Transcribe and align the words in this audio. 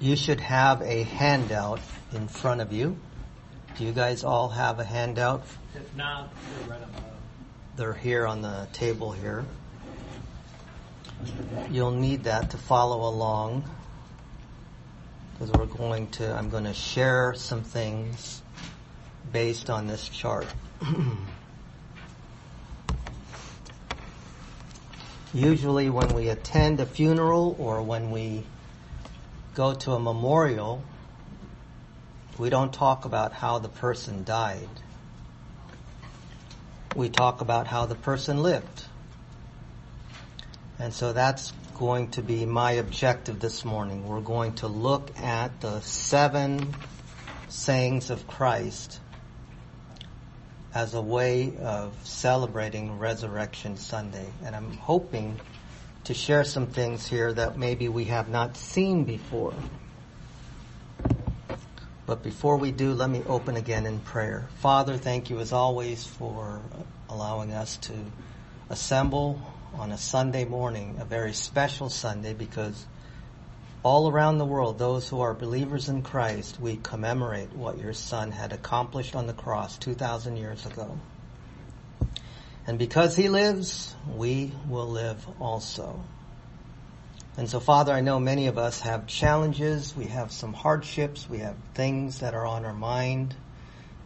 You 0.00 0.14
should 0.14 0.38
have 0.40 0.80
a 0.82 1.02
handout 1.02 1.80
in 2.12 2.28
front 2.28 2.60
of 2.60 2.72
you. 2.72 2.96
Do 3.76 3.84
you 3.84 3.90
guys 3.92 4.22
all 4.22 4.48
have 4.48 4.78
a 4.78 4.84
handout? 4.84 5.42
If 5.74 5.96
not, 5.96 6.32
they're 6.32 6.68
right 6.70 6.82
above. 6.82 7.02
They're 7.76 7.94
here 7.94 8.24
on 8.24 8.40
the 8.42 8.68
table 8.72 9.10
here. 9.10 9.44
You'll 11.70 11.90
need 11.90 12.24
that 12.24 12.50
to 12.50 12.56
follow 12.56 13.08
along 13.08 13.64
because 15.32 15.52
we're 15.52 15.66
going 15.66 16.08
to, 16.10 16.32
I'm 16.32 16.48
going 16.48 16.64
to 16.64 16.74
share 16.74 17.34
some 17.34 17.62
things 17.62 18.42
based 19.32 19.68
on 19.68 19.88
this 19.88 20.08
chart. 20.08 20.46
Usually 25.34 25.90
when 25.90 26.14
we 26.14 26.28
attend 26.28 26.78
a 26.80 26.86
funeral 26.86 27.56
or 27.58 27.82
when 27.82 28.12
we 28.12 28.44
go 29.58 29.74
to 29.74 29.90
a 29.90 29.98
memorial, 29.98 30.80
we 32.38 32.48
don't 32.48 32.72
talk 32.72 33.04
about 33.06 33.32
how 33.32 33.58
the 33.58 33.68
person 33.68 34.22
died. 34.22 34.68
We 36.94 37.08
talk 37.08 37.40
about 37.40 37.66
how 37.66 37.86
the 37.86 37.96
person 37.96 38.40
lived. 38.40 38.84
And 40.78 40.94
so 40.94 41.12
that's 41.12 41.52
going 41.76 42.12
to 42.12 42.22
be 42.22 42.46
my 42.46 42.70
objective 42.74 43.40
this 43.40 43.64
morning. 43.64 44.06
We're 44.06 44.20
going 44.20 44.54
to 44.62 44.68
look 44.68 45.18
at 45.18 45.60
the 45.60 45.80
seven 45.80 46.72
sayings 47.48 48.10
of 48.10 48.28
Christ 48.28 49.00
as 50.72 50.94
a 50.94 51.02
way 51.02 51.56
of 51.60 51.96
celebrating 52.04 53.00
Resurrection 53.00 53.76
Sunday. 53.76 54.28
And 54.44 54.54
I'm 54.54 54.74
hoping 54.74 55.40
to 56.08 56.14
share 56.14 56.42
some 56.42 56.66
things 56.66 57.06
here 57.06 57.34
that 57.34 57.58
maybe 57.58 57.86
we 57.86 58.04
have 58.04 58.30
not 58.30 58.56
seen 58.56 59.04
before. 59.04 59.52
But 62.06 62.22
before 62.22 62.56
we 62.56 62.72
do, 62.72 62.94
let 62.94 63.10
me 63.10 63.22
open 63.26 63.56
again 63.56 63.84
in 63.84 64.00
prayer. 64.00 64.48
Father, 64.60 64.96
thank 64.96 65.28
you 65.28 65.38
as 65.40 65.52
always 65.52 66.06
for 66.06 66.62
allowing 67.10 67.52
us 67.52 67.76
to 67.88 67.92
assemble 68.70 69.38
on 69.74 69.92
a 69.92 69.98
Sunday 69.98 70.46
morning, 70.46 70.96
a 70.98 71.04
very 71.04 71.34
special 71.34 71.90
Sunday 71.90 72.32
because 72.32 72.86
all 73.82 74.10
around 74.10 74.38
the 74.38 74.46
world, 74.46 74.78
those 74.78 75.10
who 75.10 75.20
are 75.20 75.34
believers 75.34 75.90
in 75.90 76.00
Christ, 76.00 76.58
we 76.58 76.76
commemorate 76.76 77.52
what 77.52 77.76
your 77.76 77.92
son 77.92 78.30
had 78.30 78.54
accomplished 78.54 79.14
on 79.14 79.26
the 79.26 79.34
cross 79.34 79.76
2,000 79.76 80.38
years 80.38 80.64
ago. 80.64 80.98
And 82.68 82.78
because 82.78 83.16
he 83.16 83.30
lives, 83.30 83.94
we 84.14 84.52
will 84.68 84.88
live 84.88 85.26
also. 85.40 86.04
And 87.38 87.48
so 87.48 87.60
Father, 87.60 87.92
I 87.92 88.02
know 88.02 88.20
many 88.20 88.46
of 88.46 88.58
us 88.58 88.80
have 88.80 89.06
challenges, 89.06 89.96
we 89.96 90.04
have 90.04 90.30
some 90.30 90.52
hardships, 90.52 91.30
we 91.30 91.38
have 91.38 91.56
things 91.72 92.18
that 92.18 92.34
are 92.34 92.44
on 92.44 92.66
our 92.66 92.74
mind. 92.74 93.34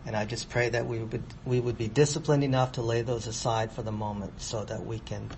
And 0.06 0.14
I 0.14 0.26
just 0.26 0.48
pray 0.48 0.68
that 0.68 0.86
we 0.86 1.00
would, 1.00 1.24
we 1.44 1.58
would 1.58 1.76
be 1.76 1.88
disciplined 1.88 2.44
enough 2.44 2.72
to 2.72 2.82
lay 2.82 3.02
those 3.02 3.26
aside 3.26 3.72
for 3.72 3.82
the 3.82 3.90
moment 3.90 4.40
so 4.40 4.62
that 4.62 4.86
we 4.86 5.00
can 5.00 5.28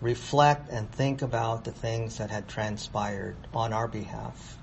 reflect 0.00 0.70
and 0.70 0.88
think 0.92 1.22
about 1.22 1.64
the 1.64 1.72
things 1.72 2.18
that 2.18 2.30
had 2.30 2.46
transpired 2.46 3.34
on 3.52 3.72
our 3.72 3.88
behalf. 3.88 4.56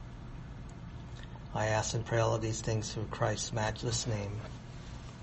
I 1.53 1.67
ask 1.67 1.94
and 1.94 2.05
pray 2.05 2.19
all 2.19 2.36
of 2.36 2.42
these 2.42 2.61
things 2.61 2.94
through 2.94 3.08
Christ's 3.11 3.52
matchless 3.52 4.08
name. 4.08 4.39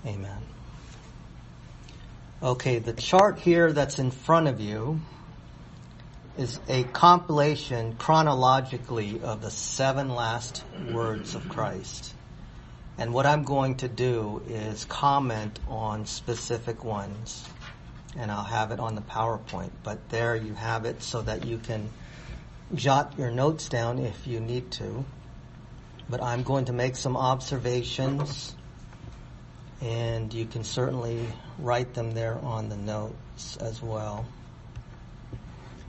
Amen. 0.05 0.54
Okay, 2.43 2.79
the 2.79 2.91
chart 2.91 3.39
here 3.39 3.71
that's 3.71 3.97
in 3.97 4.11
front 4.11 4.49
of 4.49 4.59
you 4.59 4.99
is 6.37 6.59
a 6.67 6.83
compilation 6.83 7.95
chronologically 7.95 9.21
of 9.21 9.41
the 9.41 9.49
seven 9.49 10.09
last 10.09 10.61
words 10.91 11.33
of 11.35 11.47
Christ. 11.47 12.13
And 12.97 13.13
what 13.13 13.25
I'm 13.25 13.43
going 13.43 13.77
to 13.77 13.87
do 13.87 14.43
is 14.49 14.83
comment 14.83 15.59
on 15.69 16.05
specific 16.05 16.83
ones 16.83 17.47
and 18.17 18.29
I'll 18.29 18.43
have 18.43 18.71
it 18.71 18.81
on 18.81 18.95
the 18.95 19.01
PowerPoint. 19.01 19.71
But 19.81 20.09
there 20.09 20.35
you 20.35 20.53
have 20.55 20.83
it 20.83 21.03
so 21.03 21.21
that 21.21 21.45
you 21.45 21.57
can 21.57 21.89
jot 22.73 23.13
your 23.17 23.31
notes 23.31 23.69
down 23.69 23.99
if 23.99 24.27
you 24.27 24.41
need 24.41 24.71
to. 24.71 25.05
But 26.09 26.21
I'm 26.21 26.43
going 26.43 26.65
to 26.65 26.73
make 26.73 26.97
some 26.97 27.15
observations 27.15 28.53
and 29.81 30.33
you 30.33 30.45
can 30.45 30.63
certainly 30.63 31.25
write 31.59 31.93
them 31.93 32.11
there 32.11 32.37
on 32.43 32.69
the 32.69 32.77
notes 32.77 33.57
as 33.57 33.81
well. 33.81 34.25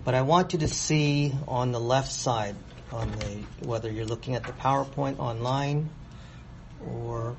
But 0.04 0.14
I 0.14 0.22
want 0.22 0.52
you 0.52 0.60
to 0.60 0.69
see 0.69 1.34
on 1.48 1.72
the 1.72 1.80
left 1.80 2.12
side 2.12 2.54
on 2.92 3.10
the, 3.12 3.66
whether 3.66 3.91
you're 3.91 4.06
looking 4.06 4.34
at 4.34 4.44
the 4.44 4.52
PowerPoint 4.52 5.19
online 5.19 5.91
or 6.88 7.36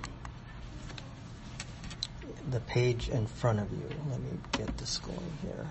the 2.50 2.60
page 2.60 3.10
in 3.10 3.28
front 3.28 3.60
of 3.60 3.72
you. 3.72 3.90
Let 4.10 4.20
me 4.20 4.30
get 4.52 4.78
this 4.78 4.98
going 5.00 5.38
here. 5.42 5.66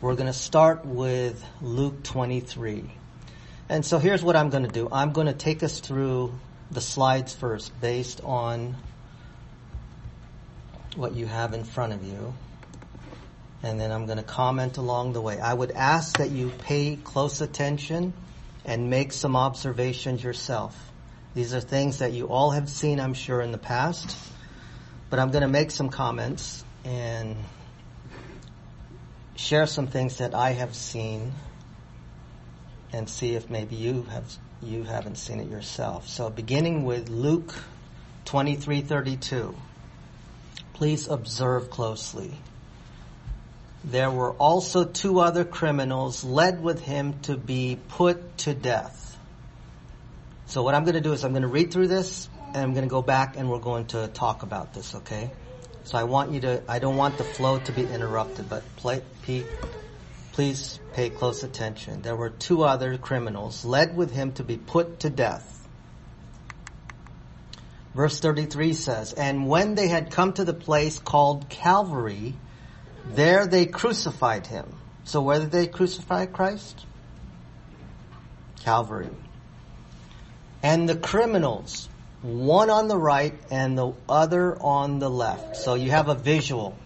We're 0.00 0.14
going 0.14 0.26
to 0.26 0.32
start 0.32 0.84
with 0.84 1.44
Luke 1.60 2.02
23. 2.02 2.84
And 3.68 3.84
so 3.84 3.98
here's 3.98 4.22
what 4.22 4.36
I'm 4.36 4.50
going 4.50 4.62
to 4.62 4.70
do. 4.70 4.88
I'm 4.90 5.12
going 5.12 5.26
to 5.26 5.32
take 5.32 5.62
us 5.62 5.80
through 5.80 6.32
the 6.70 6.80
slides 6.80 7.34
first 7.34 7.78
based 7.80 8.20
on 8.22 8.76
what 10.98 11.14
you 11.14 11.26
have 11.26 11.54
in 11.54 11.64
front 11.64 11.92
of 11.92 12.04
you. 12.04 12.34
And 13.62 13.80
then 13.80 13.92
I'm 13.92 14.06
going 14.06 14.18
to 14.18 14.24
comment 14.24 14.76
along 14.76 15.12
the 15.12 15.20
way. 15.20 15.40
I 15.40 15.54
would 15.54 15.70
ask 15.70 16.18
that 16.18 16.30
you 16.30 16.50
pay 16.50 16.96
close 16.96 17.40
attention 17.40 18.12
and 18.64 18.90
make 18.90 19.12
some 19.12 19.36
observations 19.36 20.22
yourself. 20.22 20.76
These 21.34 21.54
are 21.54 21.60
things 21.60 21.98
that 21.98 22.12
you 22.12 22.28
all 22.28 22.50
have 22.50 22.68
seen, 22.68 23.00
I'm 23.00 23.14
sure, 23.14 23.40
in 23.40 23.52
the 23.52 23.58
past. 23.58 24.16
But 25.08 25.20
I'm 25.20 25.30
going 25.30 25.42
to 25.42 25.48
make 25.48 25.70
some 25.70 25.88
comments 25.88 26.64
and 26.84 27.36
share 29.36 29.66
some 29.66 29.86
things 29.86 30.18
that 30.18 30.34
I 30.34 30.50
have 30.50 30.74
seen 30.74 31.32
and 32.92 33.08
see 33.08 33.34
if 33.34 33.48
maybe 33.48 33.76
you 33.76 34.02
have 34.04 34.36
you 34.60 34.82
haven't 34.82 35.16
seen 35.16 35.38
it 35.38 35.48
yourself. 35.48 36.08
So 36.08 36.30
beginning 36.30 36.84
with 36.84 37.08
Luke 37.08 37.54
23:32. 38.24 39.54
Please 40.78 41.08
observe 41.08 41.70
closely. 41.70 42.32
There 43.82 44.12
were 44.12 44.32
also 44.34 44.84
two 44.84 45.18
other 45.18 45.44
criminals 45.44 46.22
led 46.22 46.62
with 46.62 46.80
him 46.80 47.18
to 47.22 47.36
be 47.36 47.76
put 47.88 48.38
to 48.38 48.54
death. 48.54 49.18
So 50.46 50.62
what 50.62 50.76
I'm 50.76 50.84
going 50.84 50.94
to 50.94 51.00
do 51.00 51.12
is 51.12 51.24
I'm 51.24 51.32
going 51.32 51.42
to 51.42 51.48
read 51.48 51.72
through 51.72 51.88
this 51.88 52.28
and 52.54 52.58
I'm 52.58 52.74
going 52.74 52.84
to 52.84 52.90
go 52.90 53.02
back 53.02 53.36
and 53.36 53.50
we're 53.50 53.58
going 53.58 53.86
to 53.86 54.06
talk 54.06 54.44
about 54.44 54.72
this, 54.72 54.94
okay? 54.94 55.32
So 55.82 55.98
I 55.98 56.04
want 56.04 56.30
you 56.30 56.42
to, 56.42 56.62
I 56.68 56.78
don't 56.78 56.96
want 56.96 57.18
the 57.18 57.24
flow 57.24 57.58
to 57.58 57.72
be 57.72 57.82
interrupted, 57.82 58.48
but 58.48 58.62
play, 58.76 59.02
Pete, 59.22 59.46
please 60.30 60.78
pay 60.94 61.10
close 61.10 61.42
attention. 61.42 62.02
There 62.02 62.14
were 62.14 62.30
two 62.30 62.62
other 62.62 62.96
criminals 62.98 63.64
led 63.64 63.96
with 63.96 64.12
him 64.12 64.30
to 64.34 64.44
be 64.44 64.56
put 64.56 65.00
to 65.00 65.10
death. 65.10 65.57
Verse 67.94 68.20
33 68.20 68.74
says, 68.74 69.12
And 69.12 69.48
when 69.48 69.74
they 69.74 69.88
had 69.88 70.10
come 70.10 70.32
to 70.34 70.44
the 70.44 70.54
place 70.54 70.98
called 70.98 71.48
Calvary, 71.48 72.34
there 73.06 73.46
they 73.46 73.66
crucified 73.66 74.46
him. 74.46 74.74
So 75.04 75.22
where 75.22 75.40
did 75.40 75.50
they 75.50 75.66
crucify 75.66 76.26
Christ? 76.26 76.84
Calvary. 78.62 79.10
And 80.62 80.88
the 80.88 80.96
criminals 80.96 81.88
one 82.22 82.68
on 82.68 82.88
the 82.88 82.98
right 82.98 83.34
and 83.50 83.78
the 83.78 83.92
other 84.08 84.60
on 84.60 84.98
the 84.98 85.08
left. 85.08 85.56
So 85.56 85.74
you 85.74 85.90
have 85.90 86.08
a 86.08 86.14
visual. 86.14 86.76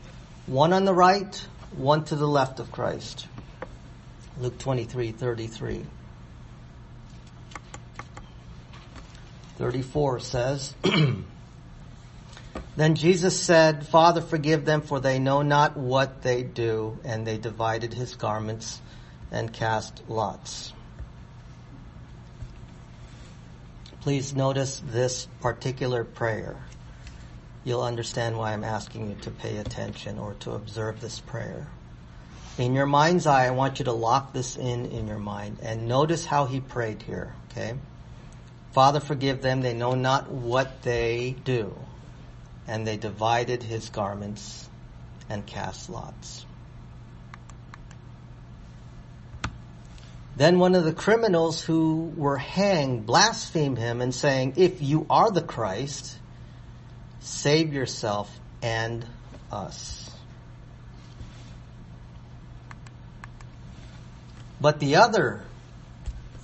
One 0.47 0.73
on 0.73 0.85
the 0.85 0.93
right, 0.93 1.35
one 1.77 2.05
to 2.05 2.17
the 2.17 2.27
left 2.27 2.61
of 2.61 2.71
Christ. 2.71 3.27
Luke 4.39 4.59
23, 4.59 5.13
33. 5.13 5.87
34 9.63 10.19
says, 10.19 10.75
Then 12.77 12.97
Jesus 12.97 13.41
said, 13.41 13.87
Father, 13.87 14.21
forgive 14.21 14.65
them 14.65 14.81
for 14.81 14.99
they 14.99 15.21
know 15.21 15.43
not 15.43 15.77
what 15.77 16.23
they 16.23 16.43
do. 16.43 16.99
And 17.05 17.25
they 17.25 17.39
divided 17.39 17.95
his 17.95 18.17
garments 18.17 18.83
and 19.31 19.53
cast 19.53 20.03
lots. 20.09 20.73
Please 24.01 24.35
notice 24.35 24.83
this 24.85 25.29
particular 25.41 26.03
prayer. 26.03 26.57
You'll 27.63 27.83
understand 27.83 28.37
why 28.37 28.55
I'm 28.55 28.65
asking 28.65 29.11
you 29.11 29.17
to 29.21 29.31
pay 29.31 29.59
attention 29.59 30.19
or 30.19 30.35
to 30.41 30.55
observe 30.55 31.01
this 31.01 31.21
prayer. 31.21 31.69
In 32.59 32.75
your 32.75 32.87
mind's 32.87 33.29
eye, 33.29 33.47
I 33.47 33.51
want 33.51 33.79
you 33.79 33.85
to 33.85 33.93
lock 33.93 34.33
this 34.33 34.57
in 34.57 34.87
in 34.87 35.07
your 35.07 35.21
mind 35.21 35.59
and 35.63 35.87
notice 35.87 36.27
how 36.27 36.47
he 36.47 36.59
prayed 36.59 37.03
here, 37.03 37.33
okay? 37.53 37.75
Father, 38.73 39.01
forgive 39.01 39.43
them. 39.43 39.61
They 39.61 39.75
know 39.75 39.95
not 39.95 40.31
what 40.31 40.83
they 40.83 41.37
do. 41.45 41.75
And 42.67 42.87
they 42.87 42.97
divided 42.97 43.63
his 43.63 43.91
garments 43.91 44.69
and 45.29 45.45
cast 45.47 45.91
lots. 45.91 46.47
Then 50.37 50.59
one 50.59 50.75
of 50.75 50.85
the 50.85 50.95
criminals 50.95 51.63
who 51.63 52.13
were 52.17 52.39
hanged 52.39 53.05
blasphemed 53.05 53.77
him 53.77 54.01
and 54.01 54.15
saying, 54.15 54.55
If 54.57 54.81
you 54.81 55.07
are 55.11 55.31
the 55.31 55.43
Christ, 55.43 56.19
save 57.21 57.75
yourself 57.75 58.35
and 58.63 59.05
us. 59.51 60.11
But 64.61 64.81
the 64.81 64.97
other 64.97 65.43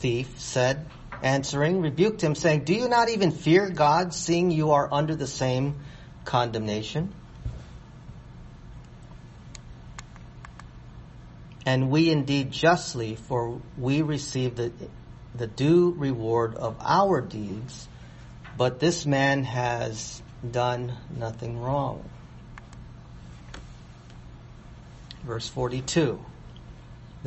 thief 0.01 0.39
said, 0.39 0.85
answering, 1.23 1.81
rebuked 1.81 2.21
him, 2.21 2.35
saying, 2.35 2.65
Do 2.65 2.75
you 2.75 2.89
not 2.89 3.09
even 3.09 3.31
fear 3.33 3.69
God, 3.69 4.15
seeing 4.15 4.51
you 4.51 4.73
are 4.73 4.89
under 4.93 5.15
the 5.15 5.27
same 5.27 5.77
condemnation? 6.25 7.13
And 11.67 11.91
we 11.91 12.11
indeed 12.11 12.51
justly, 12.51 13.15
for 13.15 13.61
we 13.77 14.03
receive 14.03 14.57
the, 14.57 14.73
the 15.35 15.47
due 15.47 15.95
reward 15.99 16.55
of 16.55 16.77
our 16.81 17.21
deeds, 17.21 17.89
but 18.57 18.81
this 18.81 19.05
man 19.05 19.45
has 19.45 20.23
done 20.51 20.95
nothing 21.15 21.61
wrong. 21.61 22.09
Verse 25.25 25.49
42. 25.49 26.25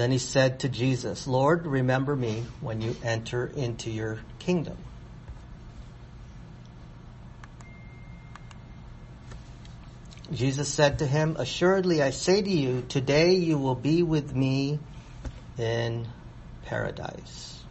Then 0.01 0.11
he 0.11 0.17
said 0.17 0.61
to 0.61 0.67
Jesus, 0.67 1.27
Lord, 1.27 1.67
remember 1.67 2.15
me 2.15 2.43
when 2.59 2.81
you 2.81 2.95
enter 3.03 3.45
into 3.45 3.91
your 3.91 4.17
kingdom. 4.39 4.75
Jesus 10.33 10.69
said 10.69 10.97
to 10.97 11.05
him, 11.05 11.35
Assuredly 11.37 12.01
I 12.01 12.09
say 12.09 12.41
to 12.41 12.49
you, 12.49 12.81
today 12.89 13.35
you 13.35 13.59
will 13.59 13.75
be 13.75 14.01
with 14.01 14.33
me 14.33 14.79
in 15.59 16.07
paradise. 16.65 17.63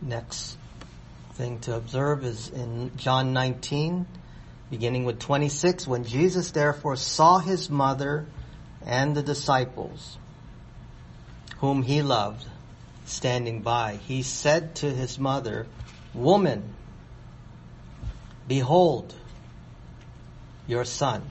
Next 0.00 0.56
thing 1.34 1.58
to 1.58 1.76
observe 1.76 2.24
is 2.24 2.48
in 2.48 2.96
John 2.96 3.34
19, 3.34 4.06
beginning 4.70 5.04
with 5.04 5.20
26, 5.20 5.86
when 5.86 6.04
Jesus 6.04 6.50
therefore 6.50 6.96
saw 6.96 7.38
his 7.38 7.70
mother 7.70 8.26
and 8.84 9.16
the 9.16 9.22
disciples 9.22 10.18
whom 11.58 11.82
he 11.82 12.02
loved 12.02 12.46
standing 13.04 13.62
by, 13.62 13.96
he 13.96 14.22
said 14.22 14.74
to 14.76 14.90
his 14.90 15.18
mother, 15.18 15.66
Woman, 16.12 16.74
Behold, 18.46 19.14
your 20.66 20.84
son. 20.84 21.22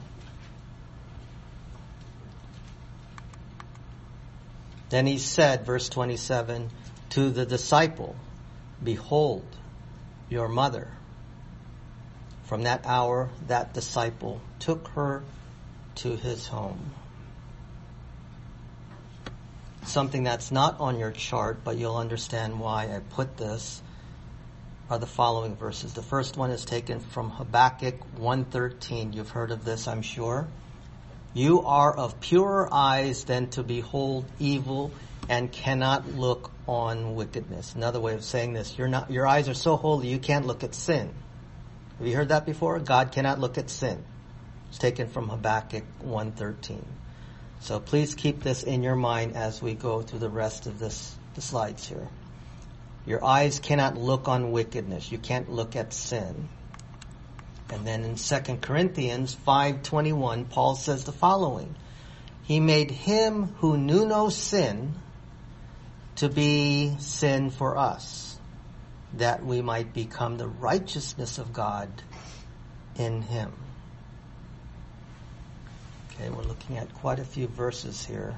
Then 4.90 5.06
he 5.06 5.18
said, 5.18 5.66
verse 5.66 5.88
27, 5.88 6.70
to 7.10 7.30
the 7.30 7.46
disciple, 7.46 8.14
Behold, 8.82 9.44
your 10.28 10.48
mother. 10.48 10.88
From 12.44 12.62
that 12.64 12.84
hour, 12.84 13.30
that 13.48 13.72
disciple 13.72 14.40
took 14.58 14.88
her 14.88 15.22
to 15.96 16.16
his 16.16 16.46
home. 16.46 16.92
Something 19.84 20.24
that's 20.24 20.50
not 20.50 20.80
on 20.80 20.98
your 20.98 21.10
chart, 21.10 21.58
but 21.64 21.76
you'll 21.76 21.96
understand 21.96 22.58
why 22.58 22.84
I 22.84 23.00
put 23.10 23.36
this 23.36 23.82
are 24.90 24.98
the 24.98 25.06
following 25.06 25.56
verses. 25.56 25.94
The 25.94 26.02
first 26.02 26.36
one 26.36 26.50
is 26.50 26.64
taken 26.64 27.00
from 27.00 27.30
Habakkuk 27.30 27.94
1:13. 28.18 29.14
You've 29.14 29.30
heard 29.30 29.50
of 29.50 29.64
this, 29.64 29.88
I'm 29.88 30.02
sure. 30.02 30.46
You 31.32 31.62
are 31.62 31.94
of 31.94 32.20
purer 32.20 32.68
eyes 32.70 33.24
than 33.24 33.48
to 33.50 33.62
behold 33.62 34.26
evil 34.38 34.92
and 35.28 35.50
cannot 35.50 36.14
look 36.14 36.50
on 36.68 37.14
wickedness. 37.14 37.74
Another 37.74 38.00
way 38.00 38.14
of 38.14 38.22
saying 38.22 38.52
this, 38.52 38.76
you're 38.76 38.88
not, 38.88 39.10
your 39.10 39.26
eyes 39.26 39.48
are 39.48 39.54
so 39.54 39.76
holy 39.76 40.08
you 40.08 40.18
can't 40.18 40.46
look 40.46 40.62
at 40.62 40.74
sin. 40.74 41.10
Have 41.98 42.06
you 42.06 42.16
heard 42.16 42.30
that 42.30 42.44
before? 42.44 42.78
God 42.80 43.12
cannot 43.12 43.38
look 43.38 43.56
at 43.56 43.70
sin. 43.70 44.04
It's 44.68 44.78
taken 44.78 45.08
from 45.08 45.28
Habakkuk 45.28 45.84
1:13. 46.02 46.82
So 47.60 47.78
please 47.78 48.14
keep 48.14 48.42
this 48.42 48.62
in 48.62 48.82
your 48.82 48.96
mind 48.96 49.36
as 49.36 49.62
we 49.62 49.74
go 49.74 50.02
through 50.02 50.18
the 50.18 50.28
rest 50.28 50.66
of 50.66 50.78
this, 50.78 51.14
the 51.34 51.40
slides 51.40 51.86
here. 51.86 52.08
Your 53.06 53.24
eyes 53.24 53.60
cannot 53.60 53.96
look 53.96 54.28
on 54.28 54.50
wickedness. 54.50 55.12
You 55.12 55.18
can't 55.18 55.50
look 55.50 55.76
at 55.76 55.92
sin. 55.92 56.48
And 57.70 57.86
then 57.86 58.04
in 58.04 58.16
2 58.16 58.60
Corinthians 58.60 59.34
5:21 59.46 60.48
Paul 60.50 60.74
says 60.74 61.04
the 61.04 61.12
following: 61.12 61.74
He 62.42 62.60
made 62.60 62.90
him 62.90 63.54
who 63.60 63.76
knew 63.76 64.04
no 64.04 64.28
sin 64.28 64.94
to 66.16 66.28
be 66.28 66.96
sin 66.98 67.50
for 67.50 67.76
us, 67.76 68.33
that 69.18 69.44
we 69.44 69.62
might 69.62 69.92
become 69.92 70.36
the 70.36 70.48
righteousness 70.48 71.38
of 71.38 71.52
God 71.52 71.88
in 72.96 73.22
him. 73.22 73.52
Okay, 76.10 76.30
we're 76.30 76.42
looking 76.42 76.78
at 76.78 76.92
quite 76.94 77.18
a 77.18 77.24
few 77.24 77.46
verses 77.46 78.04
here, 78.04 78.36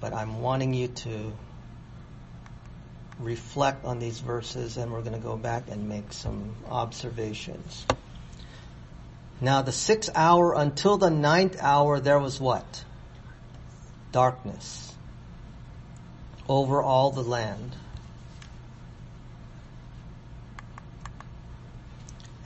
but 0.00 0.12
I'm 0.12 0.40
wanting 0.40 0.74
you 0.74 0.88
to 0.88 1.32
reflect 3.18 3.84
on 3.84 3.98
these 3.98 4.20
verses 4.20 4.76
and 4.76 4.92
we're 4.92 5.00
going 5.00 5.14
to 5.14 5.18
go 5.18 5.36
back 5.36 5.70
and 5.70 5.88
make 5.88 6.12
some 6.12 6.54
observations. 6.68 7.86
Now 9.40 9.62
the 9.62 9.72
sixth 9.72 10.10
hour 10.14 10.54
until 10.54 10.98
the 10.98 11.10
ninth 11.10 11.56
hour 11.60 12.00
there 12.00 12.18
was 12.18 12.40
what? 12.40 12.84
Darkness 14.12 14.94
over 16.48 16.82
all 16.82 17.10
the 17.10 17.22
land. 17.22 17.76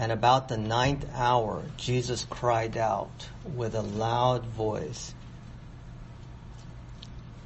And 0.00 0.10
about 0.12 0.48
the 0.48 0.56
ninth 0.56 1.04
hour, 1.14 1.62
Jesus 1.76 2.24
cried 2.24 2.78
out 2.78 3.28
with 3.54 3.74
a 3.74 3.82
loud 3.82 4.46
voice, 4.46 5.14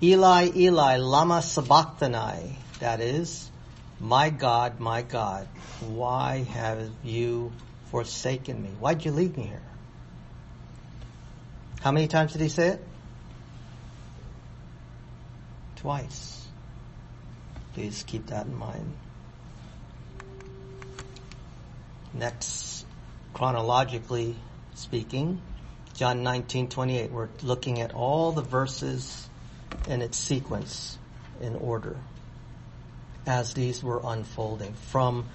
Eli, 0.00 0.52
Eli, 0.54 0.98
lama 0.98 1.42
sabachthani, 1.42 2.54
that 2.78 3.00
is, 3.00 3.50
my 3.98 4.30
God, 4.30 4.78
my 4.78 5.02
God, 5.02 5.48
why 5.80 6.44
have 6.52 6.90
you 7.02 7.50
forsaken 7.90 8.62
me? 8.62 8.68
Why'd 8.78 9.04
you 9.04 9.10
leave 9.10 9.36
me 9.36 9.46
here? 9.46 9.62
How 11.80 11.90
many 11.90 12.06
times 12.06 12.34
did 12.34 12.40
he 12.40 12.48
say 12.48 12.68
it? 12.68 12.84
Twice. 15.74 16.46
Please 17.72 18.04
keep 18.06 18.26
that 18.26 18.46
in 18.46 18.54
mind. 18.56 18.94
Next, 22.14 22.86
chronologically 23.32 24.36
speaking, 24.74 25.42
John 25.94 26.22
19:28. 26.22 27.10
We're 27.10 27.28
looking 27.42 27.80
at 27.80 27.92
all 27.92 28.30
the 28.30 28.42
verses 28.42 29.28
in 29.88 30.00
its 30.00 30.16
sequence 30.16 30.96
in 31.40 31.56
order 31.56 31.96
as 33.26 33.54
these 33.54 33.82
were 33.82 34.00
unfolding 34.04 34.74
from 34.74 35.26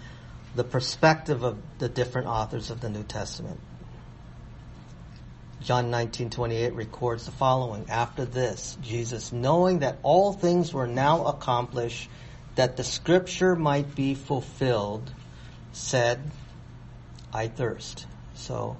the 0.56 0.64
perspective 0.64 1.44
of 1.44 1.58
the 1.80 1.90
different 1.90 2.28
authors 2.28 2.70
of 2.70 2.80
the 2.80 2.90
New 2.90 3.04
Testament. 3.04 3.60
John 5.62 5.92
19:28 5.92 6.74
records 6.76 7.26
the 7.26 7.32
following: 7.32 7.90
After 7.90 8.24
this, 8.24 8.78
Jesus, 8.82 9.34
knowing 9.34 9.80
that 9.80 9.98
all 10.02 10.32
things 10.32 10.74
were 10.74 10.88
now 10.88 11.26
accomplished, 11.26 12.10
that 12.56 12.78
the 12.78 12.86
scripture 12.86 13.58
might 13.58 13.94
be 13.96 14.16
fulfilled, 14.16 15.12
said, 15.74 16.32
I 17.34 17.48
thirst. 17.48 18.06
So 18.34 18.78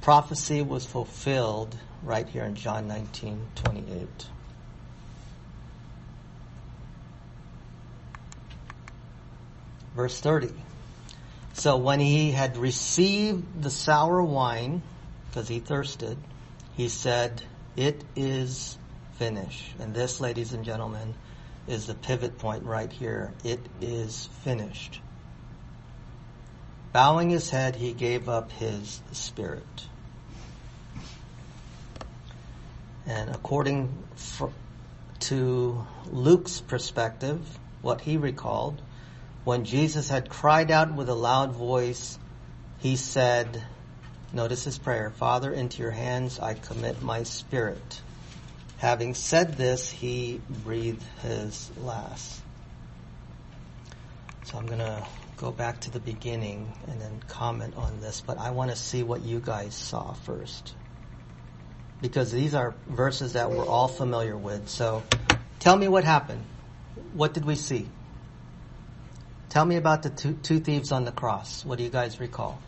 prophecy 0.00 0.62
was 0.62 0.86
fulfilled 0.86 1.76
right 2.02 2.28
here 2.28 2.44
in 2.44 2.54
John 2.54 2.88
19:28. 2.88 4.06
Verse 9.94 10.20
30. 10.20 10.52
So 11.54 11.78
when 11.78 12.00
he 12.00 12.30
had 12.32 12.58
received 12.58 13.62
the 13.62 13.70
sour 13.70 14.22
wine, 14.22 14.82
because 15.28 15.48
he 15.48 15.58
thirsted, 15.58 16.18
he 16.76 16.90
said, 16.90 17.42
it 17.76 18.04
is 18.14 18.76
finished. 19.14 19.74
And 19.80 19.94
this, 19.94 20.20
ladies 20.20 20.52
and 20.52 20.64
gentlemen, 20.64 21.14
is 21.66 21.86
the 21.86 21.94
pivot 21.94 22.38
point 22.38 22.64
right 22.64 22.92
here. 22.92 23.32
It 23.42 23.60
is 23.80 24.28
finished. 24.44 25.00
Bowing 26.96 27.28
his 27.28 27.50
head, 27.50 27.76
he 27.76 27.92
gave 27.92 28.26
up 28.26 28.50
his 28.52 29.02
spirit. 29.12 29.86
And 33.04 33.28
according 33.28 33.92
to 35.18 35.86
Luke's 36.06 36.62
perspective, 36.62 37.58
what 37.82 38.00
he 38.00 38.16
recalled, 38.16 38.80
when 39.44 39.66
Jesus 39.66 40.08
had 40.08 40.30
cried 40.30 40.70
out 40.70 40.94
with 40.94 41.10
a 41.10 41.14
loud 41.14 41.52
voice, 41.52 42.18
he 42.78 42.96
said, 42.96 43.62
Notice 44.32 44.64
his 44.64 44.78
prayer. 44.78 45.10
Father, 45.10 45.52
into 45.52 45.82
your 45.82 45.90
hands 45.90 46.40
I 46.40 46.54
commit 46.54 47.02
my 47.02 47.24
spirit. 47.24 48.00
Having 48.78 49.16
said 49.16 49.58
this, 49.58 49.90
he 49.90 50.40
breathed 50.64 51.04
his 51.20 51.70
last. 51.76 52.40
So 54.44 54.56
I'm 54.56 54.64
going 54.64 54.78
to 54.78 55.06
go 55.36 55.50
back 55.50 55.80
to 55.82 55.90
the 55.90 56.00
beginning 56.00 56.72
and 56.88 57.00
then 57.00 57.22
comment 57.28 57.74
on 57.76 58.00
this, 58.00 58.22
but 58.26 58.38
I 58.38 58.50
want 58.50 58.70
to 58.70 58.76
see 58.76 59.02
what 59.02 59.22
you 59.22 59.40
guys 59.40 59.74
saw 59.74 60.12
first. 60.12 60.74
Because 62.00 62.30
these 62.32 62.54
are 62.54 62.74
verses 62.88 63.34
that 63.34 63.50
we're 63.50 63.66
all 63.66 63.88
familiar 63.88 64.36
with. 64.36 64.68
So 64.68 65.02
tell 65.58 65.76
me 65.76 65.88
what 65.88 66.04
happened. 66.04 66.44
What 67.14 67.34
did 67.34 67.44
we 67.44 67.54
see? 67.54 67.88
Tell 69.48 69.64
me 69.64 69.76
about 69.76 70.02
the 70.02 70.10
two, 70.10 70.34
two 70.42 70.60
thieves 70.60 70.92
on 70.92 71.04
the 71.04 71.12
cross. 71.12 71.64
What 71.64 71.78
do 71.78 71.84
you 71.84 71.90
guys 71.90 72.20
recall? 72.20 72.60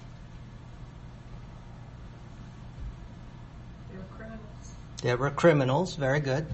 They 3.91 3.97
were 3.99 4.05
criminals. 4.17 4.75
They 5.03 5.15
were 5.15 5.31
criminals. 5.31 5.97
Very 5.97 6.21
good. 6.21 6.47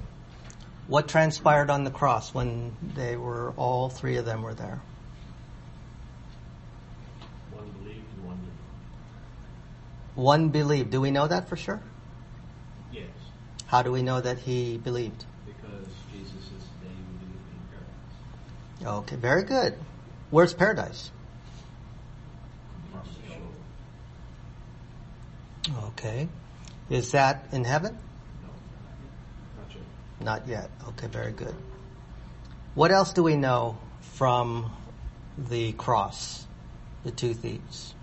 What 0.87 1.09
transpired 1.09 1.71
on 1.71 1.85
the 1.85 1.91
cross 1.91 2.35
when 2.35 2.77
they 2.95 3.17
were, 3.17 3.53
all 3.57 3.89
three 3.89 4.17
of 4.17 4.25
them 4.27 4.43
were 4.43 4.55
there? 4.55 4.81
One 7.53 7.71
believed 7.71 8.05
and 8.13 8.23
one 10.15 10.49
believed. 10.51 10.91
Do 10.91 11.01
we 11.01 11.11
know 11.11 11.27
that 11.27 11.49
for 11.49 11.57
sure? 11.57 11.81
Yes, 12.93 13.09
How 13.67 13.83
do 13.83 13.91
we 13.91 14.03
know 14.03 14.21
that 14.21 14.39
he 14.39 14.79
believed? 14.79 15.25
because 15.47 15.87
Jesus 16.13 16.33
is 16.33 16.65
the 16.81 16.87
day 16.87 16.95
we 16.95 17.19
do 17.19 17.27
in 17.27 17.59
paradise. 18.81 18.99
Okay, 19.01 19.17
very 19.17 19.43
good. 19.43 19.75
Where's 20.31 20.55
paradise? 20.55 21.11
Across 22.93 23.09
the 23.17 23.35
shore. 25.73 25.85
Okay. 25.89 26.29
Is 26.91 27.11
that 27.13 27.47
in 27.53 27.65
heaven? 27.65 27.99
No, 28.43 28.49
not 29.59 29.71
yet. 29.75 30.25
Not 30.25 30.49
yet. 30.49 30.71
Okay, 30.91 31.07
very 31.09 31.33
good. 31.33 31.55
What 32.75 32.91
else 32.93 33.13
do 33.13 33.23
we 33.23 33.37
know 33.37 33.79
from 34.01 34.71
the 35.39 35.73
cross? 35.73 36.47
The 37.05 37.11
two 37.11 37.35
thieves. 37.35 37.95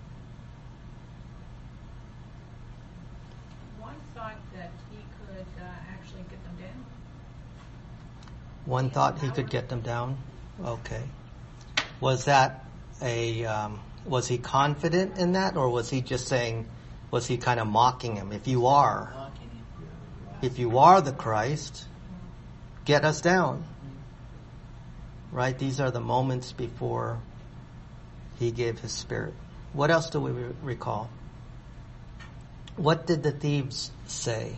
One 3.80 3.94
thought 4.14 4.36
that 4.54 4.70
he 4.90 4.98
could 5.26 5.46
uh, 5.60 5.64
actually 5.92 6.22
get 6.30 6.42
them 6.44 6.56
down. 6.60 6.84
One 8.64 8.90
thought 8.90 9.20
he 9.20 9.30
could 9.30 9.50
get 9.50 9.68
them 9.68 9.80
down. 9.80 10.18
Okay. 10.64 11.02
Was 12.00 12.26
that 12.26 12.64
a, 13.00 13.44
um, 13.44 13.80
was 14.04 14.28
he 14.28 14.38
confident 14.38 15.18
in 15.18 15.32
that 15.32 15.56
or 15.56 15.68
was 15.68 15.90
he 15.90 16.00
just 16.00 16.28
saying, 16.28 16.66
was 17.10 17.26
he 17.26 17.36
kind 17.36 17.60
of 17.60 17.66
mocking 17.66 18.16
him? 18.16 18.32
If 18.32 18.46
you 18.46 18.66
are, 18.66 19.30
if 20.42 20.58
you 20.58 20.78
are 20.78 21.00
the 21.00 21.12
Christ, 21.12 21.86
get 22.84 23.04
us 23.04 23.20
down. 23.20 23.64
Right? 25.30 25.58
These 25.58 25.80
are 25.80 25.90
the 25.90 26.00
moments 26.00 26.52
before 26.52 27.20
he 28.38 28.50
gave 28.50 28.80
his 28.80 28.92
spirit. 28.92 29.34
What 29.72 29.90
else 29.90 30.10
do 30.10 30.20
we 30.20 30.30
re- 30.30 30.54
recall? 30.62 31.10
What 32.76 33.06
did 33.06 33.22
the 33.22 33.32
thieves 33.32 33.90
say? 34.06 34.56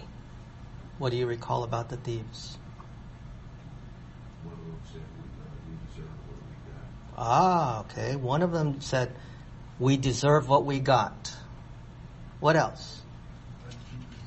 What 0.99 1.11
do 1.11 1.17
you 1.17 1.27
recall 1.27 1.65
about 1.65 1.89
the 1.89 1.97
thieves? 1.97 2.59
One 4.43 4.55
of 4.55 4.61
them 4.61 4.81
said, 4.93 5.03
we, 5.17 5.25
uh, 5.43 5.47
we 5.69 5.75
deserve 5.89 6.11
what 6.27 6.39
we 6.49 6.57
got. 6.71 6.87
Ah, 7.17 7.81
okay. 7.81 8.17
One 8.17 8.43
of 8.43 8.53
them 8.53 8.81
said, 8.81 9.13
we 9.79 9.97
deserve 9.97 10.49
what 10.49 10.65
we 10.65 10.81
got. 10.81 11.33
What 12.41 12.57
else? 12.57 13.01
But 13.65 13.75
Jesus 13.91 14.25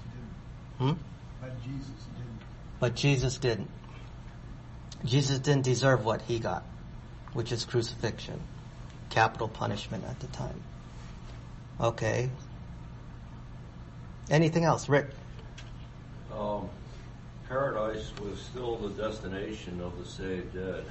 didn't. 0.79 0.95
Hmm? 0.95 1.01
But 1.41 1.63
Jesus 1.63 2.05
didn't. 2.15 2.41
But 2.79 2.95
Jesus 2.95 3.37
didn't. 3.37 3.69
Jesus 5.05 5.39
didn't 5.39 5.63
deserve 5.63 6.03
what 6.03 6.21
he 6.21 6.39
got, 6.39 6.63
which 7.33 7.51
is 7.51 7.65
crucifixion, 7.65 8.41
capital 9.09 9.47
punishment 9.47 10.03
at 10.05 10.19
the 10.19 10.27
time. 10.27 10.61
Okay. 11.79 12.29
Anything 14.29 14.63
else, 14.63 14.89
Rick? 14.89 15.09
Um, 16.35 16.69
paradise 17.47 18.11
was 18.21 18.39
still 18.41 18.77
the 18.77 18.89
destination 18.89 19.79
of 19.81 19.97
the 19.97 20.05
saved 20.05 20.53
dead. 20.53 20.85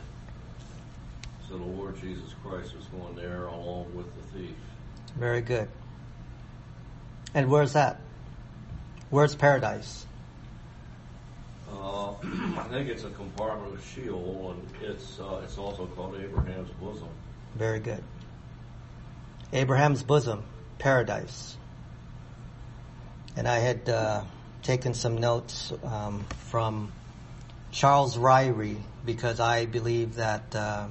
So 1.49 1.57
the 1.57 1.65
Lord 1.65 2.00
Jesus 2.00 2.35
Christ 2.43 2.75
was 2.76 2.87
going 2.87 3.15
there 3.15 3.47
along 3.47 3.95
with 3.95 4.07
the 4.17 4.38
thief. 4.38 4.57
Very 5.17 5.41
good. 5.41 5.69
And 7.35 7.50
where's 7.50 7.75
that? 7.75 8.00
Where's 9.11 9.35
paradise? 9.35 10.07
Uh, 11.71 12.11
I 12.59 12.67
think 12.71 12.88
it's 12.88 13.05
a 13.05 13.11
compartment 13.11 13.75
of 13.75 13.87
Sheol, 13.87 14.57
and 14.57 14.91
it's 14.91 15.21
uh, 15.21 15.43
it's 15.45 15.59
also 15.59 15.87
called 15.87 16.17
Abraham's 16.21 16.71
bosom. 16.81 17.09
Very 17.55 17.81
good. 17.81 18.03
Abraham's 19.53 20.03
bosom, 20.03 20.43
paradise. 20.79 21.57
And 23.37 23.47
I 23.47 23.59
had 23.59 23.88
uh, 23.88 24.25
taken 24.62 24.95
some 24.95 25.19
notes 25.19 25.73
um, 25.85 26.25
from 26.50 26.91
Charles 27.71 28.17
Ryrie 28.17 28.81
because 29.05 29.38
I 29.38 29.67
believe 29.67 30.17
that 30.17 30.55
uh, 30.55 30.88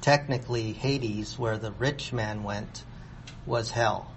technically 0.00 0.72
Hades, 0.72 1.38
where 1.38 1.58
the 1.58 1.72
rich 1.72 2.12
man 2.12 2.42
went, 2.42 2.84
was 3.46 3.70
hell. 3.70 4.10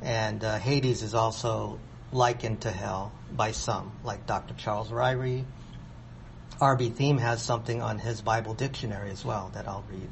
And 0.00 0.42
uh, 0.44 0.58
Hades 0.58 1.02
is 1.02 1.14
also 1.14 1.78
likened 2.12 2.62
to 2.62 2.70
hell 2.70 3.12
by 3.32 3.52
some, 3.52 3.92
like 4.04 4.26
Dr. 4.26 4.54
Charles 4.54 4.90
Ryrie. 4.90 5.44
R.B. 6.60 6.90
Thieme 6.90 7.20
has 7.20 7.42
something 7.42 7.82
on 7.82 7.98
his 7.98 8.20
Bible 8.20 8.54
dictionary 8.54 9.10
as 9.10 9.24
well 9.24 9.50
that 9.54 9.68
I'll 9.68 9.84
read. 9.90 10.08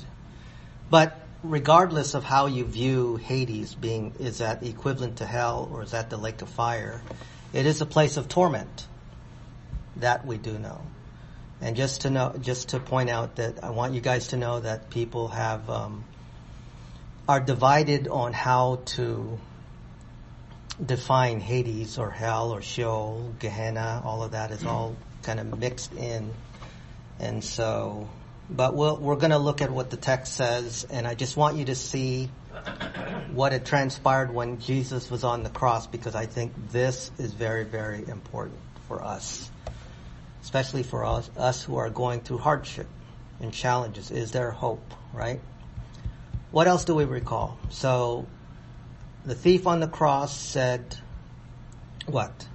But 0.91 1.21
regardless 1.43 2.15
of 2.15 2.25
how 2.25 2.47
you 2.47 2.65
view 2.65 3.17
Hades 3.17 3.75
being, 3.75 4.15
is 4.19 4.38
that 4.38 4.62
equivalent 4.62 5.17
to 5.19 5.26
hell 5.26 5.69
or 5.73 5.83
is 5.83 5.91
that 5.91 6.11
the 6.11 6.17
lake 6.17 6.43
of 6.43 6.49
fire? 6.49 7.03
It 7.53 7.67
is 7.67 7.81
a 7.81 7.87
place 7.87 8.17
of 8.17 8.29
torment. 8.29 8.87
That 9.97 10.26
we 10.26 10.37
do 10.37 10.59
know. 10.59 10.83
And 11.60 11.76
just 11.76 12.02
to 12.02 12.10
know, 12.10 12.34
just 12.40 12.70
to 12.70 12.80
point 12.80 13.10
out 13.10 13.36
that 13.36 13.64
I 13.64 13.70
want 13.70 13.94
you 13.94 14.00
guys 14.00 14.28
to 14.28 14.36
know 14.36 14.60
that 14.60 14.90
people 14.90 15.28
have, 15.28 15.68
um, 15.70 16.04
are 17.28 17.40
divided 17.40 18.08
on 18.08 18.32
how 18.32 18.80
to 18.86 19.38
define 20.84 21.40
Hades 21.40 21.98
or 21.98 22.10
hell 22.10 22.52
or 22.52 22.60
Sheol, 22.60 23.32
Gehenna, 23.38 24.02
all 24.04 24.22
of 24.22 24.32
that 24.32 24.50
is 24.50 24.64
all 24.64 24.96
kind 25.22 25.40
of 25.40 25.58
mixed 25.58 25.94
in. 25.94 26.32
And 27.18 27.42
so, 27.42 28.08
but 28.50 28.75
we'll, 28.75 28.98
we're 28.98 29.16
going 29.16 29.30
to 29.30 29.38
look 29.38 29.62
at 29.62 29.70
what 29.70 29.90
the 29.90 29.96
text 29.96 30.34
says, 30.34 30.86
and 30.90 31.06
I 31.06 31.14
just 31.14 31.36
want 31.36 31.56
you 31.56 31.64
to 31.66 31.75
see 31.75 32.30
what 33.32 33.52
had 33.52 33.66
transpired 33.66 34.32
when 34.32 34.60
Jesus 34.60 35.10
was 35.10 35.25
on 35.25 35.42
the 35.42 35.50
cross 35.50 35.86
because 35.86 36.14
I 36.14 36.26
think 36.26 36.52
this 36.70 37.10
is 37.18 37.32
very, 37.32 37.64
very 37.64 38.06
important 38.06 38.58
for 38.88 39.02
us, 39.02 39.50
especially 40.47 40.85
for 40.85 41.05
us, 41.05 41.29
us 41.37 41.65
who 41.65 41.75
are 41.75 41.91
going 41.91 42.21
through 42.21 42.38
hardship 42.38 42.87
and 43.41 43.53
challenges. 43.53 44.12
Is 44.12 44.31
there 44.31 44.53
hope, 44.53 44.95
right? 45.12 45.41
What 46.53 46.69
else 46.69 46.85
do 46.85 46.95
we 46.95 47.05
recall? 47.05 47.59
So, 47.71 48.29
the 49.25 49.35
thief 49.35 49.67
on 49.67 49.81
the 49.81 49.88
cross 49.88 50.38
said, 50.38 50.97
what? 52.07 52.47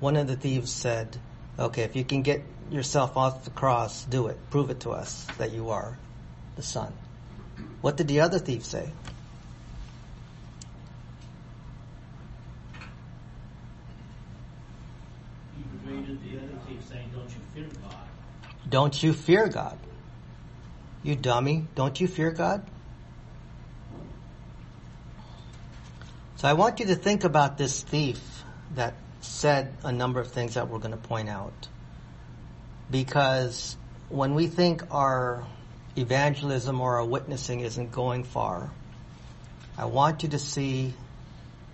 One 0.00 0.16
of 0.16 0.26
the 0.28 0.36
thieves 0.36 0.72
said, 0.72 1.18
okay, 1.58 1.82
if 1.82 1.94
you 1.94 2.04
can 2.04 2.22
get 2.22 2.42
yourself 2.70 3.18
off 3.18 3.44
the 3.44 3.50
cross, 3.50 4.04
do 4.04 4.28
it. 4.28 4.38
Prove 4.48 4.70
it 4.70 4.80
to 4.80 4.92
us 4.92 5.26
that 5.36 5.52
you 5.52 5.68
are 5.68 5.98
the 6.56 6.62
son. 6.62 6.90
What 7.82 7.98
did 7.98 8.08
the 8.08 8.20
other 8.20 8.38
thief 8.38 8.64
say? 8.64 8.90
He 15.56 15.62
persuaded 15.78 16.18
the 16.22 16.38
other 16.38 16.58
thief 16.66 16.80
saying, 16.88 17.10
don't 17.14 17.28
you 17.30 17.40
fear 17.54 17.68
God. 17.82 17.94
Don't 18.68 19.02
you 19.02 19.12
fear 19.12 19.48
God? 19.48 19.78
You 21.02 21.14
dummy, 21.14 21.66
don't 21.74 22.00
you 22.00 22.08
fear 22.08 22.30
God? 22.32 22.66
So 26.36 26.48
I 26.48 26.54
want 26.54 26.80
you 26.80 26.86
to 26.86 26.96
think 26.96 27.24
about 27.24 27.56
this 27.56 27.82
thief 27.82 28.20
that 28.74 28.94
said 29.20 29.72
a 29.84 29.92
number 29.92 30.20
of 30.20 30.30
things 30.32 30.54
that 30.54 30.68
we're 30.68 30.78
going 30.78 30.90
to 30.90 30.96
point 30.96 31.28
out. 31.28 31.68
Because 32.90 33.76
when 34.08 34.34
we 34.34 34.46
think 34.46 34.82
our 34.90 35.44
evangelism 35.96 36.80
or 36.80 36.96
our 36.96 37.04
witnessing 37.04 37.60
isn't 37.60 37.92
going 37.92 38.24
far, 38.24 38.70
I 39.78 39.86
want 39.86 40.22
you 40.22 40.28
to 40.30 40.38
see 40.38 40.94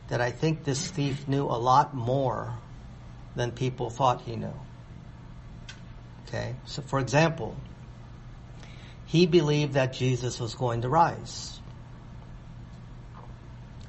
that 0.08 0.20
I 0.20 0.30
think 0.30 0.64
this 0.64 0.90
thief 0.90 1.26
knew 1.26 1.44
a 1.44 1.58
lot 1.58 1.94
more 1.94 2.54
than 3.34 3.50
people 3.50 3.90
thought 3.90 4.22
he 4.22 4.36
knew. 4.36 4.54
Okay, 6.32 6.56
so 6.64 6.80
for 6.80 6.98
example, 6.98 7.54
he 9.04 9.26
believed 9.26 9.74
that 9.74 9.92
Jesus 9.92 10.40
was 10.40 10.54
going 10.54 10.80
to 10.80 10.88
rise. 10.88 11.60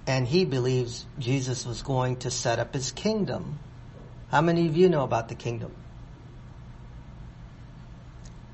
and 0.05 0.27
he 0.27 0.45
believes 0.45 1.05
Jesus 1.19 1.65
was 1.65 1.81
going 1.81 2.17
to 2.17 2.31
set 2.31 2.59
up 2.59 2.73
his 2.73 2.91
kingdom. 2.91 3.59
How 4.29 4.41
many 4.41 4.67
of 4.67 4.75
you 4.75 4.89
know 4.89 5.03
about 5.03 5.29
the 5.29 5.35
kingdom? 5.35 5.73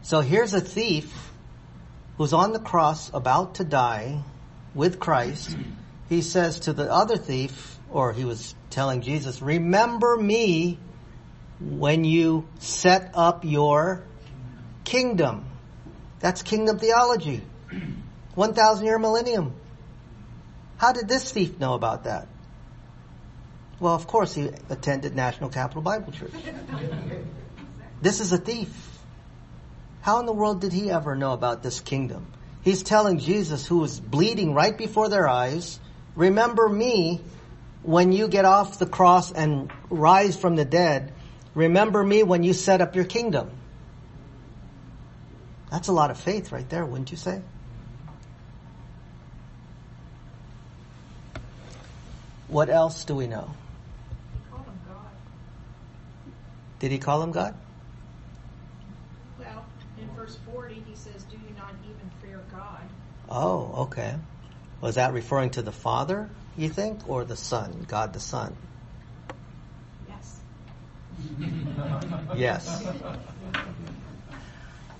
So 0.02 0.22
here's 0.22 0.54
a 0.54 0.62
thief 0.62 1.32
who's 2.18 2.34
on 2.34 2.54
the 2.54 2.60
cross 2.60 3.10
about 3.14 3.56
to 3.56 3.64
die 3.64 4.24
with 4.74 5.00
Christ. 5.00 5.56
He 6.08 6.22
says 6.22 6.62
to 6.62 6.74
the 6.74 6.92
other 6.92 7.18
thief, 7.18 7.78
or 7.92 8.14
he 8.14 8.26
was 8.26 8.56
telling 8.70 9.02
Jesus, 9.02 9.42
remember 9.42 10.18
me 10.18 10.78
when 11.60 12.04
you 12.04 12.48
set 12.60 13.12
up 13.14 13.44
your 13.44 14.04
kingdom. 14.84 15.46
That's 16.20 16.42
kingdom 16.42 16.80
theology. 16.80 17.44
1,000 18.36 18.86
year 18.86 18.98
millennium. 18.98 19.54
How 20.78 20.94
did 20.94 21.08
this 21.08 21.32
thief 21.32 21.60
know 21.60 21.74
about 21.74 22.06
that? 22.06 22.28
Well, 23.80 23.96
of 23.96 24.08
course, 24.08 24.34
he 24.34 24.50
attended 24.70 25.16
National 25.16 25.50
Capital 25.50 25.82
Bible 25.82 26.12
Church. 26.12 26.34
This 28.02 28.22
is 28.22 28.32
a 28.32 28.38
thief. 28.38 28.70
How 30.02 30.22
in 30.22 30.26
the 30.26 30.32
world 30.32 30.62
did 30.62 30.72
he 30.72 30.90
ever 30.90 31.18
know 31.18 31.34
about 31.34 31.64
this 31.64 31.82
kingdom? 31.82 32.28
He's 32.62 32.82
telling 32.82 33.20
Jesus, 33.20 33.66
who 33.68 33.84
is 33.84 34.00
bleeding 34.00 34.54
right 34.54 34.78
before 34.78 35.10
their 35.10 35.28
eyes, 35.28 35.80
remember 36.16 36.70
me 36.70 37.22
when 37.84 38.14
you 38.14 38.30
get 38.30 38.46
off 38.46 38.80
the 38.80 38.86
cross 38.86 39.32
and 39.34 39.72
rise 39.90 40.38
from 40.38 40.56
the 40.56 40.64
dead. 40.64 41.14
Remember 41.60 42.06
me 42.06 42.24
when 42.24 42.44
you 42.44 42.54
set 42.54 42.80
up 42.80 42.96
your 42.96 43.04
kingdom. 43.04 43.52
That's 45.70 45.90
a 45.90 45.92
lot 45.92 46.10
of 46.10 46.18
faith 46.18 46.54
right 46.54 46.68
there, 46.70 46.86
wouldn't 46.86 47.12
you 47.12 47.18
say? 47.18 47.42
What 52.48 52.70
else 52.70 53.04
do 53.04 53.14
we 53.14 53.28
know? 53.28 53.54
He 54.34 54.50
called 54.50 54.68
him 54.68 54.80
God. 54.88 55.12
Did 56.80 56.92
he 56.92 56.98
call 56.98 57.22
him 57.22 57.34
God? 57.34 57.54
Well, 59.38 59.66
in 59.98 60.10
verse 60.16 60.38
40, 60.50 60.76
he 60.88 60.96
says, 60.96 61.24
Do 61.24 61.36
you 61.36 61.54
not 61.58 61.74
even 61.84 62.10
fear 62.24 62.40
God? 62.50 62.84
Oh, 63.28 63.84
okay. 63.84 64.16
Was 64.80 64.96
that 64.96 65.12
referring 65.12 65.50
to 65.52 65.62
the 65.62 65.74
Father, 65.74 66.30
you 66.56 66.70
think, 66.70 67.10
or 67.10 67.26
the 67.26 67.36
Son, 67.36 67.86
God 67.86 68.14
the 68.14 68.22
Son? 68.22 68.56
Yes. 72.36 72.84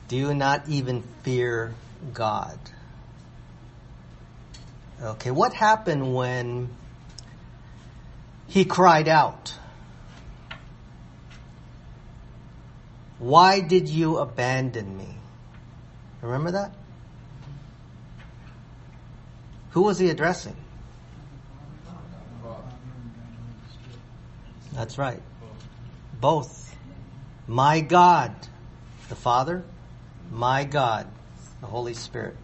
Do 0.08 0.34
not 0.34 0.68
even 0.68 1.04
fear 1.24 1.74
God? 2.14 2.60
Okay, 5.02 5.32
what 5.32 5.54
happened 5.54 6.14
when 6.14 6.70
he 8.48 8.66
cried 8.66 9.08
out? 9.08 9.54
Why 13.20 13.60
did 13.60 13.88
you 13.88 14.18
abandon 14.18 14.98
me? 14.98 15.16
Remember 16.22 16.52
that? 16.52 16.74
Who 19.72 19.84
was 19.84 20.00
he 20.00 20.10
addressing? 20.10 20.56
That's 24.74 24.98
right. 24.98 25.22
Both. 26.20 26.76
My 27.48 27.82
God, 27.82 28.36
the 29.08 29.16
Father, 29.16 29.64
my 30.32 30.64
God, 30.64 31.08
the 31.62 31.68
Holy 31.68 31.94
Spirit. 31.94 32.36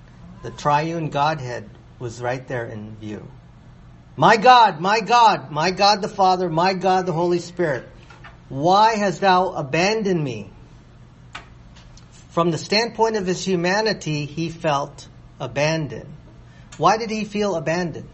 The 0.43 0.51
triune 0.51 1.09
Godhead 1.09 1.69
was 1.99 2.21
right 2.21 2.45
there 2.47 2.65
in 2.65 2.95
view. 2.97 3.27
My 4.17 4.37
God, 4.37 4.79
my 4.79 5.01
God, 5.01 5.51
my 5.51 5.71
God 5.71 6.01
the 6.01 6.07
Father, 6.07 6.49
my 6.49 6.73
God 6.73 7.05
the 7.05 7.13
Holy 7.13 7.39
Spirit. 7.39 7.87
Why 8.47 8.95
hast 8.95 9.21
thou 9.21 9.49
abandoned 9.49 10.23
me? 10.23 10.49
From 12.29 12.51
the 12.51 12.57
standpoint 12.57 13.15
of 13.15 13.25
his 13.25 13.45
humanity, 13.45 14.25
he 14.25 14.49
felt 14.49 15.07
abandoned. 15.39 16.11
Why 16.77 16.97
did 16.97 17.09
he 17.09 17.23
feel 17.23 17.55
abandoned? 17.55 18.09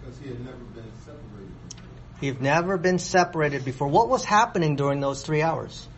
Because 0.00 0.18
he 0.18 0.28
had 0.28 0.44
never 0.44 0.56
been 0.56 0.90
He'd 2.20 2.42
never 2.42 2.76
been 2.76 2.98
separated 2.98 3.64
before. 3.64 3.88
What 3.88 4.08
was 4.08 4.24
happening 4.24 4.76
during 4.76 5.00
those 5.00 5.22
three 5.22 5.42
hours? 5.42 5.88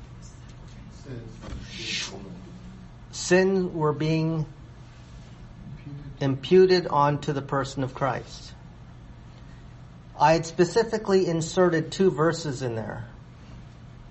Sins 3.10 3.72
were 3.72 3.92
being 3.92 4.46
imputed 6.20 6.86
onto 6.86 7.32
the 7.32 7.42
person 7.42 7.82
of 7.82 7.94
Christ. 7.94 8.54
I 10.18 10.34
had 10.34 10.46
specifically 10.46 11.26
inserted 11.26 11.90
two 11.90 12.10
verses 12.10 12.62
in 12.62 12.76
there. 12.76 13.04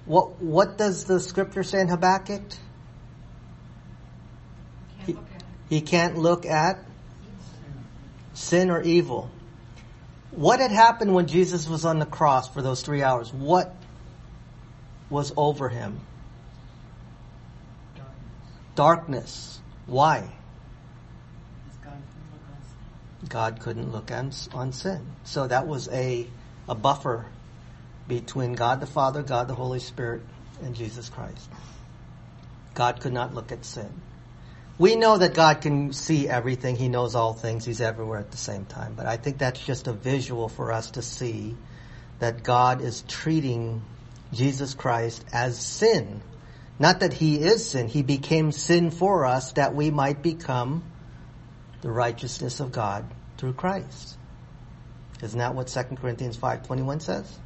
What, 0.06 0.41
what 0.41 0.78
does 0.78 1.06
the 1.06 1.19
scripture 1.19 1.63
say 1.63 1.80
in 1.80 1.88
Habakkuk? 1.88 2.41
He, 5.06 5.15
he 5.69 5.82
can't 5.82 6.17
look 6.17 6.45
at 6.45 6.84
sin 8.34 8.69
or 8.69 8.82
evil. 8.82 9.30
What 10.32 10.60
had 10.60 10.72
happened 10.72 11.13
when 11.13 11.28
Jesus 11.28 11.67
was 11.67 11.86
on 11.86 12.00
the 12.00 12.06
cross 12.06 12.50
for 12.50 12.62
those 12.62 12.82
three 12.82 13.04
hours? 13.04 13.34
What 13.34 13.76
was 15.10 15.34
over 15.36 15.67
him? 15.67 16.00
Darkness. 18.76 19.60
Why? 19.86 20.32
God 23.28 23.60
couldn't 23.60 23.91
look 23.91 24.12
on, 24.12 24.32
on 24.54 24.72
sin. 24.72 25.06
So 25.26 25.48
that 25.48 25.67
was 25.67 25.88
a, 25.89 26.28
a 26.67 26.76
buffer 26.76 27.26
between 28.08 28.54
God 28.54 28.80
the 28.80 28.88
Father, 28.88 29.22
God 29.22 29.48
the 29.48 29.54
Holy 29.54 29.80
Spirit, 29.80 30.22
and 30.63 30.76
Jesus 30.76 31.10
Christ. 31.10 31.50
God 32.74 33.00
could 33.00 33.13
not 33.13 33.36
look 33.36 33.52
at 33.52 33.63
sin. 33.63 33.89
We 34.82 34.96
know 34.96 35.15
that 35.15 35.36
God 35.36 35.62
can 35.62 35.94
see 35.94 36.28
everything. 36.28 36.76
He 36.76 36.89
knows 36.89 37.13
all 37.13 37.34
things. 37.34 37.65
He's 37.65 37.82
everywhere 37.82 38.17
at 38.17 38.32
the 38.32 38.38
same 38.38 38.65
time. 38.65 38.96
But 38.96 39.06
I 39.06 39.15
think 39.15 39.38
that's 39.38 39.63
just 39.63 39.86
a 39.86 39.94
visual 39.94 40.50
for 40.50 40.72
us 40.72 40.89
to 40.91 41.04
see 41.04 41.56
that 42.17 42.41
God 42.41 42.82
is 42.82 43.04
treating 43.08 43.84
Jesus 44.34 44.74
Christ 44.74 45.24
as 45.32 45.63
sin. 45.63 46.24
Not 46.80 47.02
that 47.02 47.13
he 47.13 47.38
is 47.38 47.70
sin. 47.70 47.89
He 47.89 48.02
became 48.02 48.52
sin 48.52 48.89
for 48.89 49.24
us 49.24 49.52
that 49.52 49.76
we 49.76 49.91
might 49.91 50.24
become 50.24 50.84
the 51.84 51.91
righteousness 51.91 52.60
of 52.60 52.72
God 52.72 53.06
through 53.38 53.54
Christ. 53.54 54.17
Isn't 55.22 55.38
that 55.38 55.54
what 55.54 55.67
2 55.67 55.84
Corinthians 55.98 56.38
5.21 56.38 57.04
says? 57.04 57.38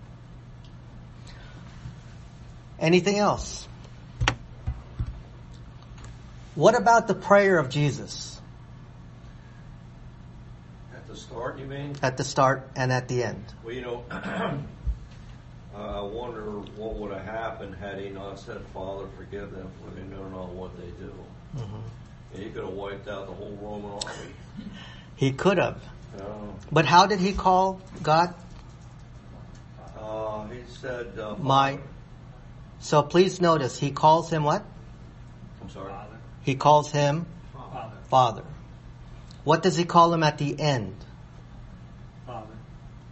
Anything 2.80 3.20
else? 3.20 3.68
What 6.56 6.76
about 6.76 7.08
the 7.08 7.16
prayer 7.16 7.58
of 7.60 7.70
Jesus 7.70 8.40
At 10.94 11.06
the 11.08 11.16
start, 11.16 11.60
you 11.60 11.66
mean? 11.66 11.96
at 12.02 12.18
the 12.18 12.24
start 12.24 12.70
and 12.76 12.92
at 12.92 13.08
the 13.08 13.24
end? 13.24 13.44
Well, 13.64 13.74
you 13.74 13.82
know, 13.82 14.04
I 15.76 16.00
wonder 16.02 16.44
what 16.78 16.96
would 16.96 17.12
have 17.12 17.26
happened 17.26 17.76
had 17.76 18.00
he 18.00 18.10
not 18.10 18.40
said, 18.40 18.62
Father, 18.74 19.08
forgive 19.18 19.52
them, 19.52 19.70
for 19.82 19.94
they 19.94 20.04
know 20.04 20.28
not 20.30 20.50
what 20.50 20.72
they 20.80 20.88
do. 21.04 21.12
And 22.34 22.44
he 22.44 22.50
could 22.50 22.64
have 22.64 22.74
wiped 22.74 23.08
out 23.08 23.28
the 23.28 23.34
whole 23.34 23.58
Roman 23.62 23.92
army. 23.92 24.32
He 25.18 25.32
could 25.32 25.58
have. 25.58 25.82
But 26.72 26.86
how 26.86 27.06
did 27.06 27.20
he 27.20 27.32
call 27.32 27.80
God? 28.04 28.34
Uh, 29.98 30.46
he 30.48 30.60
said, 30.82 31.18
uh, 31.18 31.36
My. 31.40 31.80
So 32.80 33.02
please 33.02 33.40
notice, 33.40 33.80
he 33.80 33.92
calls 33.92 34.30
him 34.30 34.44
what? 34.44 34.66
I'm 35.62 35.70
sorry. 35.70 35.94
He 36.46 36.54
calls 36.54 36.92
him 36.92 37.26
Father. 37.52 37.98
Father. 38.08 38.44
What 39.44 39.64
does 39.64 39.76
he 39.76 39.84
call 39.84 40.14
him 40.14 40.22
at 40.22 40.38
the 40.38 40.60
end? 40.60 40.96
Father. 42.28 42.54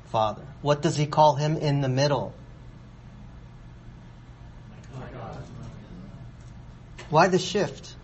Father. 0.05 0.43
What 0.61 0.83
does 0.83 0.95
he 0.95 1.07
call 1.07 1.35
him 1.35 1.57
in 1.57 1.81
the 1.81 1.89
middle? 1.89 2.31
My 4.99 5.07
God. 5.11 5.37
Why 7.09 7.27
the 7.27 7.39
shift? 7.39 7.95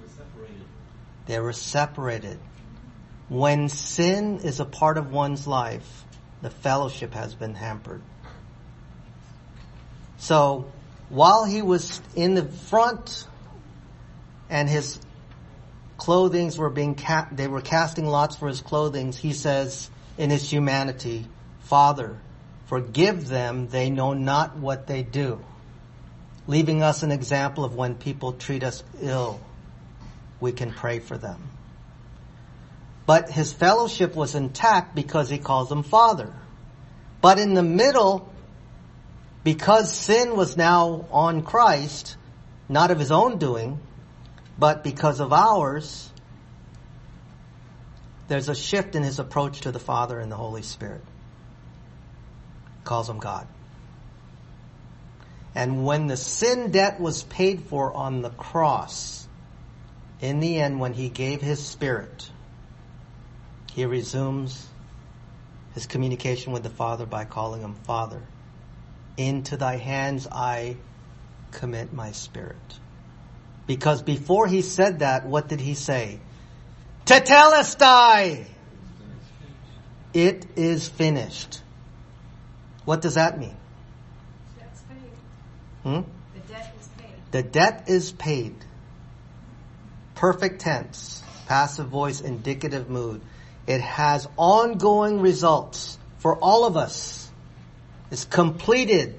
We're 0.00 0.08
separated. 0.08 0.64
They 1.26 1.38
were 1.38 1.52
separated. 1.52 2.40
When 3.28 3.68
sin 3.68 4.40
is 4.40 4.58
a 4.58 4.64
part 4.64 4.98
of 4.98 5.12
one's 5.12 5.46
life, 5.46 6.04
the 6.42 6.50
fellowship 6.50 7.14
has 7.14 7.36
been 7.36 7.54
hampered. 7.54 8.02
So, 10.18 10.72
while 11.10 11.44
he 11.44 11.60
was 11.60 12.00
in 12.14 12.34
the 12.34 12.44
front 12.44 13.26
and 14.48 14.68
his 14.68 14.98
clothings 15.98 16.56
were 16.56 16.70
being 16.70 16.94
ca- 16.94 17.28
they 17.30 17.48
were 17.48 17.60
casting 17.60 18.06
lots 18.06 18.36
for 18.36 18.48
his 18.48 18.62
clothings, 18.62 19.18
he 19.18 19.32
says 19.32 19.90
in 20.16 20.30
his 20.30 20.50
humanity, 20.50 21.26
Father, 21.64 22.16
forgive 22.66 23.28
them, 23.28 23.68
they 23.68 23.90
know 23.90 24.14
not 24.14 24.56
what 24.56 24.86
they 24.86 25.02
do. 25.02 25.44
Leaving 26.46 26.82
us 26.82 27.02
an 27.02 27.12
example 27.12 27.64
of 27.64 27.74
when 27.74 27.96
people 27.96 28.32
treat 28.32 28.62
us 28.62 28.82
ill, 29.00 29.40
we 30.40 30.52
can 30.52 30.72
pray 30.72 31.00
for 31.00 31.18
them. 31.18 31.50
But 33.04 33.30
his 33.30 33.52
fellowship 33.52 34.14
was 34.14 34.36
intact 34.36 34.94
because 34.94 35.28
he 35.28 35.38
calls 35.38 35.68
them 35.68 35.82
Father. 35.82 36.32
But 37.20 37.38
in 37.38 37.54
the 37.54 37.62
middle, 37.62 38.29
because 39.42 39.92
sin 39.92 40.36
was 40.36 40.56
now 40.56 41.06
on 41.10 41.42
Christ, 41.42 42.16
not 42.68 42.90
of 42.90 42.98
his 42.98 43.10
own 43.10 43.38
doing, 43.38 43.80
but 44.58 44.84
because 44.84 45.20
of 45.20 45.32
ours, 45.32 46.10
there's 48.28 48.48
a 48.48 48.54
shift 48.54 48.94
in 48.94 49.02
his 49.02 49.18
approach 49.18 49.62
to 49.62 49.72
the 49.72 49.78
Father 49.78 50.20
and 50.20 50.30
the 50.30 50.36
Holy 50.36 50.62
Spirit. 50.62 51.02
Calls 52.84 53.08
him 53.08 53.18
God. 53.18 53.46
And 55.54 55.84
when 55.84 56.06
the 56.06 56.16
sin 56.16 56.70
debt 56.70 57.00
was 57.00 57.24
paid 57.24 57.62
for 57.62 57.92
on 57.92 58.22
the 58.22 58.30
cross, 58.30 59.26
in 60.20 60.40
the 60.40 60.60
end, 60.60 60.78
when 60.78 60.92
he 60.92 61.08
gave 61.08 61.40
his 61.40 61.64
spirit, 61.66 62.30
he 63.72 63.84
resumes 63.84 64.68
his 65.74 65.86
communication 65.86 66.52
with 66.52 66.62
the 66.62 66.70
Father 66.70 67.06
by 67.06 67.24
calling 67.24 67.62
him 67.62 67.74
Father. 67.74 68.22
Into 69.20 69.58
thy 69.58 69.76
hands 69.76 70.26
I 70.32 70.78
commit 71.50 71.92
my 71.92 72.12
spirit. 72.12 72.56
Because 73.66 74.00
before 74.00 74.46
he 74.46 74.62
said 74.62 75.00
that, 75.00 75.26
what 75.26 75.46
did 75.46 75.60
he 75.60 75.74
say? 75.74 76.20
Tetelestai! 77.04 78.46
It 80.14 80.46
is 80.56 80.88
finished. 80.88 81.60
What 82.86 83.02
does 83.02 83.16
that 83.16 83.38
mean? 83.38 83.56
Hmm? 85.82 86.00
The 86.32 86.40
debt 86.48 86.74
is 86.80 86.88
paid. 86.88 87.14
The 87.30 87.42
debt 87.42 87.84
is 87.88 88.12
paid. 88.12 88.54
Perfect 90.14 90.62
tense, 90.62 91.22
passive 91.46 91.88
voice, 91.88 92.22
indicative 92.22 92.88
mood. 92.88 93.20
It 93.66 93.82
has 93.82 94.26
ongoing 94.38 95.20
results 95.20 95.98
for 96.20 96.38
all 96.38 96.64
of 96.64 96.78
us. 96.78 97.19
It's 98.10 98.24
completed 98.24 99.18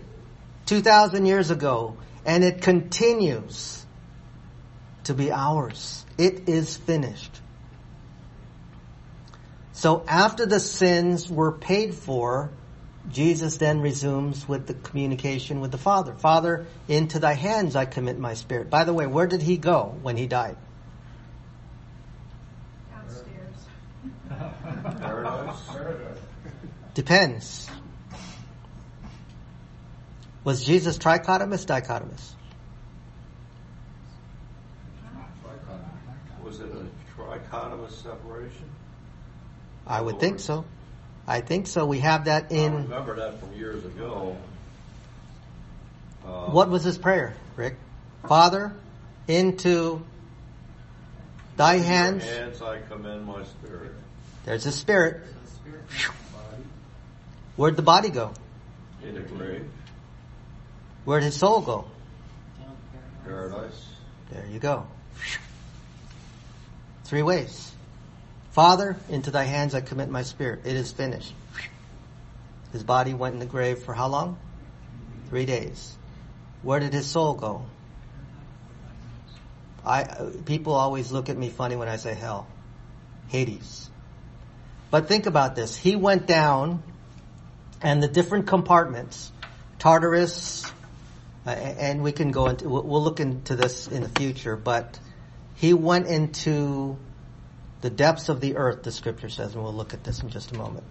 2,000 0.65 1.25
years 1.25 1.49
ago 1.49 1.97
and 2.25 2.43
it 2.43 2.61
continues 2.61 3.85
to 5.05 5.13
be 5.13 5.31
ours. 5.31 6.05
It 6.17 6.49
is 6.49 6.77
finished. 6.77 7.39
So 9.73 10.03
after 10.07 10.45
the 10.45 10.59
sins 10.59 11.29
were 11.29 11.51
paid 11.51 11.95
for, 11.95 12.51
Jesus 13.09 13.57
then 13.57 13.81
resumes 13.81 14.47
with 14.47 14.67
the 14.67 14.75
communication 14.75 15.59
with 15.59 15.71
the 15.71 15.77
Father. 15.77 16.13
Father, 16.13 16.67
into 16.87 17.17
thy 17.17 17.33
hands 17.33 17.75
I 17.75 17.85
commit 17.85 18.19
my 18.19 18.35
spirit. 18.35 18.69
By 18.69 18.83
the 18.83 18.93
way, 18.93 19.07
where 19.07 19.25
did 19.25 19.41
he 19.41 19.57
go 19.57 19.95
when 20.03 20.17
he 20.17 20.27
died? 20.27 20.57
Downstairs. 22.91 23.55
Paradise? 24.99 25.57
Depends. 26.93 27.69
Was 30.43 30.65
Jesus 30.65 30.97
trichotomous, 30.97 31.65
dichotomous? 31.65 32.33
Was 36.43 36.59
it 36.59 36.71
a 36.71 37.19
trichotomous 37.19 37.91
separation? 37.91 38.65
I 39.85 40.01
would 40.01 40.19
think 40.19 40.39
so. 40.39 40.65
I 41.27 41.41
think 41.41 41.67
so. 41.67 41.85
We 41.85 41.99
have 41.99 42.25
that 42.25 42.47
I 42.51 42.55
in, 42.55 42.73
remember 42.73 43.15
that 43.17 43.39
from 43.39 43.53
years 43.53 43.85
ago. 43.85 44.35
Uh, 46.25 46.47
what 46.47 46.69
was 46.69 46.83
his 46.83 46.97
prayer, 46.97 47.35
Rick? 47.55 47.77
Father, 48.27 48.73
into 49.27 50.03
thy 51.57 51.75
into 51.75 51.85
your 51.85 51.95
hands, 51.95 52.23
hands 52.23 52.61
I 52.61 52.79
commend 52.81 53.25
my 53.25 53.43
spirit. 53.43 53.93
there's 54.45 54.63
his 54.63 54.75
spirit. 54.75 55.21
Where'd 57.55 57.75
the 57.75 57.81
body 57.81 58.09
go? 58.09 58.33
In 59.03 59.15
the 59.15 59.21
grave, 59.21 59.69
Where'd 61.05 61.23
his 61.23 61.35
soul 61.35 61.61
go? 61.61 61.85
paradise. 63.23 63.85
There 64.31 64.45
you 64.51 64.59
go. 64.59 64.87
Three 67.05 67.21
ways. 67.21 67.71
Father, 68.51 68.97
into 69.09 69.31
thy 69.31 69.43
hands 69.43 69.73
I 69.73 69.81
commit 69.81 70.09
my 70.09 70.23
spirit. 70.23 70.61
It 70.65 70.75
is 70.75 70.91
finished. 70.91 71.33
His 72.71 72.83
body 72.83 73.13
went 73.13 73.33
in 73.33 73.39
the 73.39 73.45
grave 73.45 73.79
for 73.79 73.93
how 73.93 74.07
long? 74.07 74.37
Three 75.29 75.45
days. 75.45 75.95
Where 76.61 76.79
did 76.79 76.93
his 76.93 77.05
soul 77.05 77.33
go? 77.33 77.65
I, 79.85 80.05
people 80.45 80.73
always 80.73 81.11
look 81.11 81.29
at 81.29 81.37
me 81.37 81.49
funny 81.49 81.75
when 81.75 81.87
I 81.87 81.95
say 81.95 82.13
hell. 82.13 82.47
Hades. 83.29 83.89
But 84.89 85.07
think 85.07 85.25
about 85.25 85.55
this. 85.55 85.75
He 85.75 85.95
went 85.95 86.27
down 86.27 86.83
and 87.81 88.03
the 88.03 88.07
different 88.07 88.47
compartments, 88.47 89.31
Tartarus, 89.79 90.71
uh, 91.45 91.49
and 91.49 92.03
we 92.03 92.11
can 92.11 92.31
go 92.31 92.47
into, 92.47 92.69
we'll 92.69 92.83
we'll 92.83 93.03
look 93.03 93.19
into 93.19 93.55
this 93.55 93.87
in 93.87 94.03
the 94.03 94.09
future, 94.09 94.55
but 94.55 94.99
he 95.55 95.73
went 95.73 96.07
into 96.07 96.97
the 97.81 97.89
depths 97.89 98.29
of 98.29 98.41
the 98.41 98.57
earth, 98.57 98.83
the 98.83 98.91
scripture 98.91 99.29
says, 99.29 99.53
and 99.53 99.63
we'll 99.63 99.73
look 99.73 99.93
at 99.93 100.03
this 100.03 100.21
in 100.21 100.29
just 100.29 100.51
a 100.51 100.57
moment. 100.57 100.83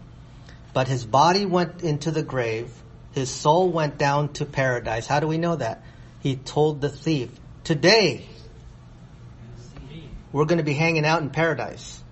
But 0.72 0.88
his 0.88 1.04
body 1.04 1.46
went 1.46 1.82
into 1.82 2.10
the 2.10 2.22
grave, 2.22 2.70
his 3.12 3.30
soul 3.30 3.70
went 3.70 3.98
down 3.98 4.32
to 4.34 4.44
paradise. 4.44 5.06
How 5.06 5.20
do 5.20 5.26
we 5.26 5.38
know 5.38 5.56
that? 5.56 5.82
He 6.20 6.36
told 6.36 6.80
the 6.80 6.88
thief, 6.88 7.30
today, 7.64 8.26
we're 10.32 10.44
going 10.44 10.58
to 10.58 10.64
be 10.64 10.74
hanging 10.74 11.04
out 11.04 11.22
in 11.22 11.30
paradise. 11.30 12.02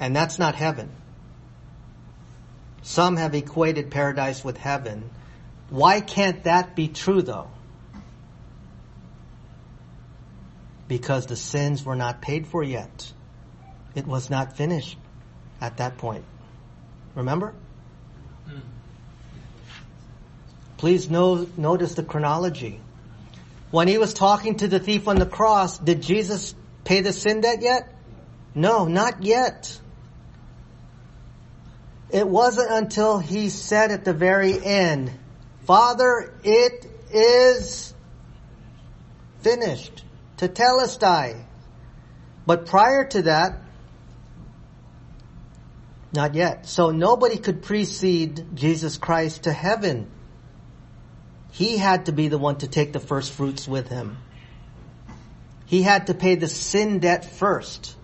And 0.00 0.14
that's 0.14 0.38
not 0.38 0.54
heaven. 0.54 0.90
Some 2.82 3.16
have 3.16 3.34
equated 3.34 3.90
paradise 3.90 4.44
with 4.44 4.56
heaven. 4.56 5.10
Why 5.70 6.00
can't 6.00 6.44
that 6.44 6.76
be 6.76 6.88
true 6.88 7.22
though? 7.22 7.50
Because 10.88 11.26
the 11.26 11.36
sins 11.36 11.84
were 11.84 11.96
not 11.96 12.22
paid 12.22 12.46
for 12.46 12.62
yet. 12.62 13.12
It 13.94 14.06
was 14.06 14.30
not 14.30 14.56
finished 14.56 14.96
at 15.60 15.78
that 15.78 15.98
point. 15.98 16.24
Remember? 17.14 17.54
Please 20.76 21.08
no, 21.08 21.46
notice 21.56 21.94
the 21.94 22.02
chronology. 22.02 22.80
When 23.70 23.88
he 23.88 23.98
was 23.98 24.14
talking 24.14 24.56
to 24.58 24.68
the 24.68 24.78
thief 24.78 25.08
on 25.08 25.16
the 25.16 25.26
cross, 25.26 25.78
did 25.78 26.02
Jesus 26.02 26.54
pay 26.84 27.00
the 27.00 27.12
sin 27.12 27.40
debt 27.40 27.62
yet? 27.62 27.92
No, 28.54 28.84
not 28.84 29.22
yet. 29.22 29.78
It 32.10 32.28
wasn't 32.28 32.70
until 32.70 33.18
he 33.18 33.48
said 33.48 33.90
at 33.90 34.04
the 34.04 34.12
very 34.12 34.62
end, 34.62 35.10
Father, 35.66 36.32
it 36.44 36.86
is 37.10 37.92
finished. 39.40 40.04
Tetelestai. 40.38 41.44
But 42.46 42.66
prior 42.66 43.04
to 43.08 43.22
that, 43.22 43.58
not 46.12 46.34
yet. 46.34 46.66
So 46.66 46.90
nobody 46.90 47.36
could 47.36 47.62
precede 47.62 48.54
Jesus 48.54 48.96
Christ 48.96 49.44
to 49.44 49.52
heaven. 49.52 50.08
He 51.50 51.78
had 51.78 52.06
to 52.06 52.12
be 52.12 52.28
the 52.28 52.38
one 52.38 52.58
to 52.58 52.68
take 52.68 52.92
the 52.92 53.00
first 53.00 53.32
fruits 53.32 53.66
with 53.66 53.88
him. 53.88 54.18
He 55.66 55.82
had 55.82 56.06
to 56.06 56.14
pay 56.14 56.36
the 56.36 56.48
sin 56.48 57.00
debt 57.00 57.24
first. 57.24 57.96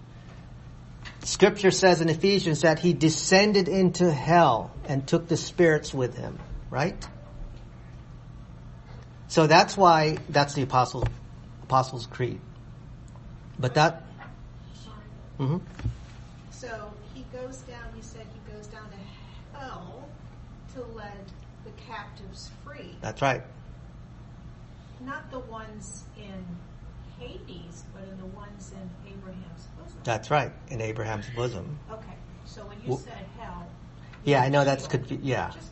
Scripture 1.20 1.70
says 1.70 2.00
in 2.00 2.08
Ephesians 2.08 2.62
that 2.62 2.80
he 2.80 2.92
descended 2.92 3.68
into 3.68 4.10
hell 4.10 4.72
and 4.88 5.06
took 5.06 5.28
the 5.28 5.36
spirits 5.36 5.94
with 5.94 6.16
him, 6.16 6.40
right? 6.70 7.06
So 9.32 9.46
that's 9.46 9.78
why 9.78 10.18
that's 10.28 10.52
the 10.52 10.60
apostle 10.60 11.08
apostles 11.62 12.04
creed. 12.04 12.38
But 13.58 13.72
that 13.72 14.02
mhm. 15.38 15.62
So 16.50 16.92
he 17.14 17.24
goes 17.32 17.62
down, 17.62 17.80
you 17.96 18.02
said 18.02 18.26
he 18.34 18.52
goes 18.52 18.66
down 18.66 18.90
to 18.90 19.58
hell 19.58 20.06
to 20.74 20.82
let 20.94 21.16
the 21.64 21.70
captives 21.70 22.50
free. 22.62 22.94
that's 23.00 23.22
right. 23.22 23.42
Not 25.00 25.30
the 25.30 25.38
ones 25.38 26.04
in 26.18 26.44
Hades, 27.18 27.84
but 27.94 28.02
in 28.02 28.18
the 28.18 28.36
ones 28.36 28.72
in 28.72 29.10
Abraham's 29.10 29.66
bosom. 29.78 30.00
That's 30.04 30.30
right. 30.30 30.52
In 30.68 30.82
Abraham's 30.82 31.30
bosom. 31.30 31.78
Okay, 31.90 32.16
so 32.44 32.66
when 32.66 32.76
you 32.84 32.94
Wh- 32.94 33.00
said 33.00 33.24
hell. 33.38 33.66
Yeah, 34.26 34.42
I 34.42 34.50
know 34.50 34.62
that's 34.66 34.86
confu- 34.86 35.20
yeah. 35.22 35.52
Just. 35.54 35.71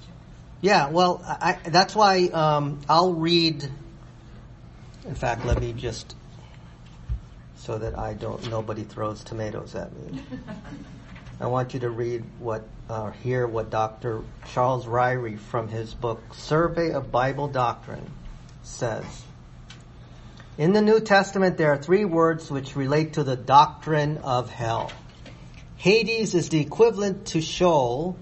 Yeah, 0.60 0.88
well, 0.90 1.22
I, 1.26 1.58
that's 1.64 1.94
why 1.94 2.26
um, 2.26 2.80
I'll 2.88 3.14
read. 3.14 3.66
In 5.06 5.14
fact, 5.14 5.46
let 5.46 5.58
me 5.58 5.72
just 5.72 6.14
so 7.56 7.78
that 7.78 7.98
I 7.98 8.14
don't 8.14 8.50
nobody 8.50 8.84
throws 8.84 9.24
tomatoes 9.24 9.74
at 9.74 9.92
me. 9.96 10.22
I 11.40 11.46
want 11.46 11.72
you 11.72 11.80
to 11.80 11.90
read 11.90 12.24
what 12.38 12.64
uh, 12.90 13.10
hear 13.10 13.46
what 13.46 13.70
Dr. 13.70 14.22
Charles 14.52 14.84
Ryrie 14.84 15.38
from 15.38 15.68
his 15.68 15.94
book 15.94 16.20
Survey 16.34 16.92
of 16.92 17.10
Bible 17.10 17.48
Doctrine 17.48 18.10
says. 18.62 19.04
In 20.58 20.74
the 20.74 20.82
New 20.82 21.00
Testament, 21.00 21.56
there 21.56 21.72
are 21.72 21.78
three 21.78 22.04
words 22.04 22.50
which 22.50 22.76
relate 22.76 23.14
to 23.14 23.24
the 23.24 23.36
doctrine 23.36 24.18
of 24.18 24.50
hell. 24.50 24.92
Hades 25.76 26.34
is 26.34 26.50
the 26.50 26.60
equivalent 26.60 27.28
to 27.28 27.40
Sheol 27.40 28.18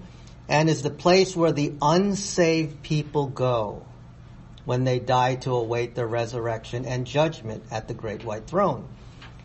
and 0.49 0.67
is 0.67 0.81
the 0.81 0.89
place 0.89 1.35
where 1.35 1.51
the 1.51 1.73
unsaved 1.79 2.81
people 2.81 3.27
go 3.27 3.85
when 4.65 4.83
they 4.83 4.99
die 4.99 5.35
to 5.35 5.53
await 5.53 5.95
their 5.95 6.07
resurrection 6.07 6.85
and 6.85 7.05
judgment 7.05 7.63
at 7.71 7.87
the 7.87 7.93
great 7.93 8.25
white 8.25 8.47
throne. 8.47 8.87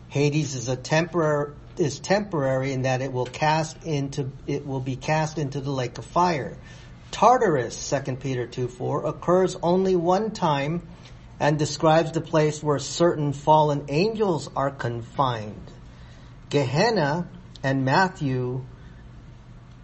Hades 0.09 0.55
is 0.55 0.67
a 0.67 0.75
temporary 0.75 1.53
is 1.77 1.99
temporary 1.99 2.71
in 2.71 2.83
that 2.83 3.01
it 3.01 3.11
will 3.11 3.25
cast 3.25 3.83
into 3.83 4.31
it 4.47 4.65
will 4.65 4.79
be 4.79 4.95
cast 4.95 5.37
into 5.37 5.61
the 5.61 5.71
lake 5.71 5.97
of 5.97 6.05
fire. 6.05 6.57
Tartarus, 7.11 7.89
2 7.89 8.15
Peter 8.15 8.47
2 8.47 8.67
4, 8.67 9.05
occurs 9.05 9.55
only 9.61 9.95
one 9.95 10.31
time 10.31 10.87
and 11.39 11.59
describes 11.59 12.13
the 12.13 12.21
place 12.21 12.63
where 12.63 12.79
certain 12.79 13.33
fallen 13.33 13.85
angels 13.89 14.49
are 14.55 14.71
confined. 14.71 15.71
Gehenna 16.49 17.27
and 17.61 17.83
Matthew 17.83 18.65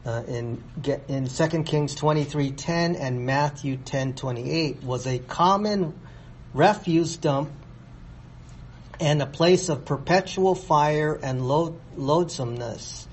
uh, 0.06 0.24
in 0.28 0.64
in 1.08 1.28
2 1.28 1.64
Kings 1.64 1.96
23:10 1.96 3.00
and 3.00 3.26
Matthew 3.26 3.78
10:28 3.78 4.84
was 4.84 5.06
a 5.06 5.20
common 5.20 5.94
refuse 6.54 7.18
dump 7.18 7.52
and 9.00 9.22
a 9.22 9.26
place 9.26 9.70
of 9.70 9.86
perpetual 9.86 10.56
fire 10.56 11.20
and 11.22 11.48
load, 11.48 11.80
loathsomeness, 11.96 13.08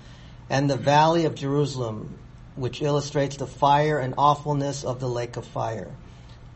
and 0.51 0.69
the 0.69 0.77
valley 0.77 1.25
of 1.25 1.35
Jerusalem, 1.35 2.19
which 2.57 2.83
illustrates 2.83 3.37
the 3.37 3.47
fire 3.47 3.99
and 3.99 4.15
awfulness 4.19 4.85
of 4.85 5.01
the 5.01 5.09
lake 5.09 5.37
of 5.37 5.47
fire. 5.47 5.91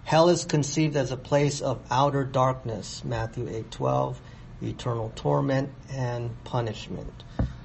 Hell 0.05 0.29
is 0.29 0.45
conceived 0.45 0.97
as 0.97 1.13
a 1.13 1.17
place 1.17 1.61
of 1.61 1.79
outer 1.91 2.25
darkness, 2.25 3.05
Matthew 3.05 3.47
8:12, 3.49 4.17
eternal 4.63 5.13
torment 5.15 5.71
and 5.91 6.31
punishment. 6.45 7.23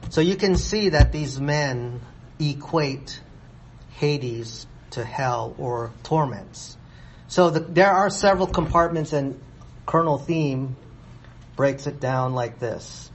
So 0.10 0.21
you 0.21 0.36
can 0.36 0.56
see 0.56 0.89
that 0.89 1.12
these 1.12 1.39
men 1.39 2.01
equate 2.39 3.21
Hades 3.91 4.67
to 4.91 5.04
hell 5.04 5.56
or 5.58 5.91
torments. 6.04 6.78
So 7.28 7.50
the, 7.50 7.60
there 7.60 7.91
are 7.91 8.10
several 8.10 8.47
compartments 8.47 9.13
and 9.13 9.39
Colonel 9.86 10.19
Thieme 10.19 10.76
breaks 11.56 11.88
it 11.88 12.00
down 12.00 12.34
like 12.34 12.60
this. 12.60 13.12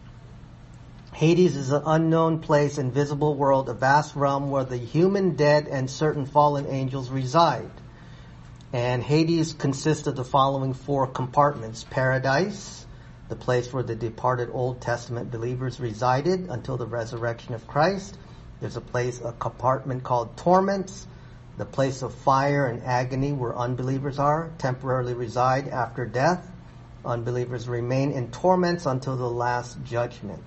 Hades 1.13 1.57
is 1.57 1.71
an 1.71 1.83
unknown 1.85 2.41
place, 2.41 2.79
invisible 2.79 3.35
world, 3.35 3.69
a 3.69 3.75
vast 3.75 4.17
realm 4.17 4.51
where 4.51 4.65
the 4.65 4.79
human 4.79 5.37
dead 5.37 5.69
and 5.69 5.91
certain 5.91 6.27
fallen 6.27 6.67
angels 6.67 7.11
reside. 7.11 7.71
And 8.73 9.03
Hades 9.03 9.53
consists 9.53 10.07
of 10.07 10.17
the 10.17 10.25
following 10.25 10.73
four 10.73 11.07
compartments. 11.07 11.85
Paradise, 11.85 12.87
the 13.29 13.37
place 13.37 13.73
where 13.73 13.83
the 13.83 13.95
departed 13.95 14.49
Old 14.53 14.81
Testament 14.81 15.31
believers 15.31 15.79
resided 15.79 16.49
until 16.49 16.79
the 16.79 16.87
resurrection 16.87 17.55
of 17.55 17.67
Christ. 17.67 18.17
There's 18.63 18.77
a 18.77 18.81
place, 18.81 19.21
a 19.21 19.33
compartment 19.33 20.05
called 20.05 20.37
torments, 20.37 21.09
the 21.59 21.65
place 21.65 22.03
of 22.03 22.15
fire 22.15 22.67
and 22.67 22.81
agony 22.85 23.33
where 23.33 23.55
unbelievers 23.59 24.21
are, 24.21 24.53
temporarily 24.59 25.15
reside 25.15 25.67
after 25.67 26.07
death. 26.07 26.49
Unbelievers 27.05 27.69
remain 27.69 28.13
in 28.13 28.31
torments 28.31 28.87
until 28.87 29.17
the 29.17 29.29
last 29.29 29.83
judgment 29.85 30.41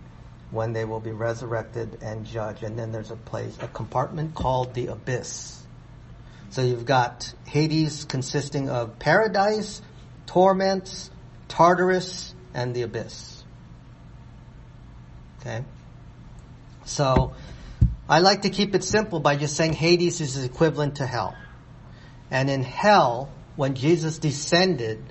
when 0.49 0.71
they 0.71 0.85
will 0.85 1.01
be 1.01 1.11
resurrected 1.11 1.99
and 2.01 2.25
judged. 2.25 2.63
And 2.63 2.79
then 2.79 2.93
there's 2.93 3.11
a 3.11 3.17
place, 3.17 3.57
a 3.61 3.67
compartment 3.67 4.33
called 4.33 4.73
the 4.73 4.87
abyss. 4.87 5.61
So 6.51 6.61
you've 6.61 6.85
got 6.85 7.33
Hades 7.45 8.05
consisting 8.05 8.69
of 8.69 8.97
paradise, 8.97 9.81
torments, 10.25 11.11
Tartarus, 11.49 12.33
and 12.53 12.73
the 12.73 12.83
abyss. 12.83 13.43
Okay? 15.41 15.65
So, 16.85 17.33
I 18.07 18.19
like 18.19 18.43
to 18.43 18.49
keep 18.49 18.75
it 18.75 18.83
simple 18.83 19.19
by 19.19 19.35
just 19.35 19.55
saying 19.55 19.73
Hades 19.73 20.21
is 20.21 20.43
equivalent 20.43 20.97
to 20.97 21.05
hell. 21.05 21.35
And 22.29 22.49
in 22.49 22.61
hell, 22.63 23.29
when 23.55 23.75
Jesus 23.75 24.19
descended, 24.19 25.01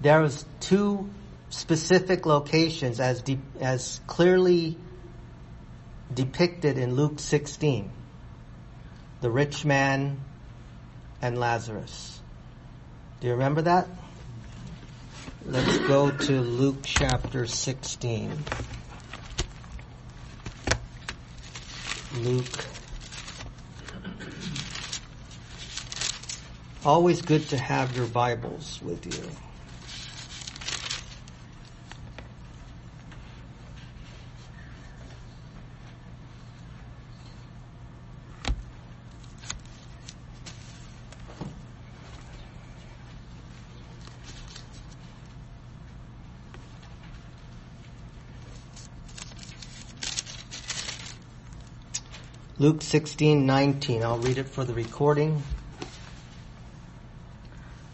there 0.00 0.20
was 0.20 0.44
two 0.60 1.08
specific 1.50 2.26
locations 2.26 2.98
as 2.98 3.22
de- 3.22 3.38
as 3.60 4.00
clearly 4.06 4.76
depicted 6.12 6.76
in 6.76 6.96
Luke 6.96 7.20
16. 7.20 7.90
The 9.20 9.30
rich 9.30 9.64
man 9.64 10.20
and 11.20 11.38
Lazarus. 11.38 12.20
Do 13.20 13.28
you 13.28 13.34
remember 13.34 13.62
that? 13.62 13.86
Let's 15.46 15.78
go 15.86 16.10
to 16.10 16.40
Luke 16.40 16.80
chapter 16.82 17.46
16. 17.46 18.32
Luke. 22.18 22.64
Always 26.84 27.22
good 27.22 27.48
to 27.48 27.56
have 27.56 27.96
your 27.96 28.06
Bibles 28.06 28.80
with 28.82 29.06
you. 29.06 29.41
Luke 52.62 52.78
16:19. 52.78 54.02
I'll 54.04 54.18
read 54.18 54.38
it 54.38 54.48
for 54.48 54.64
the 54.64 54.72
recording. 54.72 55.42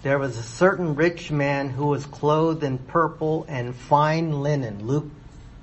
There 0.02 0.18
was 0.18 0.36
a 0.36 0.42
certain 0.42 0.94
rich 0.94 1.30
man 1.30 1.70
who 1.70 1.86
was 1.86 2.04
clothed 2.04 2.62
in 2.62 2.76
purple 2.76 3.46
and 3.48 3.74
fine 3.74 4.42
linen. 4.42 4.86
Luke 4.86 5.06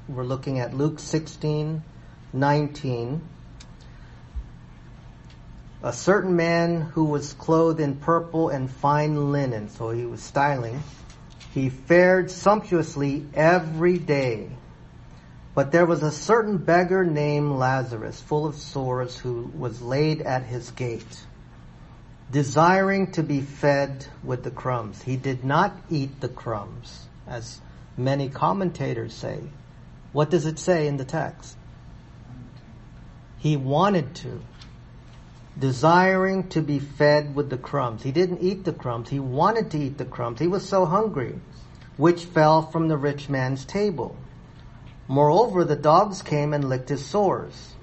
we're 0.08 0.24
looking 0.24 0.60
at 0.60 0.74
Luke 0.74 0.98
16:19. 0.98 3.20
A 5.84 5.94
certain 5.94 6.36
man 6.36 6.82
who 6.82 7.04
was 7.04 7.34
clothed 7.34 7.80
in 7.80 7.98
purple 7.98 8.50
and 8.50 8.72
fine 8.72 9.32
linen, 9.32 9.70
so 9.70 9.92
he 9.92 10.08
was 10.08 10.24
styling. 10.24 10.82
He 11.54 11.70
fared 11.70 12.32
sumptuously 12.32 13.28
every 13.36 14.00
day 14.00 14.50
but 15.56 15.72
there 15.72 15.86
was 15.86 16.04
a 16.04 16.12
certain 16.12 16.58
beggar 16.58 17.06
named 17.06 17.54
Lazarus, 17.54 18.22
full 18.22 18.46
of 18.46 18.56
sores, 18.56 19.18
who 19.18 19.50
was 19.58 19.82
laid 19.82 20.22
at 20.22 20.44
his 20.44 20.70
gate, 20.72 21.24
desiring 22.30 23.14
to 23.14 23.24
be 23.24 23.40
fed 23.40 24.06
with 24.22 24.44
the 24.44 24.52
crumbs. 24.52 25.02
He 25.02 25.16
did 25.16 25.46
not 25.46 25.74
eat 25.90 26.20
the 26.20 26.28
crumbs, 26.28 27.06
as 27.26 27.62
many 27.96 28.28
commentators 28.28 29.14
say. 29.14 29.40
What 30.12 30.30
does 30.30 30.46
it 30.46 30.60
say 30.60 30.88
in 30.88 30.98
the 30.98 31.06
text? 31.06 31.56
He 33.38 33.56
wanted 33.56 34.14
to. 34.16 34.42
Desiring 35.58 36.50
to 36.50 36.62
be 36.62 36.80
fed 36.80 37.34
with 37.34 37.50
the 37.50 37.58
crumbs. 37.58 38.04
He 38.04 38.12
didn't 38.12 38.42
eat 38.42 38.66
the 38.66 38.74
crumbs. 38.74 39.10
He 39.10 39.22
wanted 39.22 39.72
to 39.72 39.78
eat 39.78 39.98
the 39.98 40.04
crumbs. 40.04 40.40
He 40.40 40.48
was 40.48 40.68
so 40.68 40.86
hungry, 40.86 41.40
which 41.96 42.26
fell 42.26 42.62
from 42.62 42.90
the 42.90 42.98
rich 42.98 43.30
man's 43.30 43.64
table. 43.64 44.18
Moreover, 45.08 45.64
the 45.64 45.76
dogs 45.76 46.22
came 46.22 46.54
and 46.54 46.68
licked 46.68 46.90
his 46.90 47.06
sores. 47.06 47.74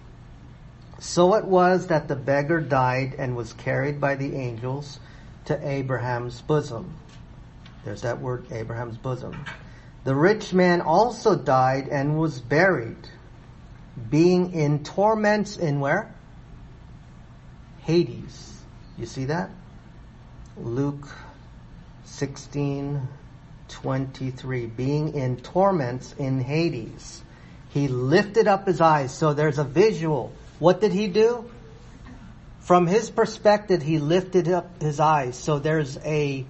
So 0.99 1.35
it 1.35 1.45
was 1.45 1.89
that 1.89 2.09
the 2.09 2.17
beggar 2.17 2.61
died 2.61 3.15
and 3.19 3.37
was 3.37 3.53
carried 3.53 4.01
by 4.01 4.15
the 4.15 4.37
angels 4.37 4.99
to 5.47 5.69
Abraham's 5.69 6.41
bosom. 6.41 6.95
There's 7.85 8.03
that 8.03 8.21
word, 8.21 8.47
Abraham's 8.53 8.97
bosom. 8.97 9.45
The 10.05 10.15
rich 10.15 10.53
man 10.53 10.81
also 10.81 11.37
died 11.37 11.89
and 11.89 12.19
was 12.19 12.41
buried, 12.41 13.09
being 14.11 14.53
in 14.53 14.85
torments 14.85 15.57
in 15.57 15.81
where? 15.81 16.13
Hades. 17.81 18.61
You 18.99 19.07
see 19.07 19.27
that? 19.27 19.51
Luke 20.57 21.09
16, 22.05 23.09
23, 23.69 24.67
being 24.67 25.15
in 25.15 25.37
torments 25.37 26.15
in 26.19 26.41
Hades. 26.41 27.23
He 27.71 27.89
lifted 27.89 28.49
up 28.49 28.67
his 28.67 28.81
eyes. 28.81 29.13
So 29.13 29.33
there's 29.33 29.59
a 29.59 29.65
visual. 29.65 30.33
What 30.59 30.81
did 30.81 30.93
he 30.93 31.09
do? 31.09 31.51
From 32.61 32.87
his 32.87 33.11
perspective, 33.11 33.83
he 33.83 33.99
lifted 33.99 34.49
up 34.49 34.81
his 34.81 35.01
eyes. 35.01 35.37
So 35.37 35.59
there's 35.59 35.97
a, 35.99 36.45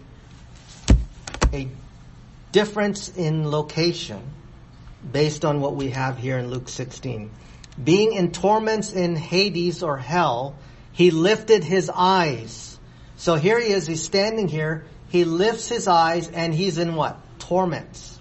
a 1.53 1.69
difference 2.51 3.09
in 3.17 3.51
location 3.51 4.21
based 5.11 5.45
on 5.45 5.61
what 5.61 5.75
we 5.75 5.91
have 5.91 6.19
here 6.19 6.39
in 6.39 6.51
Luke 6.51 6.69
16. 6.69 7.31
Being 7.83 8.13
in 8.13 8.33
torments 8.33 8.93
in 8.93 9.17
Hades 9.17 9.83
or 9.83 9.97
hell, 9.97 10.57
he 10.93 11.11
lifted 11.11 11.65
his 11.65 11.91
eyes. 11.93 12.79
So 13.17 13.37
here 13.37 13.59
he 13.59 13.73
is, 13.73 13.87
he's 13.87 14.03
standing 14.03 14.49
here, 14.49 14.85
he 15.13 15.27
lifts 15.27 15.69
his 15.69 15.89
eyes 15.89 16.31
and 16.31 16.55
he's 16.55 16.79
in 16.79 16.95
what? 16.95 17.19
Torments. 17.39 18.19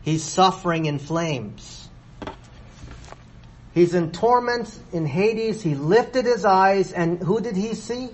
He's 0.00 0.24
suffering 0.24 0.86
in 0.86 0.98
flames. 0.98 1.90
He's 3.74 3.92
in 3.92 4.10
torments 4.10 4.80
in 4.92 5.04
Hades. 5.04 5.62
He 5.62 5.74
lifted 5.74 6.24
his 6.24 6.46
eyes 6.46 6.92
and 6.92 7.22
who 7.22 7.42
did 7.42 7.54
he 7.54 7.74
see? 7.74 8.08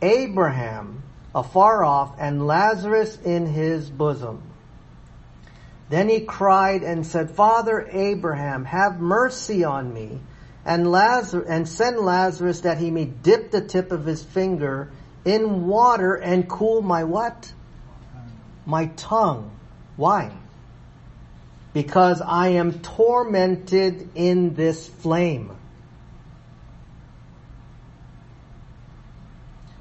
Abraham 0.00 1.02
afar 1.34 1.84
off 1.84 2.16
and 2.18 2.46
Lazarus 2.46 3.18
in 3.22 3.44
his 3.44 3.90
bosom. 3.90 4.42
Then 5.90 6.08
he 6.08 6.20
cried 6.20 6.82
and 6.82 7.06
said, 7.06 7.32
Father 7.32 7.86
Abraham, 7.92 8.64
have 8.64 8.98
mercy 8.98 9.62
on 9.62 9.92
me 9.92 10.20
and 10.64 10.90
Lazarus, 10.90 11.46
and 11.50 11.68
send 11.68 11.98
Lazarus 11.98 12.62
that 12.62 12.78
he 12.78 12.90
may 12.90 13.04
dip 13.04 13.50
the 13.50 13.60
tip 13.60 13.92
of 13.92 14.06
his 14.06 14.24
finger 14.24 14.90
in 15.26 15.66
water 15.66 16.14
and 16.14 16.48
cool 16.48 16.80
my 16.80 17.04
what? 17.04 17.52
My 18.64 18.86
tongue. 18.96 19.50
Why? 19.96 20.30
Because 21.74 22.22
I 22.22 22.48
am 22.50 22.78
tormented 22.80 24.10
in 24.14 24.54
this 24.54 24.86
flame. 24.88 25.50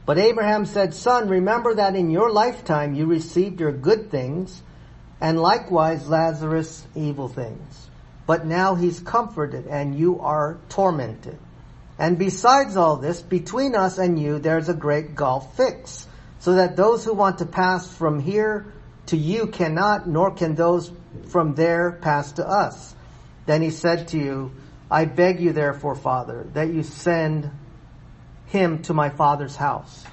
But 0.05 0.17
Abraham 0.17 0.65
said, 0.65 0.93
Son, 0.93 1.29
remember 1.29 1.75
that 1.75 1.95
in 1.95 2.09
your 2.09 2.31
lifetime 2.31 2.95
you 2.95 3.05
received 3.05 3.59
your 3.59 3.71
good 3.71 4.11
things, 4.11 4.61
and 5.21 5.39
likewise 5.39 6.07
Lazarus 6.07 6.85
evil 6.95 7.27
things. 7.27 7.89
But 8.27 8.45
now 8.45 8.75
he's 8.75 8.99
comforted, 8.99 9.67
and 9.67 9.97
you 9.97 10.19
are 10.19 10.57
tormented. 10.69 11.37
And 11.97 12.17
besides 12.17 12.75
all 12.75 12.97
this, 12.97 13.21
between 13.21 13.75
us 13.75 13.97
and 13.97 14.19
you 14.19 14.39
there's 14.39 14.69
a 14.69 14.73
great 14.73 15.15
gulf 15.15 15.55
fixed, 15.55 16.07
so 16.39 16.55
that 16.55 16.75
those 16.75 17.05
who 17.05 17.13
want 17.13 17.39
to 17.39 17.45
pass 17.45 17.91
from 17.91 18.19
here 18.19 18.71
to 19.07 19.17
you 19.17 19.47
cannot, 19.47 20.07
nor 20.07 20.31
can 20.31 20.55
those 20.55 20.91
from 21.29 21.55
there 21.55 21.91
pass 21.91 22.33
to 22.33 22.47
us. 22.47 22.93
Then 23.45 23.61
he 23.61 23.69
said 23.69 24.09
to 24.09 24.17
you, 24.17 24.51
I 24.89 25.05
beg 25.05 25.39
you 25.39 25.53
therefore, 25.53 25.95
Father, 25.95 26.47
that 26.53 26.73
you 26.73 26.83
send 26.83 27.49
him 28.47 28.81
to 28.83 28.93
my 28.93 29.09
father's 29.09 29.55
house. 29.55 30.03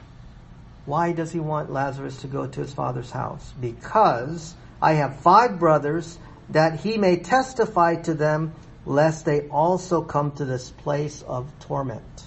Why 0.85 1.13
does 1.13 1.33
he 1.33 1.41
want 1.41 1.71
Lazarus 1.71 2.23
to 2.23 2.27
go 2.27 2.47
to 2.47 2.61
his 2.61 2.73
father's 2.73 3.11
house? 3.11 3.53
Because 3.61 4.55
I 4.81 4.95
have 4.95 5.21
five 5.21 5.59
brothers 5.59 6.19
that 6.51 6.81
he 6.81 6.99
may 6.99 7.17
testify 7.17 7.97
to 7.97 8.15
them 8.15 8.53
lest 8.85 9.25
they 9.25 9.49
also 9.49 10.03
come 10.03 10.33
to 10.33 10.45
this 10.45 10.71
place 10.71 11.23
of 11.23 11.51
torment. 11.61 12.27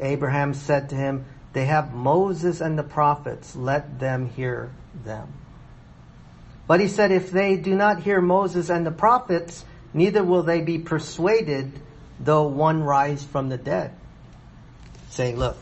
Abraham 0.00 0.54
said 0.54 0.90
to 0.90 0.94
him, 0.94 1.24
they 1.52 1.64
have 1.64 1.94
Moses 1.94 2.60
and 2.60 2.78
the 2.78 2.82
prophets, 2.82 3.56
let 3.56 3.98
them 3.98 4.28
hear 4.28 4.70
them. 5.04 5.32
But 6.66 6.80
he 6.80 6.88
said, 6.88 7.12
if 7.12 7.30
they 7.30 7.56
do 7.56 7.74
not 7.74 8.02
hear 8.02 8.20
Moses 8.20 8.68
and 8.68 8.84
the 8.84 8.90
prophets, 8.90 9.64
neither 9.94 10.22
will 10.22 10.42
they 10.42 10.60
be 10.60 10.78
persuaded 10.78 11.72
though 12.18 12.48
one 12.48 12.82
rise 12.82 13.24
from 13.24 13.48
the 13.48 13.58
dead 13.58 13.92
saying, 15.16 15.36
look, 15.36 15.56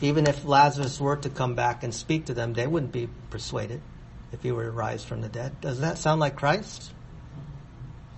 even 0.00 0.26
if 0.26 0.44
Lazarus 0.44 1.00
were 1.00 1.16
to 1.16 1.30
come 1.30 1.54
back 1.54 1.84
and 1.84 1.94
speak 1.94 2.26
to 2.26 2.34
them, 2.34 2.52
they 2.54 2.66
wouldn't 2.66 2.92
be 2.92 3.08
persuaded 3.30 3.80
if 4.32 4.42
he 4.42 4.50
were 4.50 4.64
to 4.64 4.70
rise 4.70 5.04
from 5.04 5.20
the 5.20 5.28
dead. 5.28 5.60
Does 5.60 5.80
that 5.80 5.96
sound 5.96 6.20
like 6.20 6.34
Christ? 6.34 6.92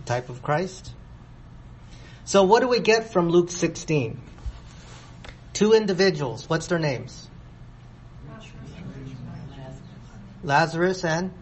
Type 0.06 0.28
of 0.28 0.42
Christ? 0.42 0.92
So 2.24 2.44
what 2.44 2.60
do 2.60 2.68
we 2.68 2.80
get 2.80 3.12
from 3.12 3.28
Luke 3.28 3.50
16? 3.50 4.20
Two 5.52 5.72
individuals. 5.72 6.48
What's 6.48 6.66
their 6.66 6.78
names? 6.78 7.28
Lazarus 10.42 11.04
and 11.04 11.32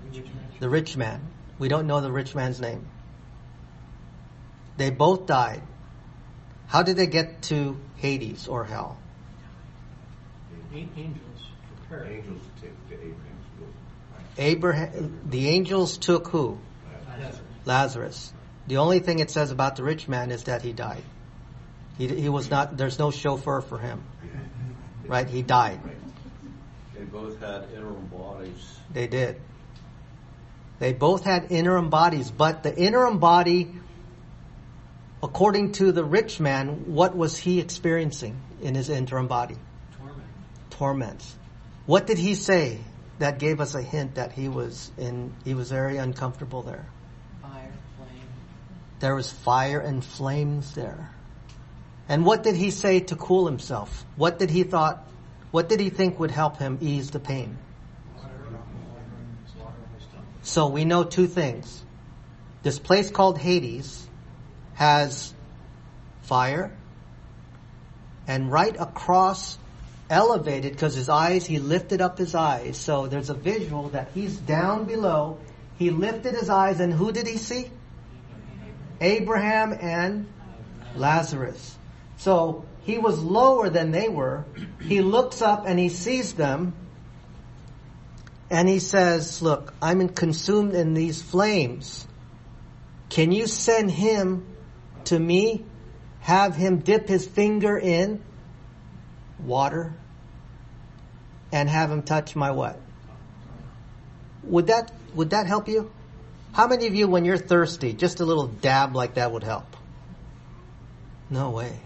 the 0.60 0.68
rich 0.68 0.96
man. 0.96 1.20
We 1.58 1.68
don't 1.68 1.86
know 1.86 2.00
the 2.00 2.10
rich 2.10 2.34
man's 2.34 2.60
name. 2.60 2.86
They 4.76 4.90
both 4.90 5.26
died. 5.26 5.62
How 6.66 6.82
did 6.82 6.96
they 6.96 7.06
get 7.06 7.42
to 7.42 7.78
Hades 7.96 8.48
or 8.48 8.64
hell? 8.64 8.98
Angels 10.74 11.16
prepared. 11.86 12.10
Angels 12.10 12.42
take 12.60 12.88
to 12.88 12.94
Abraham's 12.94 13.46
bosom. 13.58 13.74
Abraham, 14.38 15.20
the 15.26 15.48
angels 15.48 15.98
took 15.98 16.28
who? 16.28 16.58
Lazarus. 17.06 17.40
Lazarus. 17.64 18.32
The 18.66 18.78
only 18.78 18.98
thing 18.98 19.18
it 19.18 19.30
says 19.30 19.50
about 19.50 19.76
the 19.76 19.84
rich 19.84 20.08
man 20.08 20.30
is 20.30 20.44
that 20.44 20.62
he 20.62 20.72
died. 20.72 21.02
He, 21.98 22.08
he 22.08 22.28
was 22.28 22.50
not, 22.50 22.76
there's 22.76 22.98
no 22.98 23.10
chauffeur 23.10 23.60
for 23.60 23.78
him. 23.78 24.02
Right? 25.06 25.28
He 25.28 25.42
died. 25.42 25.80
They 26.94 27.04
both 27.04 27.40
had 27.40 27.68
interim 27.74 28.06
bodies. 28.06 28.78
They 28.92 29.06
did. 29.06 29.40
They 30.78 30.92
both 30.92 31.24
had 31.24 31.52
interim 31.52 31.90
bodies, 31.90 32.30
but 32.30 32.62
the 32.62 32.74
interim 32.74 33.18
body, 33.18 33.72
according 35.22 35.72
to 35.72 35.92
the 35.92 36.04
rich 36.04 36.40
man, 36.40 36.94
what 36.94 37.16
was 37.16 37.36
he 37.36 37.60
experiencing 37.60 38.40
in 38.62 38.74
his 38.74 38.88
interim 38.88 39.28
body? 39.28 39.56
Torment. 39.98 40.26
Torments. 40.70 41.36
What 41.86 42.06
did 42.06 42.18
he 42.18 42.34
say 42.34 42.80
that 43.18 43.38
gave 43.38 43.60
us 43.60 43.74
a 43.74 43.82
hint 43.82 44.16
that 44.16 44.32
he 44.32 44.48
was 44.48 44.90
in, 44.96 45.32
he 45.44 45.54
was 45.54 45.70
very 45.70 45.98
uncomfortable 45.98 46.62
there? 46.62 46.86
There 49.04 49.14
was 49.14 49.30
fire 49.30 49.80
and 49.80 50.02
flames 50.02 50.74
there. 50.74 51.10
And 52.08 52.24
what 52.24 52.42
did 52.42 52.54
he 52.54 52.70
say 52.70 53.00
to 53.00 53.16
cool 53.16 53.44
himself? 53.44 54.02
What 54.16 54.38
did 54.38 54.48
he 54.48 54.62
thought, 54.62 55.06
what 55.50 55.68
did 55.68 55.78
he 55.78 55.90
think 55.90 56.18
would 56.18 56.30
help 56.30 56.56
him 56.56 56.78
ease 56.80 57.10
the 57.10 57.20
pain? 57.20 57.58
So 60.40 60.68
we 60.68 60.86
know 60.86 61.04
two 61.04 61.26
things. 61.26 61.84
This 62.62 62.78
place 62.78 63.10
called 63.10 63.36
Hades 63.36 64.08
has 64.72 65.34
fire 66.22 66.74
and 68.26 68.50
right 68.50 68.74
across 68.74 69.58
elevated 70.08 70.72
because 70.72 70.94
his 70.94 71.10
eyes, 71.10 71.44
he 71.44 71.58
lifted 71.58 72.00
up 72.00 72.16
his 72.16 72.34
eyes. 72.34 72.78
So 72.78 73.06
there's 73.06 73.28
a 73.28 73.34
visual 73.34 73.90
that 73.90 74.08
he's 74.14 74.34
down 74.34 74.86
below. 74.86 75.40
He 75.76 75.90
lifted 75.90 76.34
his 76.34 76.48
eyes 76.48 76.80
and 76.80 76.90
who 76.90 77.12
did 77.12 77.26
he 77.26 77.36
see? 77.36 77.70
Abraham 79.04 79.76
and 79.78 80.26
Lazarus. 80.96 81.76
So 82.16 82.64
he 82.82 82.98
was 82.98 83.18
lower 83.18 83.68
than 83.68 83.90
they 83.90 84.08
were. 84.08 84.44
He 84.80 85.02
looks 85.02 85.42
up 85.42 85.66
and 85.66 85.78
he 85.78 85.90
sees 85.90 86.32
them 86.34 86.74
and 88.50 88.68
he 88.68 88.78
says, 88.78 89.42
look, 89.42 89.74
I'm 89.82 90.08
consumed 90.08 90.74
in 90.74 90.94
these 90.94 91.20
flames. 91.20 92.06
Can 93.10 93.32
you 93.32 93.46
send 93.46 93.90
him 93.90 94.46
to 95.04 95.18
me? 95.18 95.64
Have 96.20 96.56
him 96.56 96.78
dip 96.78 97.06
his 97.06 97.26
finger 97.26 97.76
in 97.76 98.22
water 99.38 99.92
and 101.52 101.68
have 101.68 101.90
him 101.90 102.02
touch 102.02 102.34
my 102.34 102.50
what? 102.50 102.80
Would 104.44 104.68
that, 104.68 104.90
would 105.14 105.30
that 105.30 105.46
help 105.46 105.68
you? 105.68 105.90
How 106.54 106.68
many 106.68 106.86
of 106.86 106.94
you, 106.94 107.08
when 107.08 107.24
you're 107.24 107.36
thirsty, 107.36 107.92
just 107.92 108.20
a 108.20 108.24
little 108.24 108.46
dab 108.46 108.94
like 108.94 109.14
that 109.14 109.32
would 109.32 109.42
help? 109.42 109.76
No 111.28 111.50
way. 111.50 111.80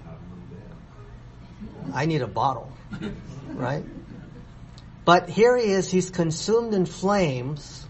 I 1.95 2.05
need 2.05 2.21
a 2.21 2.27
bottle, 2.27 2.71
right? 3.55 3.83
But 5.07 5.31
here 5.31 5.57
he 5.57 5.73
is, 5.73 5.91
he's 5.91 6.11
consumed 6.11 6.75
in 6.75 6.85
flames, 6.85 7.87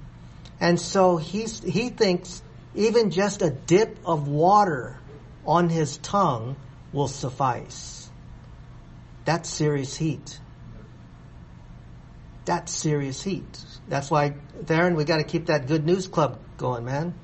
and 0.61 0.81
so 0.81 1.17
he's, 1.17 1.61
he 1.61 1.89
thinks 1.89 2.45
even 2.77 3.11
just 3.11 3.43
a 3.43 3.51
dip 3.51 3.99
of 4.05 4.29
water 4.29 5.01
on 5.45 5.69
his 5.69 5.99
tongue 5.99 6.55
will 6.93 7.09
suffice. 7.09 8.09
That's 9.25 9.49
serious 9.49 9.97
heat. 9.97 10.39
That's 12.45 12.73
serious 12.73 13.21
heat. 13.21 13.65
That's 13.89 14.13
why, 14.13 14.37
Theron, 14.65 14.95
we 14.95 15.03
gotta 15.03 15.25
keep 15.25 15.47
that 15.47 15.67
good 15.67 15.85
news 15.85 16.07
club 16.07 16.39
going, 16.59 16.85
man. 16.85 17.15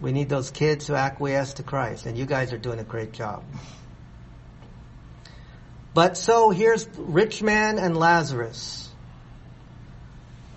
We 0.00 0.12
need 0.12 0.28
those 0.28 0.50
kids 0.50 0.86
who 0.86 0.94
acquiesce 0.94 1.54
to 1.54 1.62
Christ, 1.62 2.06
and 2.06 2.16
you 2.16 2.26
guys 2.26 2.52
are 2.52 2.58
doing 2.58 2.78
a 2.78 2.84
great 2.84 3.12
job. 3.12 3.42
But 5.92 6.16
so 6.16 6.50
here's 6.50 6.86
rich 6.96 7.42
man 7.42 7.78
and 7.78 7.96
Lazarus. 7.96 8.88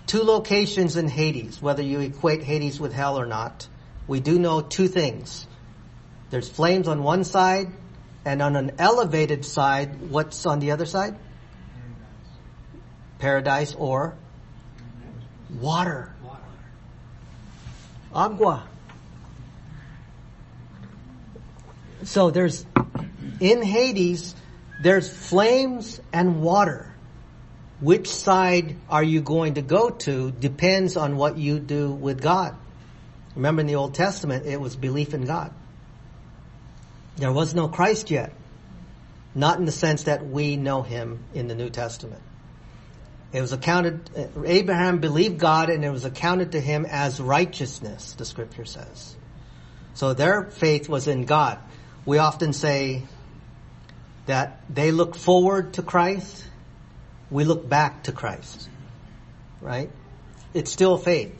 Two 0.06 0.22
locations 0.22 0.96
in 0.96 1.08
Hades, 1.08 1.60
whether 1.60 1.82
you 1.82 2.00
equate 2.00 2.42
Hades 2.42 2.78
with 2.78 2.92
hell 2.92 3.18
or 3.18 3.26
not. 3.26 3.66
We 4.06 4.20
do 4.20 4.38
know 4.38 4.60
two 4.60 4.86
things. 4.86 5.46
There's 6.30 6.48
flames 6.48 6.86
on 6.86 7.02
one 7.02 7.24
side, 7.24 7.72
and 8.24 8.40
on 8.42 8.56
an 8.56 8.72
elevated 8.78 9.44
side, 9.44 10.10
what's 10.10 10.46
on 10.46 10.60
the 10.60 10.70
other 10.70 10.86
side? 10.86 11.16
Paradise 13.18 13.74
or 13.74 14.14
water. 15.58 16.13
Agua. 18.14 18.66
So 22.04 22.30
there's, 22.30 22.64
in 23.40 23.62
Hades, 23.62 24.34
there's 24.82 25.10
flames 25.10 26.00
and 26.12 26.42
water. 26.42 26.90
Which 27.80 28.08
side 28.08 28.76
are 28.88 29.02
you 29.02 29.20
going 29.20 29.54
to 29.54 29.62
go 29.62 29.90
to 29.90 30.30
depends 30.30 30.96
on 30.96 31.16
what 31.16 31.36
you 31.38 31.58
do 31.58 31.90
with 31.90 32.22
God. 32.22 32.56
Remember 33.34 33.60
in 33.60 33.66
the 33.66 33.74
Old 33.74 33.94
Testament, 33.94 34.46
it 34.46 34.60
was 34.60 34.76
belief 34.76 35.12
in 35.12 35.24
God. 35.24 35.52
There 37.16 37.32
was 37.32 37.54
no 37.54 37.68
Christ 37.68 38.10
yet. 38.10 38.32
Not 39.34 39.58
in 39.58 39.64
the 39.64 39.72
sense 39.72 40.04
that 40.04 40.24
we 40.24 40.56
know 40.56 40.82
him 40.82 41.24
in 41.34 41.48
the 41.48 41.54
New 41.54 41.70
Testament. 41.70 42.22
It 43.34 43.40
was 43.40 43.52
accounted, 43.52 44.08
Abraham 44.46 44.98
believed 44.98 45.40
God 45.40 45.68
and 45.68 45.84
it 45.84 45.90
was 45.90 46.04
accounted 46.04 46.52
to 46.52 46.60
him 46.60 46.86
as 46.88 47.20
righteousness, 47.20 48.12
the 48.12 48.24
scripture 48.24 48.64
says. 48.64 49.16
So 49.94 50.14
their 50.14 50.44
faith 50.44 50.88
was 50.88 51.08
in 51.08 51.24
God. 51.24 51.58
We 52.06 52.18
often 52.18 52.52
say 52.52 53.02
that 54.26 54.62
they 54.72 54.92
look 54.92 55.16
forward 55.16 55.74
to 55.74 55.82
Christ, 55.82 56.46
we 57.28 57.42
look 57.42 57.68
back 57.68 58.04
to 58.04 58.12
Christ. 58.12 58.68
Right? 59.60 59.90
It's 60.54 60.70
still 60.70 60.96
faith. 60.96 61.34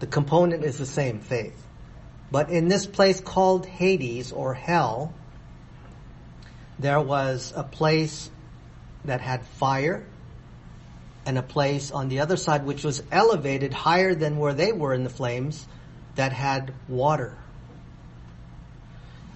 The 0.00 0.06
component 0.06 0.64
is 0.64 0.78
the 0.78 0.86
same, 0.86 1.20
faith. 1.20 1.62
But 2.30 2.48
in 2.48 2.68
this 2.68 2.86
place 2.86 3.20
called 3.20 3.66
Hades 3.66 4.32
or 4.32 4.54
hell, 4.54 5.12
there 6.78 7.02
was 7.02 7.52
a 7.54 7.64
place 7.64 8.30
that 9.04 9.20
had 9.20 9.44
fire 9.44 10.06
and 11.26 11.38
a 11.38 11.42
place 11.42 11.90
on 11.90 12.08
the 12.08 12.20
other 12.20 12.36
side 12.36 12.66
which 12.66 12.84
was 12.84 13.02
elevated 13.10 13.72
higher 13.72 14.14
than 14.14 14.38
where 14.38 14.52
they 14.52 14.72
were 14.72 14.92
in 14.92 15.04
the 15.04 15.10
flames 15.10 15.66
that 16.16 16.32
had 16.32 16.72
water. 16.88 17.36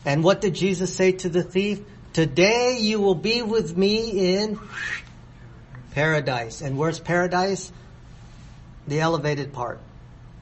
And 0.04 0.22
what 0.22 0.40
did 0.40 0.54
Jesus 0.54 0.94
say 0.94 1.12
to 1.12 1.28
the 1.28 1.42
thief? 1.42 1.80
Today 2.12 2.78
you 2.80 3.00
will 3.00 3.14
be 3.14 3.42
with 3.42 3.76
me 3.76 4.36
in 4.36 4.58
paradise. 5.92 6.62
And 6.62 6.78
where's 6.78 7.00
paradise? 7.00 7.72
The 8.86 9.00
elevated 9.00 9.52
part 9.52 9.80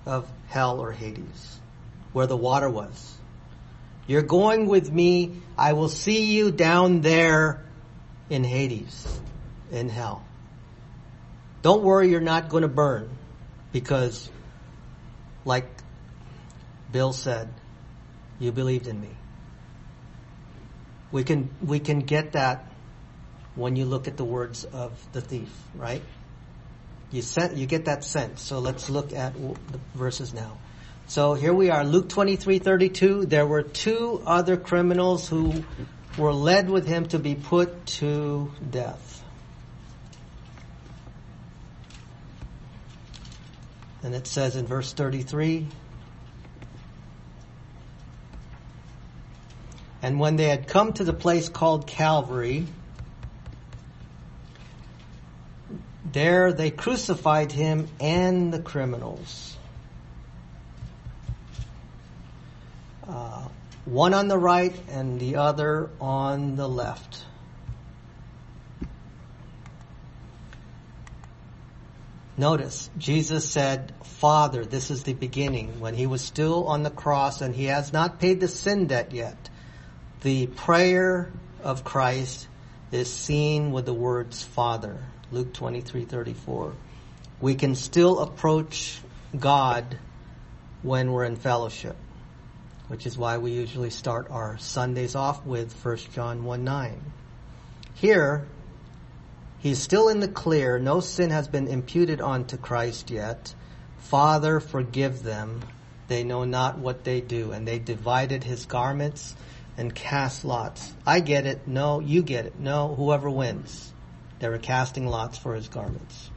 of 0.04 0.28
hell 0.48 0.80
or 0.80 0.92
Hades, 0.92 1.58
where 2.12 2.26
the 2.26 2.36
water 2.36 2.70
was. 2.70 3.14
You're 4.06 4.22
going 4.22 4.66
with 4.66 4.92
me. 4.92 5.40
I 5.58 5.72
will 5.72 5.88
see 5.88 6.36
you 6.36 6.52
down 6.52 7.00
there 7.00 7.64
in 8.30 8.44
Hades, 8.44 9.20
in 9.72 9.88
hell. 9.88 10.25
Don't 11.66 11.82
worry, 11.82 12.10
you're 12.10 12.20
not 12.20 12.48
going 12.48 12.62
to 12.62 12.68
burn 12.68 13.10
because, 13.72 14.30
like 15.44 15.66
Bill 16.92 17.12
said, 17.12 17.52
you 18.38 18.52
believed 18.52 18.86
in 18.86 19.00
me. 19.00 19.10
We 21.10 21.24
can, 21.24 21.50
we 21.60 21.80
can 21.80 21.98
get 21.98 22.34
that 22.34 22.70
when 23.56 23.74
you 23.74 23.84
look 23.84 24.06
at 24.06 24.16
the 24.16 24.24
words 24.24 24.62
of 24.62 24.92
the 25.10 25.20
thief, 25.20 25.52
right? 25.74 26.02
You 27.10 27.22
sen- 27.22 27.56
you 27.56 27.66
get 27.66 27.86
that 27.86 28.04
sense. 28.04 28.42
So 28.42 28.60
let's 28.60 28.88
look 28.88 29.12
at 29.12 29.34
the 29.34 29.80
verses 29.96 30.32
now. 30.32 30.58
So 31.08 31.34
here 31.34 31.52
we 31.52 31.70
are, 31.70 31.84
Luke 31.84 32.08
23, 32.08 32.60
32. 32.60 33.26
There 33.26 33.44
were 33.44 33.62
two 33.64 34.22
other 34.24 34.56
criminals 34.56 35.28
who 35.28 35.64
were 36.16 36.32
led 36.32 36.70
with 36.70 36.86
him 36.86 37.06
to 37.06 37.18
be 37.18 37.34
put 37.34 37.86
to 37.98 38.52
death. 38.70 39.24
And 44.06 44.14
it 44.14 44.28
says 44.28 44.54
in 44.54 44.68
verse 44.68 44.92
33, 44.92 45.66
And 50.00 50.20
when 50.20 50.36
they 50.36 50.48
had 50.48 50.68
come 50.68 50.92
to 50.92 51.02
the 51.02 51.12
place 51.12 51.48
called 51.48 51.88
Calvary, 51.88 52.68
there 56.04 56.52
they 56.52 56.70
crucified 56.70 57.50
him 57.50 57.88
and 57.98 58.54
the 58.54 58.60
criminals. 58.60 59.56
Uh, 63.08 63.48
one 63.86 64.14
on 64.14 64.28
the 64.28 64.38
right 64.38 64.80
and 64.88 65.18
the 65.18 65.34
other 65.34 65.90
on 66.00 66.54
the 66.54 66.68
left. 66.68 67.25
Notice, 72.38 72.90
Jesus 72.98 73.48
said, 73.48 73.94
Father, 74.04 74.64
this 74.64 74.90
is 74.90 75.04
the 75.04 75.14
beginning, 75.14 75.80
when 75.80 75.94
he 75.94 76.06
was 76.06 76.20
still 76.20 76.66
on 76.66 76.82
the 76.82 76.90
cross 76.90 77.40
and 77.40 77.54
he 77.54 77.66
has 77.66 77.92
not 77.92 78.20
paid 78.20 78.40
the 78.40 78.48
sin 78.48 78.86
debt 78.86 79.12
yet. 79.12 79.48
The 80.20 80.46
prayer 80.46 81.30
of 81.62 81.82
Christ 81.82 82.46
is 82.92 83.12
seen 83.12 83.72
with 83.72 83.86
the 83.86 83.94
words 83.94 84.42
Father. 84.42 84.98
Luke 85.30 85.54
23, 85.54 86.04
34. 86.04 86.74
We 87.40 87.54
can 87.54 87.74
still 87.74 88.20
approach 88.20 89.00
God 89.38 89.98
when 90.82 91.12
we're 91.12 91.24
in 91.24 91.36
fellowship, 91.36 91.96
which 92.88 93.06
is 93.06 93.16
why 93.16 93.38
we 93.38 93.52
usually 93.52 93.90
start 93.90 94.30
our 94.30 94.58
Sundays 94.58 95.14
off 95.14 95.44
with 95.44 95.72
1 95.84 95.96
John 96.14 96.44
1, 96.44 96.64
9. 96.64 97.00
Here, 97.94 98.46
He's 99.58 99.80
still 99.80 100.08
in 100.08 100.20
the 100.20 100.28
clear. 100.28 100.78
No 100.78 101.00
sin 101.00 101.30
has 101.30 101.48
been 101.48 101.68
imputed 101.68 102.20
onto 102.20 102.56
Christ 102.56 103.10
yet. 103.10 103.54
Father, 103.98 104.60
forgive 104.60 105.22
them. 105.22 105.62
They 106.08 106.22
know 106.22 106.44
not 106.44 106.78
what 106.78 107.04
they 107.04 107.20
do. 107.20 107.52
And 107.52 107.66
they 107.66 107.78
divided 107.78 108.44
his 108.44 108.66
garments 108.66 109.34
and 109.76 109.94
cast 109.94 110.44
lots. 110.44 110.92
I 111.04 111.20
get 111.20 111.46
it. 111.46 111.66
No, 111.66 112.00
you 112.00 112.22
get 112.22 112.46
it. 112.46 112.58
No, 112.58 112.94
whoever 112.94 113.28
wins. 113.28 113.92
They 114.38 114.48
were 114.48 114.58
casting 114.58 115.06
lots 115.06 115.38
for 115.38 115.54
his 115.54 115.68
garments. 115.68 116.30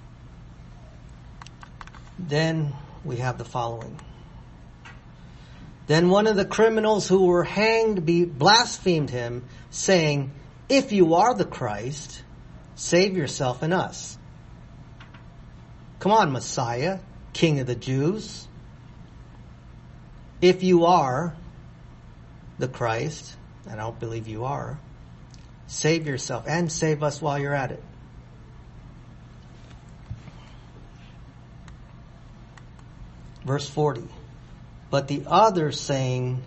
Then 2.18 2.74
we 3.04 3.18
have 3.18 3.38
the 3.38 3.46
following. 3.46 4.00
Then 5.88 6.10
one 6.10 6.28
of 6.28 6.36
the 6.36 6.46
criminals 6.46 7.08
who 7.08 7.26
were 7.26 7.44
hanged 7.44 8.06
blasphemed 8.38 9.10
him, 9.10 9.46
saying, 9.72 10.32
If 10.68 10.92
you 10.92 11.16
are 11.16 11.34
the 11.34 11.46
Christ, 11.46 12.24
Save 12.80 13.18
yourself 13.18 13.62
and 13.62 13.74
us. 13.74 14.18
Come 16.00 16.14
on, 16.14 16.32
Messiah, 16.32 17.00
King 17.34 17.60
of 17.60 17.68
the 17.68 17.76
Jews. 17.76 18.48
If 20.42 20.64
you 20.64 20.86
are 20.86 21.36
the 22.58 22.70
Christ, 22.70 23.36
and 23.66 23.82
I 23.82 23.84
don't 23.84 24.00
believe 24.00 24.30
you 24.30 24.46
are, 24.46 24.80
save 25.68 26.08
yourself 26.08 26.46
and 26.48 26.72
save 26.72 27.04
us 27.04 27.22
while 27.22 27.38
you're 27.38 27.54
at 27.54 27.72
it. 27.72 27.84
Verse 33.44 33.70
40. 33.70 34.04
But 34.90 35.10
the 35.10 35.24
other 35.28 35.74
saying, 35.74 36.42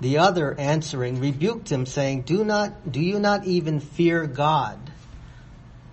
the 0.00 0.18
other 0.18 0.52
answering 0.58 1.20
rebuked 1.20 1.70
him 1.70 1.86
saying, 1.86 2.22
do 2.22 2.44
not, 2.44 2.90
do 2.90 3.00
you 3.00 3.20
not 3.20 3.44
even 3.44 3.78
fear 3.78 4.26
God? 4.26 4.80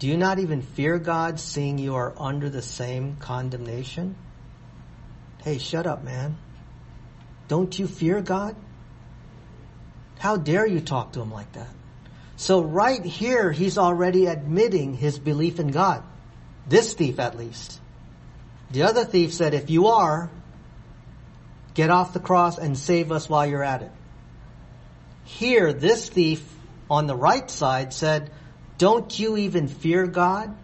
Do 0.01 0.07
you 0.07 0.17
not 0.17 0.39
even 0.39 0.63
fear 0.63 0.97
God 0.97 1.39
seeing 1.39 1.77
you 1.77 1.93
are 1.93 2.11
under 2.17 2.49
the 2.49 2.63
same 2.63 3.17
condemnation? 3.17 4.15
Hey, 5.43 5.59
shut 5.59 5.85
up, 5.85 6.03
man. 6.03 6.39
Don't 7.47 7.77
you 7.77 7.85
fear 7.85 8.19
God? 8.19 8.55
How 10.17 10.37
dare 10.37 10.65
you 10.65 10.81
talk 10.81 11.11
to 11.11 11.21
him 11.21 11.31
like 11.31 11.51
that? 11.51 11.69
So 12.35 12.63
right 12.63 13.05
here, 13.05 13.51
he's 13.51 13.77
already 13.77 14.25
admitting 14.25 14.95
his 14.95 15.19
belief 15.19 15.59
in 15.59 15.67
God. 15.67 16.01
This 16.67 16.95
thief 16.95 17.19
at 17.19 17.37
least. 17.37 17.79
The 18.71 18.81
other 18.81 19.05
thief 19.05 19.31
said, 19.31 19.53
if 19.53 19.69
you 19.69 19.85
are, 19.85 20.31
get 21.75 21.91
off 21.91 22.13
the 22.13 22.19
cross 22.19 22.57
and 22.57 22.75
save 22.75 23.11
us 23.11 23.29
while 23.29 23.45
you're 23.45 23.63
at 23.63 23.83
it. 23.83 23.91
Here, 25.25 25.73
this 25.73 26.09
thief 26.09 26.43
on 26.89 27.05
the 27.05 27.15
right 27.15 27.51
side 27.51 27.93
said, 27.93 28.31
don't 28.81 29.19
you 29.19 29.37
even 29.37 29.67
fear 29.67 30.07
God? 30.07 30.55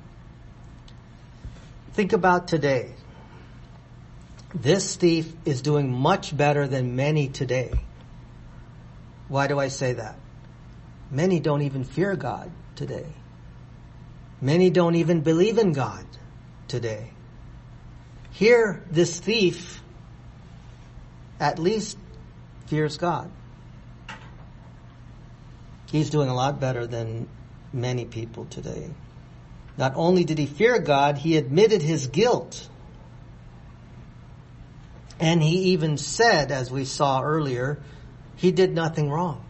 Think 1.93 2.13
about 2.13 2.47
today. 2.47 2.95
This 4.55 4.95
thief 4.95 5.31
is 5.45 5.61
doing 5.61 5.93
much 5.93 6.35
better 6.35 6.67
than 6.67 6.95
many 6.95 7.27
today. 7.27 7.71
Why 9.27 9.45
do 9.45 9.59
I 9.59 9.67
say 9.67 9.93
that? 9.93 10.15
Many 11.11 11.39
don't 11.39 11.61
even 11.61 11.83
fear 11.83 12.15
God 12.15 12.49
today. 12.75 13.05
Many 14.41 14.71
don't 14.71 14.95
even 14.95 15.21
believe 15.21 15.59
in 15.59 15.73
God 15.73 16.03
today. 16.67 17.11
Here, 18.31 18.83
this 18.89 19.19
thief 19.19 19.79
at 21.39 21.59
least 21.59 21.99
fears 22.65 22.97
God. 22.97 23.29
He's 25.91 26.09
doing 26.09 26.29
a 26.29 26.33
lot 26.33 26.59
better 26.59 26.87
than 26.87 27.27
many 27.73 28.05
people 28.05 28.45
today. 28.45 28.89
Not 29.77 29.93
only 29.95 30.23
did 30.23 30.37
he 30.37 30.45
fear 30.45 30.79
God, 30.79 31.17
he 31.17 31.37
admitted 31.37 31.81
his 31.81 32.07
guilt. 32.07 32.67
And 35.19 35.41
he 35.41 35.71
even 35.71 35.97
said, 35.97 36.51
as 36.51 36.71
we 36.71 36.85
saw 36.85 37.21
earlier, 37.21 37.79
he 38.35 38.51
did 38.51 38.73
nothing 38.73 39.09
wrong. 39.09 39.43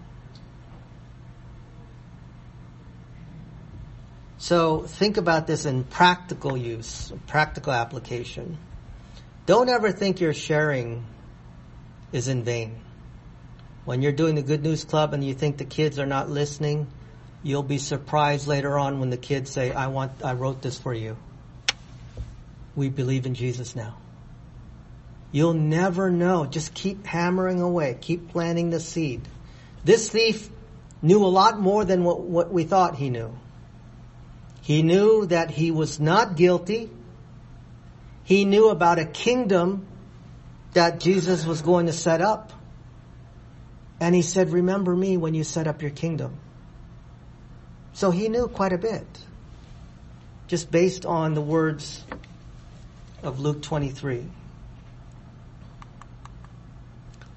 So 4.37 4.81
think 4.83 5.17
about 5.17 5.47
this 5.47 5.65
in 5.65 5.83
practical 5.83 6.55
use, 6.55 7.11
practical 7.25 7.73
application. 7.73 8.57
Don't 9.45 9.69
ever 9.69 9.91
think 9.91 10.19
your 10.21 10.33
sharing 10.33 11.05
is 12.11 12.27
in 12.27 12.43
vain. 12.43 12.79
When 13.85 14.01
you're 14.01 14.11
doing 14.11 14.35
the 14.35 14.41
Good 14.41 14.63
News 14.63 14.83
Club 14.83 15.13
and 15.13 15.23
you 15.23 15.33
think 15.33 15.57
the 15.57 15.65
kids 15.65 15.99
are 15.99 16.05
not 16.05 16.29
listening, 16.29 16.87
you'll 17.47 17.63
be 17.63 17.77
surprised 17.77 18.45
later 18.45 18.77
on 18.77 18.99
when 18.99 19.09
the 19.09 19.17
kids 19.17 19.49
say, 19.49 19.71
I 19.71 19.87
want, 19.87 20.11
I 20.23 20.33
wrote 20.33 20.61
this 20.61 20.77
for 20.77 20.93
you. 20.93 21.15
We 22.75 22.89
believe 22.89 23.25
in 23.25 23.35
Jesus 23.35 23.75
now. 23.75 23.95
You'll 25.31 25.53
never 25.53 26.11
know. 26.11 26.45
Just 26.45 26.73
keep 26.73 27.05
hammering 27.05 27.61
away. 27.61 27.97
Keep 27.99 28.29
planting 28.29 28.69
the 28.69 28.79
seed. 28.79 29.21
This 29.85 30.09
thief 30.09 30.49
knew 31.01 31.23
a 31.23 31.27
lot 31.27 31.59
more 31.59 31.85
than 31.85 32.03
what, 32.03 32.19
what 32.19 32.51
we 32.51 32.65
thought 32.65 32.95
he 32.95 33.09
knew. 33.09 33.33
He 34.61 34.81
knew 34.81 35.25
that 35.27 35.49
he 35.49 35.71
was 35.71 35.99
not 35.99 36.35
guilty. 36.35 36.89
He 38.25 38.43
knew 38.43 38.69
about 38.69 38.99
a 38.99 39.05
kingdom 39.05 39.87
that 40.73 40.99
Jesus 40.99 41.45
was 41.45 41.61
going 41.61 41.85
to 41.85 41.93
set 41.93 42.21
up. 42.21 42.51
And 44.01 44.13
he 44.13 44.21
said, 44.21 44.51
remember 44.51 44.93
me 44.93 45.15
when 45.15 45.33
you 45.33 45.45
set 45.45 45.67
up 45.67 45.81
your 45.81 45.91
kingdom. 45.91 46.37
So 47.97 48.11
he 48.11 48.29
knew 48.29 48.47
quite 48.47 48.73
a 48.73 48.77
bit. 48.77 49.07
Just 50.45 50.69
based 50.69 51.03
on 51.03 51.33
the 51.33 51.41
words 51.41 52.05
of 53.23 53.39
Luke 53.39 53.63
23. 53.63 54.23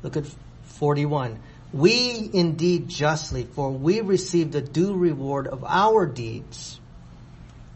Look 0.03 0.19
at 0.19 0.25
41. 0.65 1.41
We 1.73 2.29
indeed 2.31 2.91
justly, 2.91 3.45
for 3.45 3.71
we 3.71 4.03
received 4.03 4.53
the 4.53 4.61
due 4.61 4.95
reward 4.95 5.47
of 5.47 5.65
our 5.65 6.05
deeds. 6.05 6.79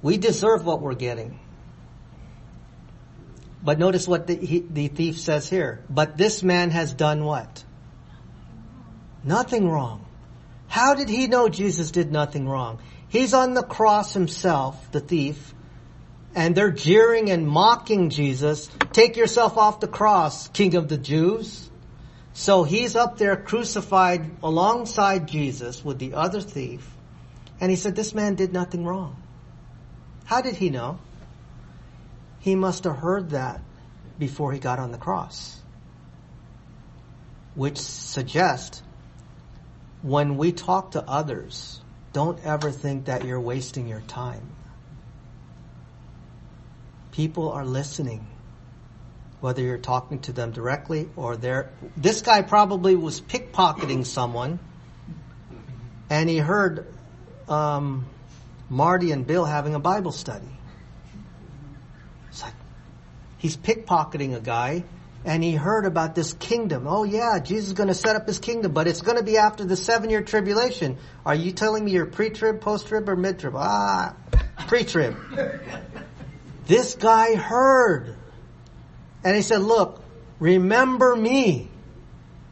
We 0.03 0.19
deserve 0.19 0.67
what 0.67 0.83
we're 0.83 0.95
getting. 0.95 1.41
But 3.63 3.79
notice 3.79 4.07
what 4.07 4.27
the, 4.27 4.35
he, 4.37 4.59
the 4.59 4.89
thief 4.89 5.19
says 5.19 5.49
here. 5.49 5.83
But 5.89 6.19
this 6.19 6.43
man 6.43 6.69
has 6.69 6.93
done 6.93 7.25
what? 7.25 7.65
Nothing 9.25 9.71
wrong. 9.71 10.05
How 10.75 10.97
did 10.97 11.09
he 11.09 11.29
know 11.29 11.49
Jesus 11.49 11.93
did 11.93 12.11
nothing 12.11 12.49
wrong? 12.49 12.81
He's 13.07 13.33
on 13.33 13.55
the 13.55 13.63
cross 13.63 14.13
himself, 14.13 14.91
the 14.91 14.99
thief, 14.99 15.55
and 16.35 16.57
they're 16.57 16.73
jeering 16.73 17.31
and 17.31 17.47
mocking 17.47 18.11
Jesus. 18.11 18.69
Take 18.91 19.17
yourself 19.17 19.57
off 19.57 19.79
the 19.79 19.87
cross, 19.87 20.49
King 20.49 20.75
of 20.75 20.89
the 20.89 20.99
Jews. 20.99 21.71
So 22.33 22.65
he's 22.65 22.97
up 22.97 23.19
there 23.19 23.37
crucified 23.37 24.29
alongside 24.43 25.29
Jesus 25.29 25.85
with 25.85 26.01
the 26.01 26.15
other 26.15 26.41
thief. 26.41 26.85
And 27.61 27.71
he 27.71 27.77
said, 27.77 27.95
this 27.95 28.13
man 28.13 28.35
did 28.35 28.53
nothing 28.53 28.85
wrong. 28.85 29.23
How 30.25 30.41
did 30.41 30.57
he 30.57 30.71
know? 30.71 30.99
He 32.41 32.57
must 32.57 32.83
have 32.83 32.97
heard 32.97 33.31
that 33.31 33.61
before 34.19 34.51
he 34.51 34.59
got 34.59 34.81
on 34.81 34.91
the 34.91 34.99
cross. 34.99 35.57
Which 37.55 37.79
suggests 37.79 38.83
when 40.05 40.37
we 40.37 40.53
talk 40.53 40.91
to 40.91 41.03
others, 41.03 41.81
don't 42.13 42.39
ever 42.45 42.71
think 42.71 43.07
that 43.07 43.25
you're 43.25 43.41
wasting 43.41 43.89
your 43.89 44.03
time. 44.03 44.51
People 47.11 47.51
are 47.51 47.65
listening 47.65 48.27
whether 49.41 49.63
you're 49.63 49.79
talking 49.79 50.19
to 50.19 50.33
them 50.33 50.51
directly 50.51 51.09
or 51.17 51.39
they're, 51.39 51.71
this 51.97 52.21
guy 52.21 52.43
probably 52.43 52.97
was 52.97 53.23
pickpocketing 53.23 54.05
someone 54.05 54.59
and 56.11 56.29
he 56.29 56.37
heard, 56.37 56.87
um, 57.49 58.07
Marty 58.69 59.11
and 59.11 59.27
Bill 59.27 59.47
having 59.47 59.75
a 59.75 59.79
Bible 59.79 60.13
study. 60.13 60.49
It's 62.29 62.43
like, 62.43 62.55
he's 63.39 63.57
pickpocketing 63.57 64.37
a 64.37 64.41
guy 64.41 64.85
and 65.25 65.43
he 65.43 65.55
heard 65.55 65.87
about 65.87 66.15
this 66.15 66.35
kingdom. 66.35 66.87
Oh 66.87 67.05
yeah, 67.05 67.39
Jesus 67.39 67.69
is 67.69 67.73
going 67.73 67.89
to 67.89 67.95
set 67.95 68.17
up 68.17 68.27
his 68.27 68.39
kingdom, 68.39 68.73
but 68.73 68.87
it's 68.87 69.01
going 69.01 69.17
to 69.17 69.25
be 69.25 69.39
after 69.39 69.65
the 69.65 69.77
seven 69.77 70.11
year 70.11 70.23
tribulation. 70.23 70.99
Are 71.25 71.35
you 71.35 71.53
telling 71.53 71.85
me 71.85 71.93
you're 71.93 72.07
pre-trib, 72.07 72.61
post-trib, 72.61 73.09
or 73.09 73.17
mid-trib? 73.17 73.55
Ah, 73.57 74.15
pre-trib. 74.67 75.17
this 76.67 76.95
guy 76.95 77.35
heard 77.35 78.17
and 79.25 79.35
he 79.35 79.43
said, 79.43 79.63
look, 79.63 80.03
remember 80.39 81.17
me 81.17 81.71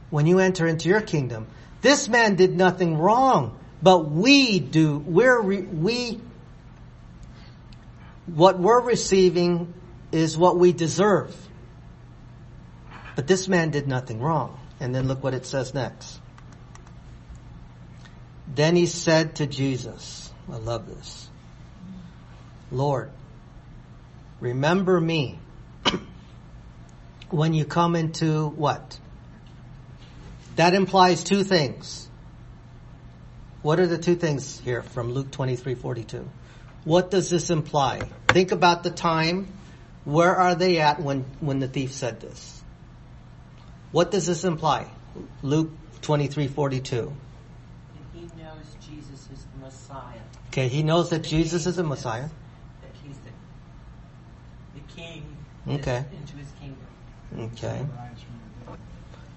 when 0.09 0.27
you 0.27 0.39
enter 0.39 0.67
into 0.67 0.89
your 0.89 1.03
kingdom. 1.03 1.47
This 1.83 2.09
man 2.09 2.37
did 2.37 2.57
nothing 2.57 2.97
wrong, 2.97 3.59
but 3.83 4.11
we 4.11 4.59
do, 4.59 4.99
we're, 4.99 5.43
we, 5.43 6.21
what 8.27 8.59
we're 8.59 8.81
receiving 8.81 9.75
is 10.13 10.39
what 10.39 10.59
we 10.59 10.73
deserve. 10.73 11.37
But 13.15 13.27
this 13.27 13.49
man 13.49 13.71
did 13.71 13.87
nothing 13.87 14.21
wrong. 14.21 14.59
And 14.81 14.95
then 14.95 15.07
look 15.07 15.23
what 15.23 15.35
it 15.35 15.47
says 15.47 15.75
next. 15.75 16.19
Then 18.55 18.75
he 18.75 18.87
said 18.87 19.37
to 19.37 19.47
Jesus, 19.47 20.33
I 20.51 20.57
love 20.57 20.87
this. 20.87 21.31
Lord, 22.71 23.11
remember 24.41 25.01
me 25.01 25.39
when 27.31 27.55
you 27.55 27.65
come 27.65 27.95
into 27.97 28.49
what? 28.49 28.99
That 30.57 30.75
implies 30.75 31.23
two 31.23 31.45
things. 31.45 32.09
What 33.63 33.79
are 33.79 33.87
the 33.87 33.99
two 33.99 34.17
things 34.17 34.59
here 34.59 34.83
from 34.83 35.13
Luke 35.13 35.31
23:42? 35.31 36.27
What 36.85 37.11
does 37.11 37.31
this 37.31 37.51
imply? 37.51 38.01
Think 38.29 38.51
about 38.51 38.83
the 38.83 38.91
time. 38.91 39.47
Where 40.05 40.35
are 40.35 40.57
they 40.57 40.81
at 40.81 41.01
when, 41.01 41.25
when 41.39 41.61
the 41.61 41.69
thief 41.69 41.93
said 41.93 42.21
this? 42.21 42.62
What 43.93 44.11
does 44.11 44.27
this 44.27 44.45
imply? 44.45 44.87
Luke 45.43 45.71
23:42. 46.01 47.13
He 48.13 48.21
knows 48.21 48.77
Jesus 48.81 49.29
is 49.31 49.47
the 49.53 49.65
Messiah. 49.65 50.21
Okay, 50.49 50.69
he 50.69 50.83
knows 50.83 51.11
that 51.11 51.23
Jesus 51.23 51.67
is 51.67 51.77
the 51.77 51.83
Messiah. 51.85 52.29
That 52.81 52.91
he's 53.03 53.17
the, 53.19 54.81
the 54.81 54.93
king 54.95 55.37
Okay. 55.69 56.05
into 56.19 56.37
his 56.37 56.49
kingdom. 56.59 57.53
Okay. 57.55 57.81
Rise 57.81 58.21
from 58.21 58.41
the 58.41 58.71
dead. 58.71 58.79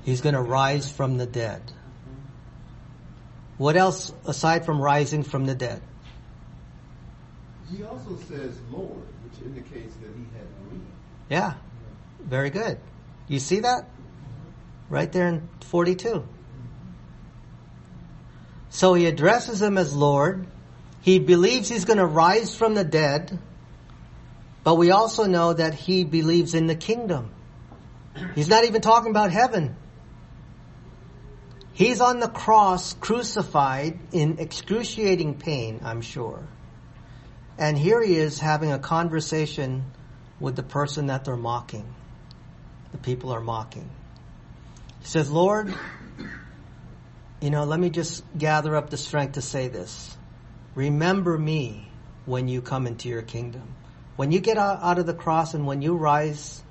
He's 0.04 0.22
going 0.22 0.36
to 0.36 0.42
rise 0.42 0.92
from 0.92 1.18
the 1.18 1.26
dead. 1.26 1.62
What 3.58 3.78
else 3.78 4.12
aside 4.26 4.66
from 4.66 4.82
rising 4.82 5.24
from 5.24 5.46
the 5.46 5.56
dead? 5.56 5.82
He 7.72 7.84
also 7.84 8.18
says 8.28 8.58
Lord, 8.72 9.04
which 9.24 9.42
indicates 9.46 9.96
that 9.96 10.10
he 10.16 10.26
had 10.38 10.70
believed. 10.70 10.86
Yeah. 11.30 11.54
Very 12.22 12.50
good. 12.50 12.80
You 13.28 13.40
see 13.40 13.62
that? 13.62 13.88
Right 14.90 15.12
there 15.12 15.28
in 15.28 15.50
42. 15.62 16.28
So 18.70 18.94
he 18.94 19.06
addresses 19.06 19.62
him 19.62 19.78
as 19.78 19.96
Lord. 19.96 20.48
He 21.02 21.20
believes 21.20 21.70
he's 21.70 21.86
going 21.86 21.98
to 21.98 22.06
rise 22.06 22.56
from 22.56 22.76
the 22.76 22.84
dead. 22.84 23.40
But 24.64 24.76
we 24.76 24.92
also 24.92 25.26
know 25.26 25.54
that 25.54 25.76
he 25.76 26.04
believes 26.04 26.54
in 26.54 26.68
the 26.68 26.76
kingdom. 26.76 27.32
He's 28.34 28.48
not 28.48 28.66
even 28.66 28.82
talking 28.82 29.12
about 29.12 29.32
heaven. 29.32 29.76
He's 31.74 32.00
on 32.02 32.20
the 32.20 32.30
cross 32.30 32.94
crucified 32.94 34.00
in 34.12 34.40
excruciating 34.40 35.40
pain, 35.40 35.82
I'm 35.84 36.02
sure. 36.02 36.48
And 37.58 37.78
here 37.78 38.02
he 38.02 38.16
is 38.16 38.40
having 38.40 38.72
a 38.72 38.80
conversation 38.80 39.86
with 40.40 40.56
the 40.56 40.64
person 40.64 41.08
that 41.08 41.26
they're 41.26 41.38
mocking. 41.38 41.94
The 42.92 42.98
people 42.98 43.32
are 43.32 43.42
mocking. 43.42 43.90
He 45.06 45.12
says, 45.12 45.30
Lord, 45.30 45.72
you 47.40 47.52
know, 47.52 47.64
let 47.64 47.80
me 47.80 47.92
just 47.92 48.24
gather 48.36 48.76
up 48.76 48.90
the 48.90 48.98
strength 48.98 49.34
to 49.34 49.42
say 49.44 49.68
this. 49.68 50.18
Remember 50.74 51.38
me 51.38 51.88
when 52.26 52.48
you 52.48 52.60
come 52.64 52.88
into 52.88 53.08
your 53.08 53.22
kingdom. 53.22 53.76
When 54.16 54.32
you 54.32 54.40
get 54.40 54.58
out 54.58 54.82
out 54.82 54.98
of 54.98 55.06
the 55.06 55.14
cross 55.14 55.54
and 55.54 55.68
when 55.68 55.84
you 55.84 55.96
rise 55.96 56.64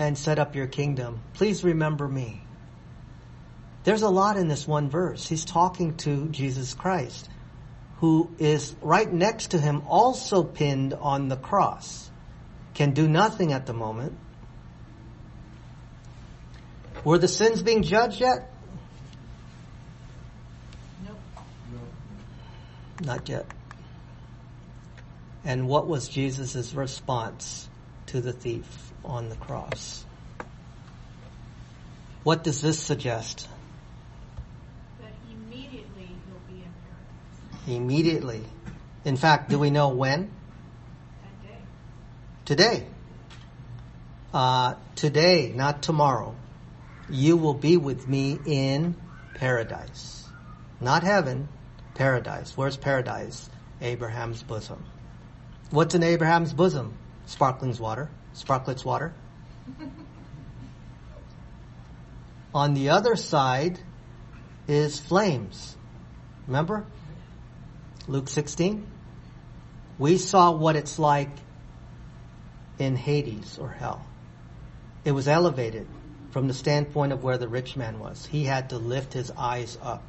and 0.00 0.18
set 0.18 0.40
up 0.40 0.56
your 0.56 0.66
kingdom, 0.66 1.20
please 1.34 1.62
remember 1.62 2.08
me. 2.08 2.42
There's 3.84 4.02
a 4.02 4.08
lot 4.08 4.36
in 4.36 4.48
this 4.48 4.66
one 4.66 4.90
verse. 4.90 5.28
He's 5.28 5.44
talking 5.44 5.96
to 5.98 6.28
Jesus 6.30 6.74
Christ, 6.74 7.28
who 7.98 8.28
is 8.40 8.74
right 8.82 9.10
next 9.10 9.52
to 9.52 9.58
him, 9.58 9.82
also 9.86 10.42
pinned 10.42 10.94
on 10.94 11.28
the 11.28 11.36
cross. 11.36 12.10
Can 12.74 12.90
do 12.90 13.06
nothing 13.06 13.52
at 13.52 13.66
the 13.66 13.72
moment. 13.72 14.18
Were 17.04 17.18
the 17.18 17.28
sins 17.28 17.62
being 17.62 17.82
judged 17.82 18.20
yet? 18.20 18.50
Nope. 21.06 21.18
Not 23.04 23.28
yet. 23.28 23.46
And 25.44 25.66
what 25.66 25.86
was 25.86 26.08
Jesus' 26.08 26.74
response 26.74 27.68
to 28.06 28.20
the 28.20 28.32
thief 28.32 28.92
on 29.04 29.30
the 29.30 29.36
cross? 29.36 30.04
What 32.22 32.44
does 32.44 32.60
this 32.60 32.78
suggest? 32.78 33.48
That 35.00 35.12
immediately 35.32 36.08
he'll 36.26 36.54
be 36.54 36.62
in 36.62 36.72
paradise 36.84 37.76
Immediately. 37.76 38.42
In 39.06 39.16
fact, 39.16 39.48
do 39.48 39.58
we 39.58 39.70
know 39.70 39.88
when? 39.88 40.30
that 41.22 41.48
day. 41.48 41.56
Today. 42.44 42.86
uh, 44.34 44.74
today, 44.96 45.52
not 45.56 45.80
tomorrow, 45.82 46.34
you 47.10 47.36
will 47.36 47.54
be 47.54 47.76
with 47.76 48.08
me 48.08 48.38
in 48.46 48.94
paradise. 49.34 50.24
Not 50.80 51.02
heaven, 51.02 51.48
paradise. 51.94 52.56
Where's 52.56 52.76
paradise? 52.76 53.50
Abraham's 53.80 54.42
bosom. 54.42 54.84
What's 55.70 55.94
in 55.94 56.02
Abraham's 56.02 56.52
bosom? 56.52 56.96
Sparkling's 57.26 57.80
water. 57.80 58.10
Sparkletts 58.34 58.84
water. 58.84 59.14
On 62.54 62.74
the 62.74 62.90
other 62.90 63.16
side 63.16 63.78
is 64.66 64.98
flames. 64.98 65.76
Remember? 66.46 66.84
Luke 68.08 68.28
16? 68.28 68.86
We 69.98 70.16
saw 70.16 70.50
what 70.52 70.76
it's 70.76 70.98
like 70.98 71.30
in 72.78 72.96
Hades 72.96 73.58
or 73.58 73.68
hell. 73.68 74.04
It 75.04 75.12
was 75.12 75.28
elevated 75.28 75.86
from 76.30 76.48
the 76.48 76.54
standpoint 76.54 77.12
of 77.12 77.22
where 77.22 77.38
the 77.38 77.48
rich 77.48 77.76
man 77.76 77.98
was. 77.98 78.26
He 78.26 78.44
had 78.44 78.70
to 78.70 78.78
lift 78.78 79.12
his 79.12 79.30
eyes 79.30 79.76
up. 79.82 80.02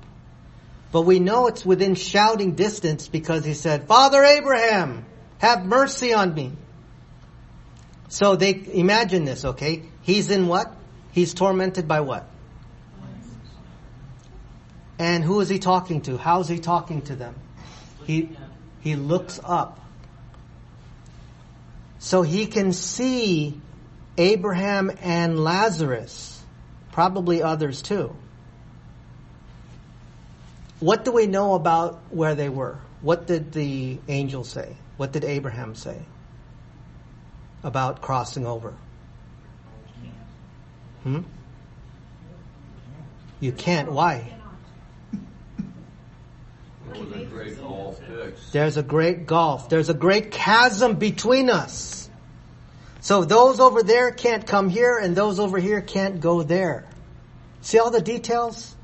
But 0.91 1.01
we 1.01 1.19
know 1.19 1.47
it's 1.47 1.65
within 1.65 1.95
shouting 1.95 2.55
distance 2.55 3.07
because 3.07 3.45
he 3.45 3.53
said, 3.53 3.87
Father 3.87 4.23
Abraham, 4.23 5.05
have 5.37 5.65
mercy 5.65 6.13
on 6.13 6.33
me. 6.33 6.51
So 8.09 8.35
they, 8.35 8.51
imagine 8.73 9.23
this, 9.23 9.45
okay? 9.45 9.83
He's 10.01 10.29
in 10.29 10.47
what? 10.47 10.75
He's 11.13 11.33
tormented 11.33 11.87
by 11.87 12.01
what? 12.01 12.27
And 14.99 15.23
who 15.23 15.39
is 15.39 15.49
he 15.49 15.57
talking 15.59 16.01
to? 16.01 16.17
How 16.17 16.41
is 16.41 16.47
he 16.47 16.59
talking 16.59 17.01
to 17.03 17.15
them? 17.15 17.35
He, 18.05 18.29
he 18.81 18.95
looks 18.95 19.39
up. 19.43 19.79
So 21.99 22.21
he 22.21 22.47
can 22.47 22.73
see 22.73 23.59
Abraham 24.17 24.91
and 25.01 25.43
Lazarus, 25.43 26.41
probably 26.91 27.41
others 27.41 27.81
too. 27.81 28.15
What 30.79 31.05
do 31.05 31.11
we 31.11 31.27
know 31.27 31.53
about 31.53 32.01
where 32.09 32.35
they 32.35 32.49
were? 32.49 32.79
What 33.01 33.27
did 33.27 33.51
the 33.51 33.99
angel 34.07 34.43
say? 34.43 34.75
What 34.97 35.11
did 35.11 35.23
Abraham 35.23 35.75
say 35.75 35.99
about 37.63 38.01
crossing 38.01 38.45
over? 38.45 38.73
Hmm? 41.03 41.21
You 43.39 43.51
can't. 43.51 43.91
Why? 43.91 44.33
There 46.93 47.03
was 47.03 47.11
a 47.13 47.25
great 47.25 47.59
gulf 47.59 47.99
fixed. 47.99 48.53
There's 48.53 48.77
a 48.77 48.83
great 48.83 49.25
gulf. 49.25 49.69
There's 49.69 49.89
a 49.89 49.93
great 49.93 50.31
chasm 50.31 50.95
between 50.95 51.49
us. 51.49 52.00
So 53.01 53.25
those 53.25 53.59
over 53.59 53.81
there 53.81 54.11
can't 54.11 54.45
come 54.45 54.69
here 54.69 54.97
and 54.97 55.15
those 55.15 55.39
over 55.39 55.57
here 55.57 55.81
can't 55.81 56.21
go 56.21 56.43
there. 56.43 56.87
See 57.61 57.79
all 57.79 57.89
the 57.89 58.01
details? 58.01 58.75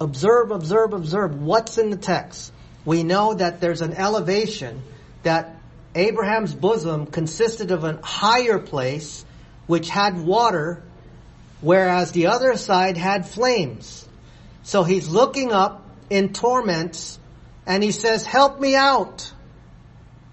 Observe, 0.00 0.50
observe, 0.50 0.94
observe. 0.94 1.40
What's 1.40 1.76
in 1.76 1.90
the 1.90 1.98
text? 1.98 2.50
We 2.86 3.02
know 3.02 3.34
that 3.34 3.60
there's 3.60 3.82
an 3.82 3.92
elevation 3.92 4.82
that 5.22 5.54
Abraham's 5.94 6.54
bosom 6.54 7.06
consisted 7.06 7.70
of 7.70 7.84
a 7.84 8.00
higher 8.02 8.58
place 8.58 9.26
which 9.66 9.90
had 9.90 10.18
water, 10.24 10.82
whereas 11.60 12.12
the 12.12 12.28
other 12.28 12.56
side 12.56 12.96
had 12.96 13.28
flames. 13.28 14.08
So 14.62 14.82
he's 14.82 15.08
looking 15.08 15.52
up 15.52 15.84
in 16.08 16.32
torments 16.32 17.18
and 17.66 17.82
he 17.82 17.92
says, 17.92 18.24
help 18.24 18.58
me 18.58 18.74
out. 18.74 19.30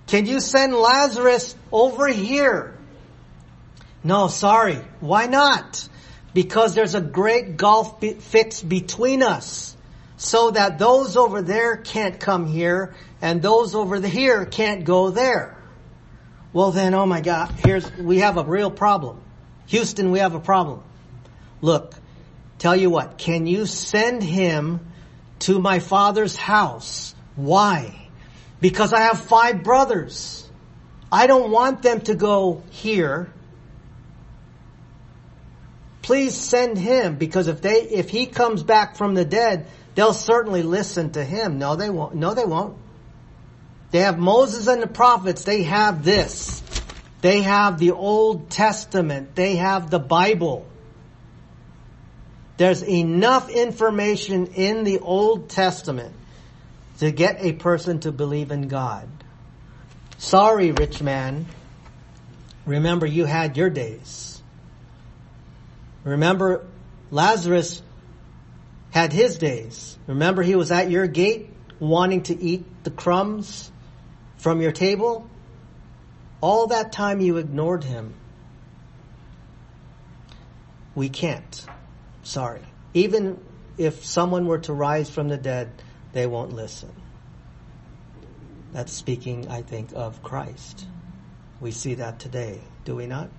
Can 0.07 0.25
you 0.25 0.39
send 0.39 0.73
Lazarus 0.73 1.53
over 1.69 2.07
here? 2.07 2.76
No, 4.04 4.28
sorry. 4.28 4.80
Why 5.00 5.28
not? 5.28 5.88
Because 6.34 6.76
there's 6.76 6.95
a 6.95 7.02
great 7.02 7.58
gulf 7.58 8.00
be- 8.00 8.14
fixed 8.14 8.68
between 8.68 9.24
us 9.24 9.76
so 10.18 10.52
that 10.52 10.80
those 10.80 11.16
over 11.16 11.41
there 11.41 11.78
can't 11.78 12.20
come 12.20 12.48
here 12.48 12.95
and 13.22 13.41
those 13.41 13.76
over 13.76 14.00
here 14.02 14.45
can't 14.45 14.84
go 14.84 15.10
there. 15.10 15.58
Well 16.54 16.72
then, 16.72 16.93
oh 16.93 17.06
my 17.06 17.22
God, 17.22 17.52
here's, 17.64 17.91
we 17.98 18.20
have 18.20 18.38
a 18.38 18.43
real 18.43 18.72
problem. 18.72 19.22
Houston, 19.68 20.12
we 20.12 20.20
have 20.20 20.34
a 20.34 20.39
problem. 20.39 20.84
Look, 21.62 21.93
tell 22.58 22.76
you 22.76 22.89
what, 22.89 23.18
can 23.18 23.45
you 23.45 23.66
send 23.66 24.24
him 24.24 24.80
to 25.39 25.60
my 25.60 25.80
father's 25.80 26.36
house? 26.36 27.14
Why? 27.36 28.10
Because 28.60 28.93
I 28.93 29.02
have 29.02 29.20
five 29.20 29.64
brothers. 29.64 30.50
I 31.12 31.28
don't 31.28 31.52
want 31.52 31.84
them 31.84 32.02
to 32.02 32.16
go 32.16 32.64
here. 32.72 33.32
Please 36.08 36.38
send 36.38 36.78
him 36.78 37.18
because 37.18 37.49
if 37.49 37.62
they, 37.62 37.82
if 37.82 38.10
he 38.10 38.28
comes 38.28 38.64
back 38.64 38.95
from 38.95 39.14
the 39.14 39.26
dead, 39.26 39.68
they'll 39.93 40.14
certainly 40.14 40.64
listen 40.64 41.12
to 41.12 41.22
him. 41.22 41.60
No, 41.60 41.76
they 41.76 41.89
won't. 41.89 42.16
No, 42.16 42.34
they 42.34 42.45
won't. 42.45 42.78
They 43.91 43.99
have 43.99 44.18
Moses 44.18 44.68
and 44.68 44.82
the 44.82 44.88
prophets. 44.88 45.43
They 45.43 45.64
have 45.64 46.05
this. 46.05 46.64
They 47.20 47.41
have 47.41 47.78
the 47.78 47.91
Old 47.91 48.49
Testament. 48.49 49.36
They 49.36 49.58
have 49.58 49.89
the 49.89 49.99
Bible. 49.99 50.66
There's 52.55 52.86
enough 52.86 53.49
information 53.49 54.47
in 54.55 54.86
the 54.86 54.99
Old 54.99 55.49
Testament 55.49 56.16
to 56.99 57.12
get 57.12 57.39
a 57.41 57.51
person 57.51 57.99
to 57.99 58.14
believe 58.14 58.51
in 58.51 58.70
God. 58.70 59.10
Sorry, 60.20 60.72
rich 60.72 61.01
man. 61.01 61.47
Remember 62.66 63.05
you 63.05 63.26
had 63.26 63.58
your 63.58 63.70
days. 63.70 64.36
Remember 66.08 66.66
Lazarus 67.12 67.82
had 68.91 69.12
his 69.12 69.38
days. 69.38 69.97
Remember 70.08 70.41
he 70.41 70.55
was 70.55 70.72
at 70.72 70.89
your 70.89 71.05
gate 71.05 71.49
wanting 71.80 72.24
to 72.24 72.41
eat 72.41 72.66
the 72.84 72.91
crumbs 72.91 73.72
from 74.38 74.62
your 74.62 74.72
table? 74.72 75.30
All 76.39 76.68
that 76.68 76.93
time 76.93 77.20
you 77.20 77.38
ignored 77.38 77.84
him. 77.84 78.14
We 80.95 81.10
can't. 81.10 81.66
Sorry. 82.24 82.62
Even 82.93 83.39
if 83.78 84.05
someone 84.05 84.47
were 84.47 84.60
to 84.60 84.74
rise 84.74 85.10
from 85.10 85.28
the 85.28 85.38
dead, 85.38 85.70
they 86.14 86.26
won't 86.26 86.53
listen. 86.53 86.91
That's 88.72 88.93
speaking, 88.93 89.49
I 89.49 89.62
think, 89.62 89.89
of 89.93 90.24
Christ. 90.24 90.86
We 91.60 91.72
see 91.72 91.95
that 91.95 92.20
today, 92.20 92.62
do 92.86 92.95
we 92.95 93.08
not? 93.08 93.30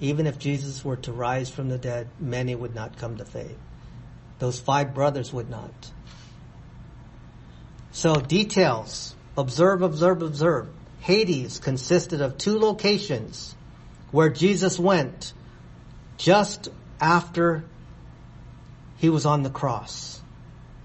Even 0.00 0.26
if 0.26 0.38
Jesus 0.38 0.84
were 0.84 0.96
to 0.96 1.12
rise 1.12 1.48
from 1.48 1.68
the 1.68 1.78
dead, 1.78 2.08
many 2.20 2.54
would 2.54 2.74
not 2.74 2.98
come 2.98 3.16
to 3.16 3.24
faith. 3.24 3.56
Those 4.38 4.60
five 4.60 4.94
brothers 4.94 5.32
would 5.32 5.48
not. 5.48 5.90
So 7.92 8.14
details. 8.14 9.14
Observe, 9.38 9.82
observe, 9.82 10.22
observe. 10.22 10.68
Hades 11.00 11.58
consisted 11.58 12.20
of 12.20 12.36
two 12.36 12.58
locations 12.58 13.54
where 14.10 14.28
Jesus 14.28 14.78
went 14.78 15.32
just 16.18 16.68
after 17.00 17.64
he 18.98 19.08
was 19.08 19.24
on 19.24 19.42
the 19.42 19.50
cross. 19.50 20.20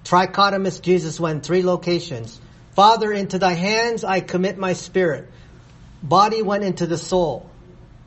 Trichotomous 0.05 0.81
Jesus 0.81 1.19
went 1.19 1.45
three 1.45 1.63
locations. 1.63 2.39
Father, 2.75 3.11
into 3.11 3.39
thy 3.39 3.53
hands 3.53 4.03
I 4.03 4.21
commit 4.21 4.57
my 4.57 4.73
spirit. 4.73 5.29
Body 6.01 6.41
went 6.41 6.63
into 6.63 6.87
the 6.87 6.97
soul. 6.97 7.50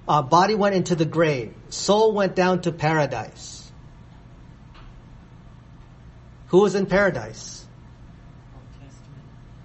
Uh, 0.06 0.22
body 0.22 0.54
went 0.54 0.74
into 0.74 0.94
the 0.94 1.06
grave. 1.06 1.54
Soul 1.70 2.12
went 2.12 2.34
down 2.34 2.60
to 2.62 2.72
paradise. 2.72 3.72
Who 6.48 6.60
was 6.60 6.74
in 6.74 6.86
paradise? 6.86 7.66
Old 8.54 8.64
Testament 8.80 9.24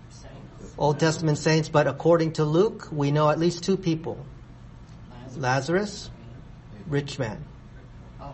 saints. 0.10 0.76
Old 0.78 1.00
Testament 1.00 1.38
saints, 1.38 1.70
but 1.70 1.88
according 1.88 2.34
to 2.34 2.46
Luke, 2.46 2.88
we 2.92 3.12
know 3.12 3.30
at 3.30 3.38
least 3.38 3.64
two 3.64 3.78
people. 3.78 4.26
Lazarus, 5.36 6.10
rich 6.88 7.20
man. 7.20 7.44
Oh. 8.20 8.34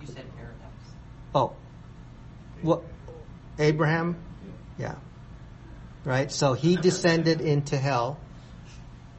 You 0.00 0.06
said 0.06 0.24
paradise. 0.36 0.94
Oh, 1.34 1.52
what? 2.62 2.82
Abraham? 3.58 4.16
Yeah. 4.78 4.96
Right? 6.04 6.32
So 6.32 6.54
he 6.54 6.76
descended 6.76 7.40
into 7.40 7.76
hell 7.76 8.18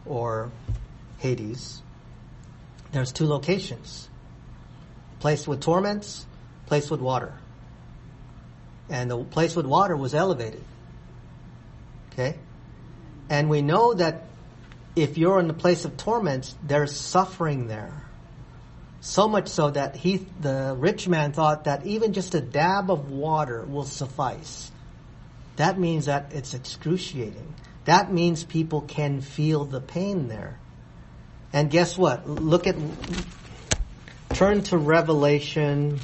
or 0.05 0.51
Hades. 1.21 1.81
There's 2.91 3.11
two 3.11 3.27
locations. 3.27 4.09
Place 5.19 5.47
with 5.47 5.61
torments, 5.61 6.25
place 6.65 6.89
with 6.89 6.99
water. 6.99 7.33
And 8.89 9.09
the 9.09 9.23
place 9.23 9.55
with 9.55 9.65
water 9.65 9.95
was 9.95 10.13
elevated. 10.15 10.63
Okay? 12.11 12.37
And 13.29 13.49
we 13.49 13.61
know 13.61 13.93
that 13.93 14.25
if 14.95 15.17
you're 15.17 15.39
in 15.39 15.47
the 15.47 15.53
place 15.53 15.85
of 15.85 15.95
torments, 15.95 16.55
there's 16.63 16.93
suffering 16.95 17.67
there. 17.67 18.03
So 18.99 19.27
much 19.27 19.47
so 19.47 19.69
that 19.69 19.95
he, 19.95 20.25
the 20.41 20.75
rich 20.77 21.07
man 21.07 21.33
thought 21.33 21.63
that 21.65 21.85
even 21.85 22.13
just 22.13 22.35
a 22.35 22.41
dab 22.41 22.91
of 22.91 23.09
water 23.09 23.63
will 23.63 23.85
suffice. 23.85 24.71
That 25.55 25.79
means 25.79 26.05
that 26.05 26.33
it's 26.33 26.53
excruciating. 26.53 27.53
That 27.85 28.11
means 28.11 28.43
people 28.43 28.81
can 28.81 29.21
feel 29.21 29.65
the 29.65 29.81
pain 29.81 30.27
there. 30.27 30.57
And 31.53 31.69
guess 31.69 31.97
what? 31.97 32.27
Look 32.27 32.67
at, 32.67 32.75
turn 34.33 34.63
to 34.63 34.77
Revelation. 34.77 35.99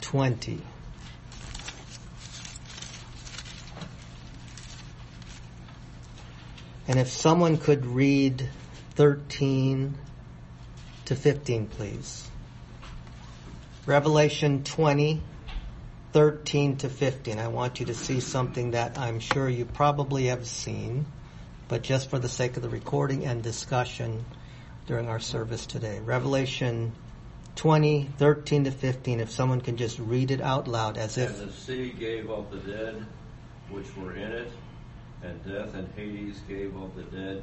Twenty. 0.00 0.60
And 6.86 6.98
if 6.98 7.08
someone 7.08 7.56
could 7.56 7.86
read 7.86 8.48
13 8.94 9.96
to 11.06 11.16
15, 11.16 11.66
please. 11.66 12.28
Revelation 13.86 14.64
20, 14.64 15.20
13 16.14 16.76
to 16.76 16.88
15. 16.88 17.40
I 17.40 17.48
want 17.48 17.80
you 17.80 17.86
to 17.86 17.94
see 17.94 18.20
something 18.20 18.70
that 18.70 18.96
I'm 18.96 19.18
sure 19.18 19.48
you 19.48 19.64
probably 19.64 20.26
have 20.26 20.46
seen, 20.46 21.06
but 21.66 21.82
just 21.82 22.08
for 22.08 22.20
the 22.20 22.28
sake 22.28 22.56
of 22.56 22.62
the 22.62 22.68
recording 22.68 23.26
and 23.26 23.42
discussion 23.42 24.24
during 24.86 25.08
our 25.08 25.18
service 25.18 25.66
today. 25.66 25.98
Revelation 25.98 26.92
20, 27.56 28.10
13 28.16 28.62
to 28.62 28.70
15. 28.70 29.18
If 29.18 29.32
someone 29.32 29.60
can 29.60 29.76
just 29.76 29.98
read 29.98 30.30
it 30.30 30.40
out 30.40 30.68
loud 30.68 30.98
as 30.98 31.18
if. 31.18 31.36
And 31.40 31.48
the 31.48 31.52
sea 31.52 31.92
gave 31.98 32.30
up 32.30 32.48
the 32.52 32.58
dead 32.58 33.04
which 33.68 33.96
were 33.96 34.14
in 34.14 34.30
it, 34.30 34.52
and 35.24 35.44
death 35.44 35.74
and 35.74 35.88
Hades 35.96 36.38
gave 36.46 36.80
up 36.80 36.94
the 36.94 37.02
dead 37.02 37.42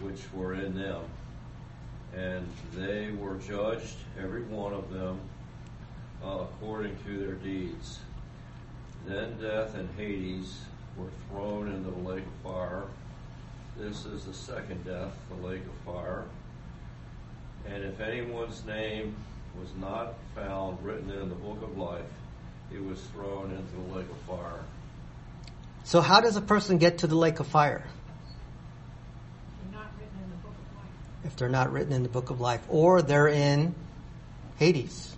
which 0.00 0.20
were 0.32 0.54
in 0.54 0.76
them. 0.76 1.02
And 2.14 2.46
they 2.72 3.10
were 3.10 3.34
judged, 3.38 3.96
every 4.16 4.44
one 4.44 4.74
of 4.74 4.92
them, 4.92 5.20
according 6.22 6.96
to 7.04 7.18
their 7.18 7.34
deeds. 7.34 7.98
Then 9.06 9.40
death 9.40 9.74
and 9.74 9.88
Hades 9.96 10.60
were 10.96 11.10
thrown 11.28 11.68
into 11.68 11.90
the 11.90 12.08
lake 12.08 12.24
of 12.24 12.52
fire. 12.52 12.84
This 13.78 14.04
is 14.04 14.24
the 14.24 14.34
second 14.34 14.84
death, 14.84 15.12
the 15.30 15.46
lake 15.46 15.62
of 15.62 15.94
fire. 15.94 16.24
And 17.66 17.84
if 17.84 18.00
anyone's 18.00 18.64
name 18.64 19.16
was 19.58 19.68
not 19.80 20.14
found 20.34 20.82
written 20.84 21.10
in 21.10 21.28
the 21.28 21.34
book 21.34 21.62
of 21.62 21.76
life, 21.76 22.02
he 22.70 22.78
was 22.78 23.00
thrown 23.14 23.50
into 23.50 23.88
the 23.88 23.98
lake 23.98 24.10
of 24.10 24.16
fire. 24.38 24.60
So 25.84 26.00
how 26.00 26.20
does 26.20 26.36
a 26.36 26.40
person 26.40 26.78
get 26.78 26.98
to 26.98 27.06
the 27.06 27.16
lake 27.16 27.40
of 27.40 27.46
fire? 27.46 27.84
They're 29.62 29.80
not 29.80 29.90
written 29.98 30.22
in 30.22 30.30
the 30.30 30.36
book 30.36 30.52
of 30.52 30.76
life. 30.76 31.24
If 31.24 31.36
they're 31.36 31.48
not 31.48 31.72
written 31.72 31.92
in 31.92 32.02
the 32.02 32.08
book 32.08 32.30
of 32.30 32.40
life, 32.40 32.60
or 32.68 33.02
they're 33.02 33.28
in 33.28 33.74
Hades. 34.58 35.16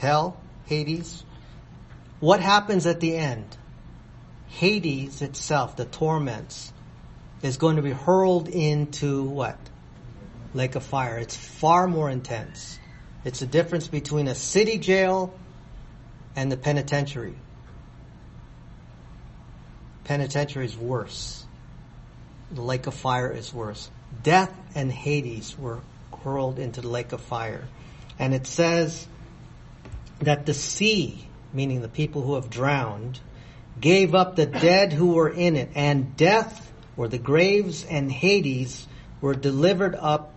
Hell, 0.00 0.40
Hades. 0.64 1.24
What 2.20 2.40
happens 2.40 2.86
at 2.86 3.00
the 3.00 3.14
end? 3.14 3.44
Hades 4.48 5.20
itself, 5.20 5.76
the 5.76 5.84
torments, 5.84 6.72
is 7.42 7.58
going 7.58 7.76
to 7.76 7.82
be 7.82 7.90
hurled 7.90 8.48
into 8.48 9.24
what? 9.24 9.58
Lake 10.54 10.74
of 10.74 10.84
fire. 10.84 11.18
It's 11.18 11.36
far 11.36 11.86
more 11.86 12.08
intense. 12.08 12.78
It's 13.26 13.40
the 13.40 13.46
difference 13.46 13.88
between 13.88 14.26
a 14.26 14.34
city 14.34 14.78
jail 14.78 15.34
and 16.34 16.50
the 16.50 16.56
penitentiary. 16.56 17.34
Penitentiary 20.04 20.64
is 20.64 20.76
worse. 20.78 21.44
The 22.52 22.62
lake 22.62 22.86
of 22.86 22.94
fire 22.94 23.30
is 23.30 23.52
worse. 23.52 23.90
Death 24.22 24.52
and 24.74 24.90
Hades 24.90 25.58
were 25.58 25.80
hurled 26.24 26.58
into 26.58 26.80
the 26.80 26.88
lake 26.88 27.12
of 27.12 27.20
fire. 27.20 27.68
And 28.18 28.32
it 28.32 28.46
says 28.46 29.06
that 30.20 30.46
the 30.46 30.54
sea, 30.54 31.28
meaning 31.52 31.82
the 31.82 31.88
people 31.88 32.22
who 32.22 32.34
have 32.34 32.50
drowned, 32.50 33.20
gave 33.80 34.14
up 34.14 34.36
the 34.36 34.46
dead 34.46 34.92
who 34.92 35.12
were 35.14 35.28
in 35.28 35.56
it, 35.56 35.70
and 35.74 36.16
death, 36.16 36.72
or 36.96 37.08
the 37.08 37.18
graves 37.18 37.84
and 37.84 38.10
Hades, 38.10 38.86
were 39.20 39.34
delivered 39.34 39.94
up, 39.94 40.34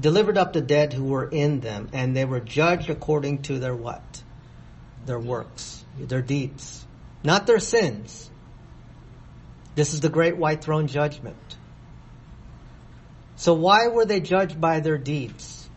delivered 0.00 0.38
up 0.38 0.52
the 0.52 0.60
dead 0.60 0.92
who 0.92 1.04
were 1.04 1.28
in 1.28 1.60
them, 1.60 1.88
and 1.92 2.16
they 2.16 2.24
were 2.24 2.40
judged 2.40 2.90
according 2.90 3.42
to 3.42 3.58
their 3.58 3.74
what? 3.74 4.22
Their 5.04 5.18
works, 5.18 5.84
their 5.98 6.22
deeds. 6.22 6.84
Not 7.22 7.46
their 7.46 7.60
sins. 7.60 8.30
This 9.74 9.92
is 9.92 10.00
the 10.00 10.08
great 10.08 10.36
white 10.36 10.62
throne 10.62 10.86
judgment. 10.86 11.36
So 13.36 13.52
why 13.52 13.88
were 13.88 14.06
they 14.06 14.20
judged 14.20 14.58
by 14.60 14.80
their 14.80 14.96
deeds? 14.96 15.68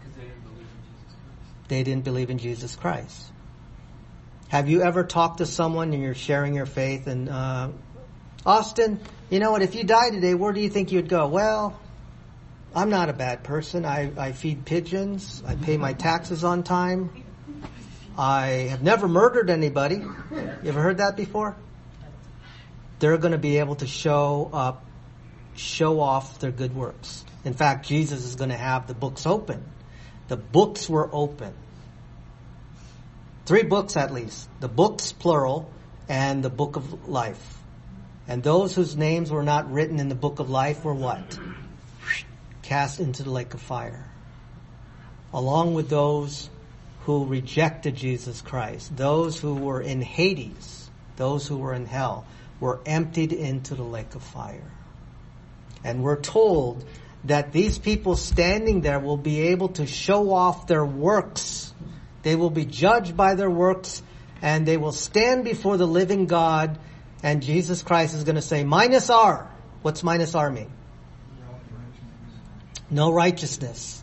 Because 0.00 0.16
they 0.16 0.24
didn't 0.24 0.42
believe 0.42 0.58
in 0.58 0.82
Jesus 0.82 1.14
Christ. 1.14 1.61
They 1.72 1.84
didn't 1.84 2.04
believe 2.04 2.28
in 2.28 2.36
Jesus 2.36 2.76
Christ. 2.76 3.32
Have 4.48 4.68
you 4.68 4.82
ever 4.82 5.04
talked 5.04 5.38
to 5.38 5.46
someone 5.46 5.94
and 5.94 6.02
you're 6.02 6.14
sharing 6.14 6.54
your 6.54 6.66
faith 6.66 7.06
and, 7.06 7.30
uh, 7.30 7.70
Austin, 8.44 9.00
you 9.30 9.38
know 9.38 9.52
what, 9.52 9.62
if 9.62 9.74
you 9.74 9.82
die 9.82 10.10
today, 10.10 10.34
where 10.34 10.52
do 10.52 10.60
you 10.60 10.68
think 10.68 10.92
you'd 10.92 11.08
go? 11.08 11.28
Well, 11.28 11.80
I'm 12.76 12.90
not 12.90 13.08
a 13.08 13.14
bad 13.14 13.42
person. 13.42 13.86
I, 13.86 14.12
I 14.18 14.32
feed 14.32 14.66
pigeons. 14.66 15.42
I 15.46 15.54
pay 15.54 15.78
my 15.78 15.94
taxes 15.94 16.44
on 16.44 16.62
time. 16.62 17.24
I 18.18 18.68
have 18.68 18.82
never 18.82 19.08
murdered 19.08 19.48
anybody. 19.48 19.94
You 19.94 20.58
ever 20.66 20.82
heard 20.82 20.98
that 20.98 21.16
before? 21.16 21.56
They're 22.98 23.16
going 23.16 23.32
to 23.32 23.38
be 23.38 23.56
able 23.60 23.76
to 23.76 23.86
show 23.86 24.50
up, 24.52 24.84
show 25.56 26.00
off 26.00 26.38
their 26.38 26.50
good 26.50 26.76
works. 26.76 27.24
In 27.46 27.54
fact, 27.54 27.86
Jesus 27.86 28.26
is 28.26 28.34
going 28.34 28.50
to 28.50 28.58
have 28.58 28.88
the 28.88 28.94
books 28.94 29.24
open. 29.24 29.64
The 30.28 30.36
books 30.36 30.86
were 30.86 31.08
open. 31.10 31.54
Three 33.44 33.62
books 33.62 33.96
at 33.96 34.12
least. 34.12 34.48
The 34.60 34.68
books 34.68 35.12
plural 35.12 35.70
and 36.08 36.44
the 36.44 36.50
book 36.50 36.76
of 36.76 37.08
life. 37.08 37.58
And 38.28 38.42
those 38.42 38.74
whose 38.74 38.96
names 38.96 39.30
were 39.30 39.42
not 39.42 39.72
written 39.72 39.98
in 39.98 40.08
the 40.08 40.14
book 40.14 40.38
of 40.38 40.48
life 40.48 40.84
were 40.84 40.94
what? 40.94 41.38
Cast 42.62 43.00
into 43.00 43.24
the 43.24 43.30
lake 43.30 43.54
of 43.54 43.60
fire. 43.60 44.08
Along 45.34 45.74
with 45.74 45.88
those 45.88 46.48
who 47.04 47.24
rejected 47.26 47.96
Jesus 47.96 48.40
Christ, 48.40 48.96
those 48.96 49.38
who 49.38 49.54
were 49.54 49.80
in 49.80 50.00
Hades, 50.00 50.88
those 51.16 51.46
who 51.48 51.56
were 51.56 51.74
in 51.74 51.86
hell, 51.86 52.26
were 52.60 52.80
emptied 52.86 53.32
into 53.32 53.74
the 53.74 53.82
lake 53.82 54.14
of 54.14 54.22
fire. 54.22 54.70
And 55.82 56.04
we're 56.04 56.20
told 56.20 56.84
that 57.24 57.52
these 57.52 57.78
people 57.78 58.14
standing 58.14 58.82
there 58.82 59.00
will 59.00 59.16
be 59.16 59.48
able 59.48 59.70
to 59.70 59.86
show 59.86 60.32
off 60.32 60.68
their 60.68 60.84
works. 60.84 61.74
They 62.22 62.36
will 62.36 62.50
be 62.50 62.64
judged 62.64 63.16
by 63.16 63.34
their 63.34 63.50
works 63.50 64.02
and 64.40 64.66
they 64.66 64.76
will 64.76 64.92
stand 64.92 65.44
before 65.44 65.76
the 65.76 65.86
living 65.86 66.26
God 66.26 66.78
and 67.22 67.42
Jesus 67.42 67.82
Christ 67.82 68.14
is 68.14 68.24
going 68.24 68.36
to 68.36 68.42
say, 68.42 68.64
minus 68.64 69.08
R. 69.08 69.48
What's 69.82 70.02
minus 70.02 70.34
R 70.34 70.50
mean? 70.50 70.70
No 72.90 73.12
righteousness. 73.12 74.02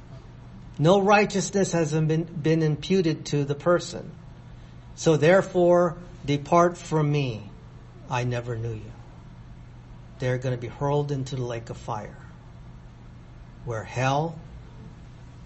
No 0.80 1.02
righteousness 1.02 1.74
has 1.74 1.92
been, 1.92 2.24
been 2.24 2.64
imputed 2.64 3.26
to 3.28 3.44
the 3.44 3.56
person. 3.56 4.12
So 4.96 5.18
therefore, 5.18 5.98
depart 6.26 6.78
from 6.78 7.12
me. 7.12 7.50
I 8.10 8.24
never 8.24 8.56
knew 8.56 8.74
you. 8.74 8.92
They're 10.20 10.38
going 10.38 10.56
to 10.56 10.62
be 10.62 10.68
hurled 10.68 11.12
into 11.12 11.36
the 11.36 11.44
lake 11.44 11.70
of 11.70 11.78
fire, 11.78 12.18
where 13.66 13.84
hell 13.84 14.40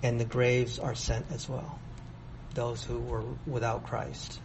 and 0.02 0.20
the 0.20 0.26
graves 0.26 0.80
are 0.80 0.96
sent 0.96 1.26
as 1.32 1.50
well. 1.50 1.80
Those 2.54 2.84
who 2.84 3.00
were 3.00 3.24
without 3.48 3.86
Christ. 3.86 4.40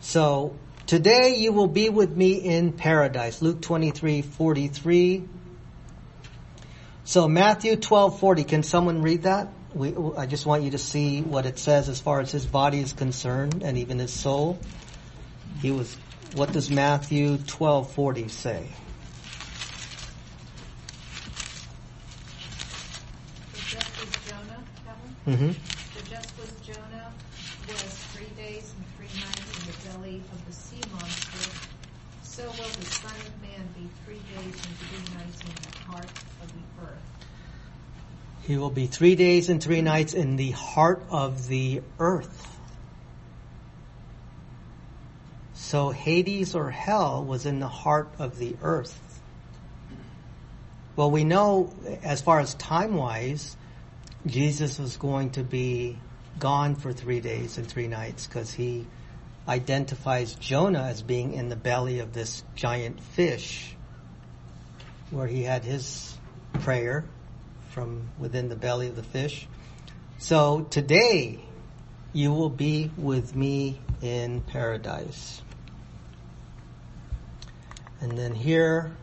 So, 0.00 0.56
today 0.86 1.36
you 1.36 1.52
will 1.52 1.68
be 1.68 1.88
with 1.88 2.14
me 2.16 2.32
in 2.34 2.72
paradise. 2.72 3.40
Luke 3.40 3.62
23, 3.62 4.22
43. 4.22 5.28
So 7.04 7.28
Matthew 7.28 7.76
12, 7.76 8.20
40. 8.20 8.44
Can 8.44 8.62
someone 8.62 9.02
read 9.02 9.24
that? 9.24 9.48
We, 9.74 9.94
I 10.16 10.26
just 10.26 10.46
want 10.46 10.62
you 10.62 10.70
to 10.70 10.78
see 10.78 11.22
what 11.22 11.46
it 11.46 11.58
says 11.58 11.88
as 11.88 12.00
far 12.00 12.20
as 12.20 12.30
his 12.30 12.46
body 12.46 12.78
is 12.80 12.92
concerned 12.92 13.62
and 13.64 13.78
even 13.78 13.98
his 13.98 14.12
soul. 14.12 14.60
He 15.60 15.70
was, 15.70 15.96
what 16.34 16.52
does 16.52 16.70
Matthew 16.70 17.38
12, 17.38 17.90
40 17.92 18.28
say? 18.28 18.66
So 23.52 23.76
just 23.76 23.90
as 24.00 24.10
Jonah, 24.28 24.62
Kevin? 24.84 25.36
hmm 25.36 25.52
So 25.94 26.00
just 26.08 26.38
as 26.42 26.60
Jonah 26.60 27.12
was 27.68 27.94
three 28.12 28.30
days 28.36 28.74
and 28.76 28.86
three 28.96 29.20
nights 29.20 29.58
in 29.58 29.66
the 29.66 29.98
belly 29.98 30.22
of 30.32 30.46
the 30.46 30.52
sea 30.52 30.80
monster, 30.92 31.50
so 32.22 32.44
will 32.44 32.70
the 32.80 32.86
Son 32.86 33.12
of 33.12 33.42
Man 33.42 33.68
be 33.74 33.88
three 34.04 34.20
days 34.36 34.54
and 34.54 34.76
three 34.88 35.18
nights 35.18 35.40
in 35.42 35.50
the 35.54 35.92
heart 35.92 36.10
of 36.40 36.48
the 36.52 36.82
earth. 36.82 37.12
He 38.42 38.56
will 38.56 38.70
be 38.70 38.86
three 38.86 39.14
days 39.14 39.48
and 39.48 39.62
three 39.62 39.82
nights 39.82 40.14
in 40.14 40.36
the 40.36 40.50
heart 40.50 41.02
of 41.10 41.46
the 41.46 41.82
earth. 41.98 42.48
So 45.54 45.90
Hades 45.90 46.54
or 46.54 46.70
hell 46.70 47.24
was 47.24 47.46
in 47.46 47.60
the 47.60 47.68
heart 47.68 48.08
of 48.18 48.38
the 48.38 48.56
earth. 48.62 48.98
Well, 50.96 51.10
we 51.10 51.24
know 51.24 51.72
as 52.02 52.20
far 52.20 52.40
as 52.40 52.54
time 52.54 52.96
wise, 52.96 53.56
Jesus 54.26 54.78
was 54.78 54.96
going 54.96 55.30
to 55.30 55.44
be 55.44 55.98
gone 56.38 56.74
for 56.74 56.92
three 56.92 57.20
days 57.20 57.58
and 57.58 57.66
three 57.66 57.86
nights 57.86 58.26
because 58.26 58.52
he 58.52 58.86
identifies 59.48 60.34
Jonah 60.34 60.82
as 60.82 61.00
being 61.00 61.34
in 61.34 61.48
the 61.48 61.56
belly 61.56 62.00
of 62.00 62.12
this 62.12 62.42
giant 62.54 63.00
fish 63.00 63.74
where 65.10 65.26
he 65.26 65.42
had 65.42 65.64
his 65.64 66.16
prayer 66.54 67.04
from 67.72 68.08
within 68.18 68.48
the 68.48 68.56
belly 68.56 68.88
of 68.88 68.96
the 68.96 69.02
fish. 69.02 69.48
So 70.18 70.66
today 70.70 71.40
you 72.12 72.32
will 72.32 72.50
be 72.50 72.90
with 72.96 73.34
me 73.34 73.80
in 74.02 74.42
paradise. 74.42 75.42
And 78.00 78.16
then 78.18 78.34
here 78.34 78.96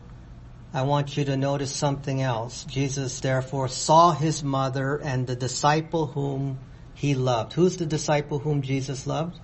I 0.72 0.82
want 0.82 1.16
you 1.16 1.24
to 1.24 1.36
notice 1.36 1.74
something 1.74 2.22
else. 2.22 2.64
Jesus 2.64 3.18
therefore 3.20 3.68
saw 3.68 4.12
his 4.12 4.44
mother 4.44 5.00
and 5.02 5.26
the 5.26 5.34
disciple 5.34 6.06
whom 6.06 6.58
he 6.94 7.14
loved. 7.14 7.54
Who's 7.54 7.76
the 7.76 7.86
disciple 7.86 8.38
whom 8.38 8.62
Jesus 8.62 9.06
loved? 9.06 9.38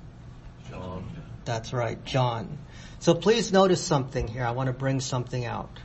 John. 0.70 1.04
That's 1.44 1.72
right, 1.72 2.02
John. 2.04 2.58
So 3.00 3.14
please 3.14 3.52
notice 3.52 3.82
something 3.82 4.28
here. 4.28 4.44
I 4.44 4.52
want 4.52 4.68
to 4.68 4.72
bring 4.72 5.00
something 5.00 5.44
out. 5.44 5.80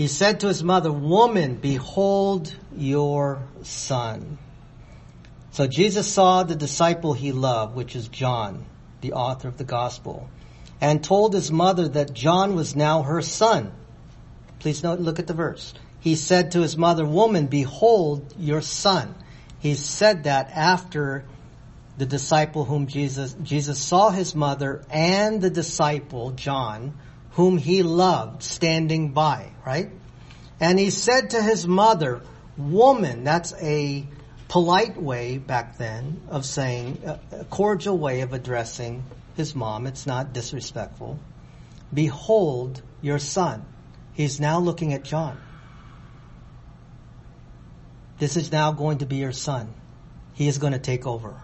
He 0.00 0.08
said 0.08 0.40
to 0.40 0.48
his 0.48 0.64
mother, 0.64 0.90
Woman, 0.90 1.56
behold 1.56 2.56
your 2.74 3.42
son. 3.60 4.38
So 5.50 5.66
Jesus 5.66 6.10
saw 6.10 6.42
the 6.42 6.56
disciple 6.56 7.12
he 7.12 7.32
loved, 7.32 7.76
which 7.76 7.94
is 7.94 8.08
John, 8.08 8.64
the 9.02 9.12
author 9.12 9.48
of 9.48 9.58
the 9.58 9.64
gospel, 9.64 10.30
and 10.80 11.04
told 11.04 11.34
his 11.34 11.52
mother 11.52 11.86
that 11.86 12.14
John 12.14 12.54
was 12.54 12.74
now 12.74 13.02
her 13.02 13.20
son. 13.20 13.72
Please 14.58 14.82
note, 14.82 15.00
look 15.00 15.18
at 15.18 15.26
the 15.26 15.34
verse. 15.34 15.74
He 16.00 16.14
said 16.14 16.52
to 16.52 16.62
his 16.62 16.78
mother, 16.78 17.04
Woman, 17.04 17.48
behold 17.48 18.32
your 18.38 18.62
son. 18.62 19.14
He 19.58 19.74
said 19.74 20.24
that 20.24 20.50
after 20.54 21.26
the 21.98 22.06
disciple 22.06 22.64
whom 22.64 22.86
Jesus, 22.86 23.36
Jesus 23.42 23.78
saw 23.78 24.08
his 24.08 24.34
mother 24.34 24.82
and 24.88 25.42
the 25.42 25.50
disciple, 25.50 26.30
John, 26.30 26.94
whom 27.32 27.58
he 27.58 27.82
loved, 27.82 28.42
standing 28.42 29.12
by, 29.12 29.52
right? 29.66 29.90
And 30.58 30.78
he 30.78 30.90
said 30.90 31.30
to 31.30 31.42
his 31.42 31.66
mother, 31.66 32.22
woman, 32.56 33.24
that's 33.24 33.54
a 33.60 34.06
polite 34.48 35.00
way 35.00 35.38
back 35.38 35.78
then 35.78 36.20
of 36.28 36.44
saying, 36.44 37.02
a 37.32 37.44
cordial 37.44 37.96
way 37.96 38.22
of 38.22 38.32
addressing 38.32 39.04
his 39.36 39.54
mom. 39.54 39.86
It's 39.86 40.06
not 40.06 40.32
disrespectful. 40.32 41.18
Behold 41.94 42.82
your 43.00 43.18
son. 43.18 43.64
He's 44.12 44.40
now 44.40 44.58
looking 44.58 44.92
at 44.92 45.04
John. 45.04 45.40
This 48.18 48.36
is 48.36 48.52
now 48.52 48.72
going 48.72 48.98
to 48.98 49.06
be 49.06 49.16
your 49.16 49.32
son. 49.32 49.72
He 50.34 50.46
is 50.46 50.58
going 50.58 50.72
to 50.74 50.78
take 50.78 51.06
over. 51.06 51.40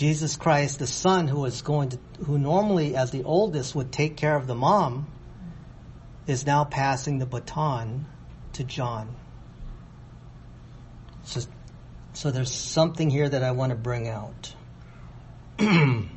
Jesus 0.00 0.36
Christ, 0.36 0.78
the 0.78 0.86
son 0.86 1.28
who 1.28 1.44
is 1.44 1.60
going 1.60 1.90
to, 1.90 1.98
who 2.24 2.38
normally 2.38 2.96
as 2.96 3.10
the 3.10 3.22
oldest 3.22 3.74
would 3.74 3.92
take 3.92 4.16
care 4.16 4.34
of 4.34 4.46
the 4.46 4.54
mom, 4.54 5.06
is 6.26 6.46
now 6.46 6.64
passing 6.64 7.18
the 7.18 7.26
baton 7.26 8.06
to 8.54 8.64
John. 8.64 9.14
So, 11.24 11.42
so 12.14 12.30
there's 12.30 12.50
something 12.50 13.10
here 13.10 13.28
that 13.28 13.42
I 13.42 13.50
want 13.50 13.72
to 13.72 13.76
bring 13.76 14.08
out. 14.08 14.54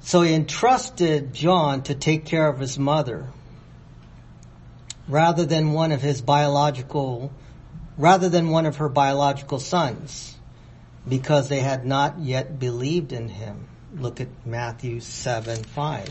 so 0.00 0.22
he 0.22 0.32
entrusted 0.32 1.34
John 1.34 1.82
to 1.82 1.94
take 1.94 2.24
care 2.24 2.48
of 2.48 2.58
his 2.58 2.78
mother 2.78 3.26
rather 5.06 5.44
than 5.44 5.74
one 5.74 5.92
of 5.92 6.00
his 6.00 6.22
biological, 6.22 7.34
rather 7.98 8.30
than 8.30 8.48
one 8.48 8.64
of 8.64 8.76
her 8.76 8.88
biological 8.88 9.58
sons 9.58 10.35
because 11.08 11.48
they 11.48 11.60
had 11.60 11.86
not 11.86 12.18
yet 12.18 12.58
believed 12.58 13.12
in 13.12 13.28
him. 13.28 13.68
Look 13.94 14.20
at 14.20 14.28
Matthew 14.44 15.00
7 15.00 15.62
5. 15.62 16.10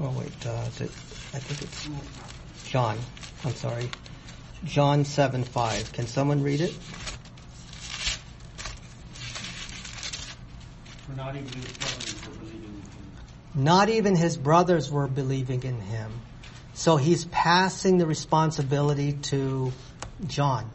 Oh 0.00 0.10
wait, 0.10 0.46
uh, 0.46 0.70
it, 0.78 0.82
I 0.82 1.40
think 1.40 1.62
it's 1.62 1.88
John. 2.70 2.96
I'm 3.44 3.54
sorry. 3.54 3.90
John 4.64 5.04
7 5.04 5.42
5. 5.42 5.92
Can 5.92 6.06
someone 6.06 6.42
read 6.42 6.60
it? 6.60 6.72
For 11.04 11.12
not 11.16 11.34
even 11.34 11.48
his 11.48 11.72
brothers 11.72 12.14
were 12.26 12.34
believing 12.44 12.62
in 12.62 12.74
him. 12.74 13.12
Not 13.54 13.88
even 13.88 14.14
his 14.14 14.36
brothers 14.36 14.90
were 14.90 15.08
believing 15.08 15.62
in 15.62 15.80
him. 15.80 16.12
So 16.74 16.96
he's 16.96 17.24
passing 17.26 17.98
the 17.98 18.06
responsibility 18.06 19.12
to 19.12 19.72
John 20.26 20.70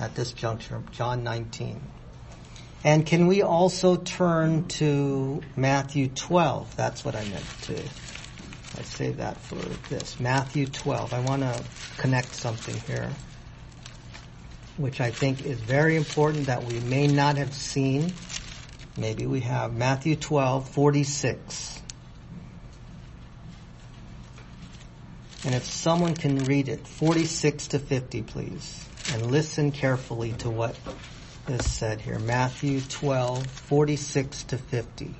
at 0.00 0.14
this 0.14 0.32
juncture, 0.32 0.82
John 0.90 1.22
19. 1.22 1.80
And 2.84 3.04
can 3.04 3.26
we 3.26 3.42
also 3.42 3.96
turn 3.96 4.68
to 4.68 5.42
Matthew 5.56 6.08
12? 6.08 6.76
That's 6.76 7.04
what 7.04 7.16
I 7.16 7.24
meant 7.24 7.44
to. 7.62 7.76
I 7.78 8.82
say 8.82 9.12
that 9.12 9.36
for 9.38 9.56
this. 9.88 10.20
Matthew 10.20 10.66
12. 10.66 11.12
I 11.12 11.20
want 11.20 11.42
to 11.42 11.64
connect 11.96 12.34
something 12.34 12.76
here, 12.86 13.10
which 14.76 15.00
I 15.00 15.10
think 15.10 15.46
is 15.46 15.58
very 15.58 15.96
important 15.96 16.46
that 16.46 16.64
we 16.64 16.80
may 16.80 17.06
not 17.06 17.36
have 17.36 17.54
seen. 17.54 18.12
Maybe 18.98 19.26
we 19.26 19.40
have 19.40 19.74
Matthew 19.74 20.16
12, 20.16 20.70
46. 20.70 21.82
And 25.44 25.54
if 25.54 25.64
someone 25.64 26.14
can 26.14 26.44
read 26.46 26.68
it, 26.68 26.86
46 26.88 27.68
to 27.68 27.78
50, 27.78 28.22
please. 28.22 28.88
And 29.12 29.30
listen 29.30 29.70
carefully 29.70 30.32
to 30.38 30.50
what 30.50 30.76
is 31.46 31.70
said 31.70 32.00
here. 32.00 32.18
Matthew 32.18 32.80
12, 32.80 33.46
46 33.46 34.42
to 34.44 34.58
50. 34.58 35.14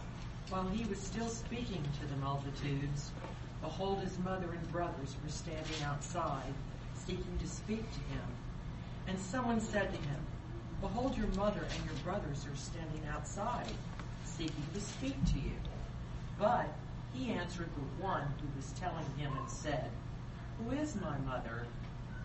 While 0.49 0.69
he 0.69 0.85
was 0.87 0.99
still 0.99 1.29
speaking 1.29 1.83
to 2.01 2.07
the 2.07 2.17
multitudes, 2.17 3.13
behold, 3.61 4.01
his 4.01 4.19
mother 4.21 4.53
and 4.53 4.73
brothers 4.73 5.15
were 5.23 5.31
standing 5.31 5.83
outside, 5.85 6.55
seeking 6.95 7.39
to 7.41 7.47
speak 7.47 7.89
to 7.93 8.01
him. 8.01 8.25
And 9.07 9.19
someone 9.21 9.61
said 9.61 9.93
to 9.93 9.99
him, 9.99 10.27
Behold, 10.81 11.17
your 11.17 11.29
mother 11.29 11.63
and 11.75 11.85
your 11.87 11.97
brothers 12.05 12.47
are 12.47 12.57
standing 12.57 13.03
outside, 13.11 13.67
seeking 14.25 14.67
to 14.75 14.81
speak 14.81 15.17
to 15.27 15.39
you. 15.39 15.57
But 16.39 16.69
he 17.13 17.31
answered 17.33 17.71
the 17.75 18.05
one 18.05 18.23
who 18.41 18.49
was 18.57 18.73
telling 18.73 19.07
him 19.17 19.33
and 19.37 19.49
said, 19.49 19.91
Who 20.59 20.73
is 20.73 20.95
my 20.97 21.17
mother 21.19 21.67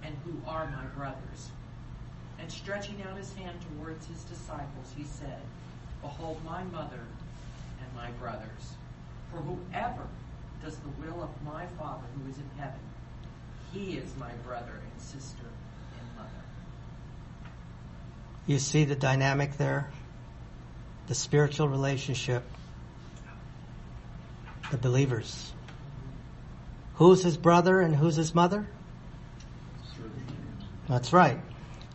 and 0.04 0.16
who 0.26 0.34
are 0.46 0.68
my 0.68 0.86
brothers? 0.98 1.50
And 2.40 2.52
stretching 2.52 3.02
out 3.04 3.18
his 3.18 3.34
hand 3.34 3.58
towards 3.62 4.08
his 4.08 4.24
disciples, 4.24 4.94
he 4.98 5.04
said, 5.04 5.42
Behold 6.02 6.44
my 6.44 6.64
mother 6.64 7.06
and 7.80 7.96
my 7.96 8.12
brothers. 8.20 8.76
For 9.32 9.38
whoever 9.38 10.08
does 10.62 10.78
the 10.78 10.90
will 11.02 11.24
of 11.24 11.30
my 11.46 11.66
Father 11.80 12.04
who 12.16 12.30
is 12.30 12.38
in 12.38 12.50
heaven, 12.58 12.80
he 13.72 13.98
is 13.98 14.14
my 14.18 14.34
brother 14.46 14.74
and 14.74 15.02
sister. 15.02 15.46
You 18.48 18.60
see 18.60 18.86
the 18.86 18.96
dynamic 18.96 19.58
there? 19.58 19.90
The 21.08 21.16
spiritual 21.16 21.68
relationship. 21.68 22.44
The 24.72 24.78
believers. 24.78 25.52
Who's 26.96 27.24
his 27.24 27.38
brother 27.38 27.82
and 27.82 27.96
who's 27.96 28.16
his 28.16 28.36
mother? 28.36 28.68
That's 30.88 31.14
right. 31.14 31.40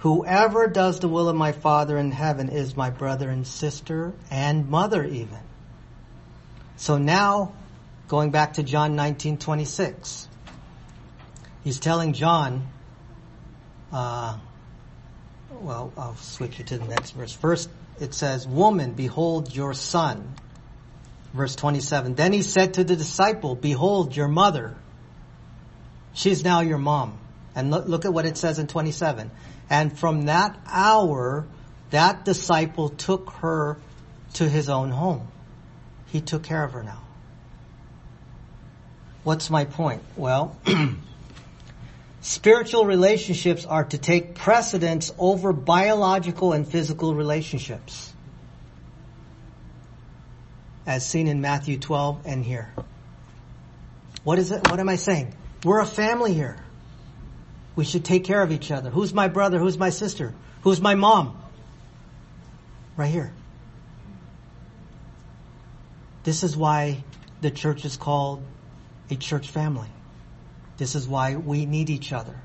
Whoever 0.00 0.68
does 0.68 1.00
the 1.00 1.08
will 1.08 1.28
of 1.28 1.36
my 1.36 1.52
Father 1.52 1.98
in 1.98 2.12
heaven 2.12 2.48
is 2.48 2.76
my 2.76 2.90
brother 2.90 3.28
and 3.28 3.46
sister 3.46 4.12
and 4.30 4.68
mother 4.68 5.04
even. 5.04 5.38
So 6.76 6.98
now, 6.98 7.54
going 8.08 8.30
back 8.30 8.54
to 8.54 8.62
John 8.62 8.94
19:26, 8.94 10.28
he's 11.64 11.80
telling 11.80 12.12
John, 12.12 12.68
uh, 13.92 14.38
well, 15.60 15.92
I'll 15.96 16.16
switch 16.16 16.60
it 16.60 16.68
to 16.68 16.78
the 16.78 16.86
next 16.86 17.12
verse. 17.12 17.32
First, 17.32 17.68
it 18.00 18.14
says, 18.14 18.46
"Woman, 18.46 18.92
behold 18.92 19.54
your 19.54 19.74
son." 19.74 20.34
Verse 21.32 21.56
27. 21.56 22.14
Then 22.14 22.32
he 22.32 22.42
said 22.42 22.74
to 22.74 22.84
the 22.84 22.96
disciple, 22.96 23.54
"Behold 23.54 24.16
your 24.16 24.28
mother. 24.28 24.76
She's 26.14 26.42
now 26.44 26.60
your 26.60 26.78
mom." 26.78 27.18
And 27.54 27.70
look, 27.70 27.88
look 27.88 28.04
at 28.04 28.12
what 28.12 28.26
it 28.26 28.36
says 28.36 28.58
in 28.58 28.66
27. 28.66 29.30
And 29.68 29.98
from 29.98 30.26
that 30.26 30.58
hour, 30.66 31.46
that 31.90 32.24
disciple 32.24 32.90
took 32.90 33.30
her 33.40 33.78
to 34.34 34.48
his 34.48 34.68
own 34.68 34.90
home. 34.90 35.28
He 36.06 36.20
took 36.20 36.42
care 36.42 36.62
of 36.62 36.72
her 36.72 36.82
now. 36.82 37.00
What's 39.24 39.50
my 39.50 39.64
point? 39.64 40.02
Well, 40.16 40.56
spiritual 42.26 42.84
relationships 42.84 43.64
are 43.64 43.84
to 43.84 43.98
take 43.98 44.34
precedence 44.34 45.12
over 45.16 45.52
biological 45.52 46.52
and 46.52 46.66
physical 46.66 47.14
relationships. 47.14 48.12
As 50.84 51.06
seen 51.06 51.28
in 51.28 51.40
Matthew 51.40 51.78
12 51.78 52.22
and 52.26 52.44
here. 52.44 52.72
What 54.24 54.40
is 54.40 54.50
it? 54.50 54.68
What 54.68 54.80
am 54.80 54.88
I 54.88 54.96
saying? 54.96 55.34
We're 55.64 55.78
a 55.78 55.86
family 55.86 56.34
here. 56.34 56.56
We 57.76 57.84
should 57.84 58.04
take 58.04 58.24
care 58.24 58.42
of 58.42 58.50
each 58.50 58.72
other. 58.72 58.90
Who's 58.90 59.14
my 59.14 59.28
brother? 59.28 59.60
Who's 59.60 59.78
my 59.78 59.90
sister? 59.90 60.34
Who's 60.62 60.80
my 60.80 60.96
mom? 60.96 61.40
Right 62.96 63.10
here. 63.10 63.32
This 66.24 66.42
is 66.42 66.56
why 66.56 67.04
the 67.40 67.52
church 67.52 67.84
is 67.84 67.96
called 67.96 68.42
a 69.10 69.14
church 69.14 69.48
family. 69.48 69.88
This 70.76 70.94
is 70.94 71.08
why 71.08 71.36
we 71.36 71.66
need 71.66 71.90
each 71.90 72.12
other. 72.12 72.36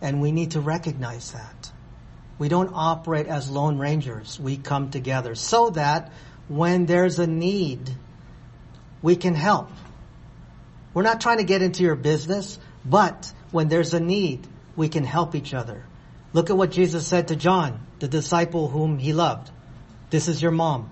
And 0.00 0.20
we 0.20 0.32
need 0.32 0.52
to 0.52 0.60
recognize 0.60 1.32
that. 1.32 1.72
We 2.38 2.48
don't 2.48 2.70
operate 2.74 3.26
as 3.26 3.50
lone 3.50 3.78
rangers. 3.78 4.38
We 4.38 4.56
come 4.56 4.90
together 4.90 5.34
so 5.34 5.70
that 5.70 6.12
when 6.48 6.86
there's 6.86 7.18
a 7.18 7.26
need, 7.26 7.90
we 9.00 9.16
can 9.16 9.34
help. 9.34 9.70
We're 10.92 11.02
not 11.02 11.20
trying 11.20 11.38
to 11.38 11.44
get 11.44 11.62
into 11.62 11.82
your 11.82 11.96
business, 11.96 12.58
but 12.84 13.32
when 13.50 13.68
there's 13.68 13.94
a 13.94 14.00
need, 14.00 14.46
we 14.76 14.88
can 14.88 15.04
help 15.04 15.34
each 15.34 15.54
other. 15.54 15.82
Look 16.32 16.50
at 16.50 16.56
what 16.56 16.70
Jesus 16.70 17.06
said 17.06 17.28
to 17.28 17.36
John, 17.36 17.80
the 17.98 18.08
disciple 18.08 18.68
whom 18.68 18.98
he 18.98 19.12
loved. 19.12 19.50
This 20.10 20.28
is 20.28 20.40
your 20.40 20.50
mom. 20.50 20.90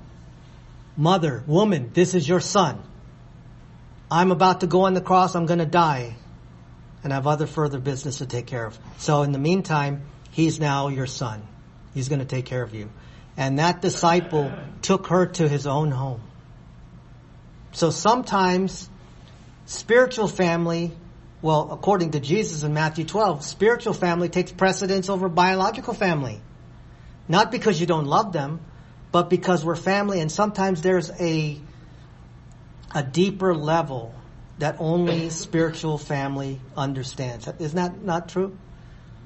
Mother, 0.96 1.42
woman, 1.46 1.90
this 1.92 2.14
is 2.14 2.28
your 2.28 2.40
son. 2.40 2.82
I'm 4.10 4.30
about 4.30 4.60
to 4.60 4.66
go 4.66 4.82
on 4.82 4.94
the 4.94 5.00
cross, 5.00 5.34
I'm 5.34 5.46
gonna 5.46 5.66
die. 5.66 6.16
And 7.02 7.12
I 7.12 7.16
have 7.16 7.26
other 7.26 7.46
further 7.46 7.78
business 7.78 8.18
to 8.18 8.26
take 8.26 8.46
care 8.46 8.64
of. 8.64 8.78
So 8.98 9.22
in 9.22 9.32
the 9.32 9.38
meantime, 9.38 10.02
he's 10.30 10.58
now 10.58 10.88
your 10.88 11.06
son. 11.06 11.42
He's 11.92 12.08
gonna 12.08 12.24
take 12.24 12.46
care 12.46 12.62
of 12.62 12.74
you. 12.74 12.90
And 13.36 13.58
that 13.58 13.82
disciple 13.82 14.52
took 14.82 15.08
her 15.08 15.26
to 15.26 15.48
his 15.48 15.66
own 15.66 15.90
home. 15.90 16.20
So 17.72 17.90
sometimes 17.90 18.88
spiritual 19.66 20.28
family, 20.28 20.92
well, 21.42 21.72
according 21.72 22.12
to 22.12 22.20
Jesus 22.20 22.62
in 22.62 22.72
Matthew 22.72 23.04
12, 23.04 23.44
spiritual 23.44 23.92
family 23.92 24.28
takes 24.28 24.52
precedence 24.52 25.08
over 25.08 25.28
biological 25.28 25.94
family. 25.94 26.40
Not 27.26 27.50
because 27.50 27.80
you 27.80 27.86
don't 27.86 28.06
love 28.06 28.32
them, 28.32 28.60
but 29.10 29.30
because 29.30 29.64
we're 29.64 29.76
family 29.76 30.20
and 30.20 30.30
sometimes 30.30 30.82
there's 30.82 31.10
a, 31.20 31.58
a 32.94 33.02
deeper 33.02 33.54
level 33.54 34.14
that 34.58 34.76
only 34.78 35.30
spiritual 35.30 35.98
family 35.98 36.60
understands. 36.76 37.48
Isn't 37.58 37.76
that 37.76 38.02
not 38.02 38.28
true? 38.28 38.56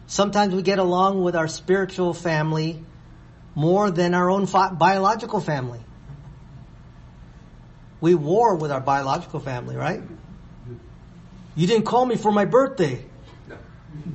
Sometimes 0.06 0.54
we 0.54 0.62
get 0.62 0.78
along 0.78 1.22
with 1.22 1.36
our 1.36 1.48
spiritual 1.48 2.14
family 2.14 2.82
more 3.54 3.90
than 3.90 4.14
our 4.14 4.30
own 4.30 4.46
biological 4.46 5.40
family. 5.40 5.80
We 8.00 8.14
war 8.14 8.54
with 8.54 8.72
our 8.72 8.80
biological 8.80 9.40
family, 9.40 9.76
right? 9.76 10.00
You 11.54 11.66
didn't 11.66 11.84
call 11.84 12.06
me 12.06 12.16
for 12.16 12.32
my 12.32 12.46
birthday. 12.46 13.04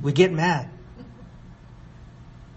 We 0.02 0.12
get 0.12 0.32
mad. 0.32 0.70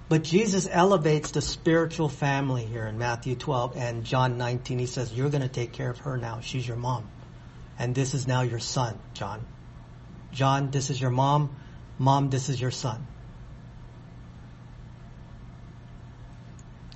But 0.10 0.24
Jesus 0.24 0.68
elevates 0.72 1.32
the 1.32 1.42
spiritual 1.42 2.08
family 2.08 2.66
here 2.66 2.88
in 2.88 2.98
Matthew 2.98 3.36
12 3.36 3.76
and 3.76 4.06
John 4.06 4.38
19. 4.38 4.80
He 4.80 4.86
says, 4.86 5.12
you're 5.12 5.30
going 5.30 5.42
to 5.42 5.50
take 5.50 5.74
care 5.74 5.90
of 5.90 6.00
her 6.00 6.18
now. 6.18 6.40
She's 6.40 6.66
your 6.66 6.78
mom. 6.78 7.10
And 7.78 7.94
this 7.94 8.14
is 8.14 8.26
now 8.26 8.42
your 8.42 8.60
son, 8.60 8.98
John. 9.14 9.46
John, 10.32 10.72
this 10.72 10.90
is 10.90 11.00
your 11.00 11.10
mom. 11.10 11.56
Mom, 12.00 12.30
this 12.30 12.48
is 12.48 12.60
your 12.60 12.72
son. 12.72 13.06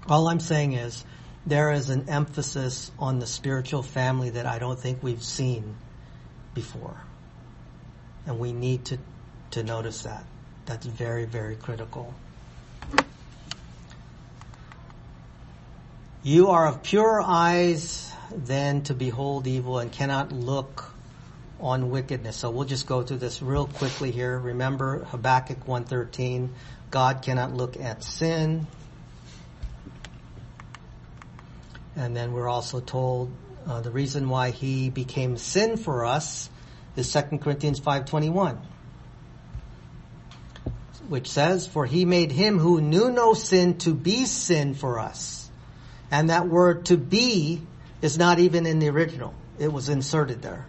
All 0.08 0.28
I'm 0.28 0.40
saying 0.40 0.74
is 0.74 1.04
there 1.46 1.72
is 1.72 1.90
an 1.90 2.08
emphasis 2.08 2.92
on 2.98 3.20
the 3.20 3.28
spiritual 3.28 3.84
family 3.84 4.32
that 4.32 4.46
I 4.46 4.58
don't 4.58 4.80
think 4.80 5.04
we've 5.04 5.24
seen 5.24 5.76
before. 6.54 6.96
And 8.26 8.40
we 8.40 8.54
need 8.54 8.86
to, 8.86 8.98
to 9.52 9.64
notice 9.64 10.04
that. 10.04 10.24
That's 10.66 10.86
very, 10.86 11.26
very 11.26 11.56
critical. 11.56 12.14
You 16.24 16.50
are 16.50 16.68
of 16.68 16.84
purer 16.84 17.20
eyes 17.20 18.14
than 18.32 18.84
to 18.84 18.94
behold 18.94 19.48
evil 19.48 19.80
and 19.80 19.92
cannot 19.92 20.32
look 20.32 20.94
on 21.60 21.90
wickedness. 21.90 22.36
So 22.38 22.52
we'll 22.52 22.66
just 22.66 22.86
go 22.86 23.02
through 23.02 23.18
this 23.18 23.42
real 23.42 23.66
quickly 23.66 24.12
here. 24.12 24.38
Remember 24.38 25.00
Habakkuk 25.06 25.68
113, 25.68 26.54
God 26.92 27.24
cannot 27.24 27.54
look 27.54 27.76
at 27.76 28.04
sin. 28.04 28.68
And 31.96 32.16
then 32.16 32.34
we're 32.34 32.48
also 32.48 32.82
told 32.82 33.32
uh, 33.68 33.82
the 33.82 33.92
reason 33.92 34.30
why 34.30 34.52
he 34.52 34.92
became 34.92 35.38
sin 35.38 35.76
for 35.76 36.06
us 36.06 36.52
is 36.96 37.12
2 37.12 37.40
Corinthians 37.40 37.80
5:21 37.80 38.60
which 41.08 41.30
says 41.30 41.68
for 41.68 41.86
he 41.86 42.06
made 42.06 42.32
him 42.32 42.58
who 42.58 42.80
knew 42.80 43.12
no 43.12 43.34
sin 43.34 43.78
to 43.80 43.94
be 43.94 44.26
sin 44.26 44.74
for 44.74 44.98
us. 44.98 45.41
And 46.12 46.30
that 46.30 46.48
word 46.48 46.86
to 46.88 46.98
be 46.98 47.62
is 48.02 48.18
not 48.18 48.40
even 48.40 48.66
in 48.66 48.80
the 48.80 48.90
original. 48.90 49.34
It 49.58 49.72
was 49.72 49.90
inserted 49.90 50.42
there. 50.42 50.66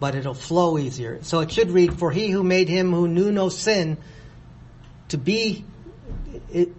But 0.00 0.14
it'll 0.14 0.34
flow 0.34 0.78
easier. 0.78 1.22
So 1.22 1.40
it 1.40 1.50
should 1.50 1.70
read 1.70 1.98
for 1.98 2.10
he 2.10 2.28
who 2.30 2.42
made 2.42 2.68
him 2.68 2.92
who 2.92 3.08
knew 3.08 3.32
no 3.32 3.48
sin 3.48 3.96
to 5.08 5.18
be 5.18 5.64
it, 6.52 6.70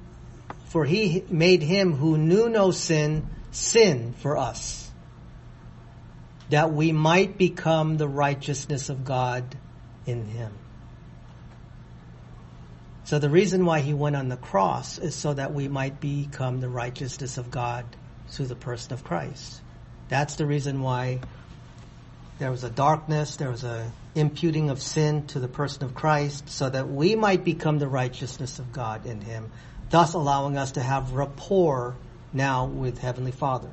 for 0.66 0.86
he 0.86 1.24
made 1.30 1.64
him 1.64 1.94
who 1.94 2.18
knew 2.18 2.50
no 2.50 2.72
sin 2.72 3.28
sin 3.52 4.14
for 4.20 4.38
us 4.38 4.90
that 6.50 6.72
we 6.72 6.92
might 6.92 7.38
become 7.38 7.98
the 7.98 8.08
righteousness 8.08 8.90
of 8.90 9.06
God 9.06 9.56
in 10.06 10.26
him. 10.26 10.52
So 13.10 13.18
the 13.18 13.28
reason 13.28 13.66
why 13.66 13.80
he 13.80 13.96
went 13.96 14.16
on 14.16 14.30
the 14.30 14.38
cross 14.38 15.00
is 15.00 15.16
so 15.16 15.34
that 15.34 15.52
we 15.52 15.68
might 15.68 16.00
become 16.00 16.60
the 16.60 16.70
righteousness 16.70 17.40
of 17.40 17.50
God 17.50 17.84
through 18.28 18.46
the 18.46 18.56
person 18.56 18.94
of 18.94 19.04
Christ. 19.04 19.62
That's 20.10 20.36
the 20.36 20.46
reason 20.46 20.84
why 20.84 21.22
there 22.38 22.52
was 22.52 22.64
a 22.64 22.70
darkness, 22.70 23.38
there 23.38 23.50
was 23.50 23.64
a 23.64 23.92
imputing 24.14 24.70
of 24.70 24.80
sin 24.80 25.26
to 25.26 25.40
the 25.40 25.48
person 25.48 25.86
of 25.86 25.96
Christ 25.96 26.50
so 26.50 26.70
that 26.70 26.88
we 26.88 27.16
might 27.16 27.44
become 27.44 27.80
the 27.80 27.88
righteousness 27.88 28.60
of 28.60 28.72
God 28.72 29.08
in 29.08 29.22
him, 29.22 29.52
thus 29.90 30.14
allowing 30.14 30.56
us 30.56 30.74
to 30.74 30.80
have 30.80 31.14
rapport 31.14 31.96
now 32.32 32.68
with 32.68 33.00
Heavenly 33.00 33.32
Father. 33.32 33.72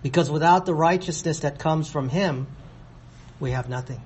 Because 0.00 0.30
without 0.30 0.64
the 0.64 0.74
righteousness 0.74 1.40
that 1.40 1.58
comes 1.58 1.90
from 1.90 2.08
him, 2.08 2.46
we 3.40 3.50
have 3.50 3.68
nothing. 3.68 4.00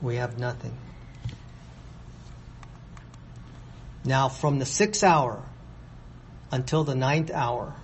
We 0.00 0.14
have 0.14 0.38
nothing. 0.38 0.78
Now 4.04 4.28
from 4.28 4.58
the 4.58 4.66
sixth 4.66 5.04
hour 5.04 5.42
until 6.50 6.84
the 6.84 6.94
ninth 6.94 7.30
hour, 7.30 7.74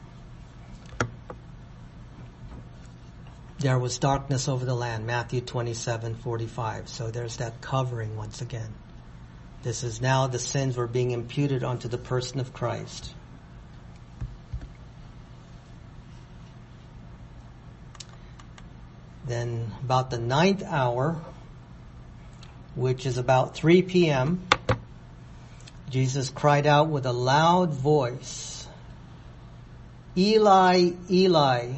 there 3.58 3.78
was 3.78 3.98
darkness 3.98 4.48
over 4.48 4.64
the 4.64 4.74
land, 4.74 5.06
Matthew 5.06 5.40
27, 5.40 6.14
45. 6.16 6.88
So 6.88 7.10
there's 7.10 7.36
that 7.36 7.60
covering 7.60 8.16
once 8.16 8.40
again. 8.40 8.72
This 9.62 9.82
is 9.82 10.00
now 10.00 10.26
the 10.26 10.38
sins 10.38 10.76
were 10.76 10.86
being 10.86 11.10
imputed 11.10 11.64
onto 11.64 11.88
the 11.88 11.98
person 11.98 12.40
of 12.40 12.52
Christ. 12.52 13.12
Then 19.26 19.72
about 19.82 20.10
the 20.10 20.18
ninth 20.18 20.62
hour, 20.62 21.20
which 22.76 23.06
is 23.06 23.18
about 23.18 23.56
3 23.56 23.82
p.m., 23.82 24.46
Jesus 25.88 26.30
cried 26.30 26.66
out 26.66 26.88
with 26.88 27.06
a 27.06 27.12
loud 27.12 27.72
voice, 27.72 28.66
Eli, 30.16 30.92
Eli, 31.10 31.72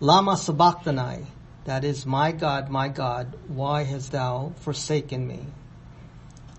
lama 0.00 0.36
sabachthani, 0.36 1.26
that 1.64 1.84
is, 1.84 2.04
my 2.04 2.32
God, 2.32 2.68
my 2.68 2.88
God, 2.88 3.34
why 3.48 3.84
hast 3.84 4.12
thou 4.12 4.52
forsaken 4.60 5.26
me? 5.26 5.46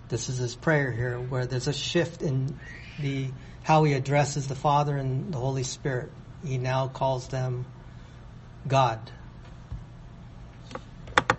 This 0.10 0.30
is 0.30 0.38
his 0.38 0.56
prayer 0.56 0.92
here, 0.92 1.20
where 1.20 1.46
there's 1.46 1.68
a 1.68 1.74
shift 1.74 2.22
in 2.22 2.58
the 3.00 3.30
how 3.64 3.84
he 3.84 3.94
addresses 3.94 4.48
the 4.48 4.56
Father 4.56 4.98
and 4.98 5.34
the 5.34 5.38
Holy 5.38 5.64
Spirit. 5.64 6.12
He 6.46 6.58
now 6.58 6.88
calls 6.88 7.30
them 7.30 7.66
God. 8.68 9.00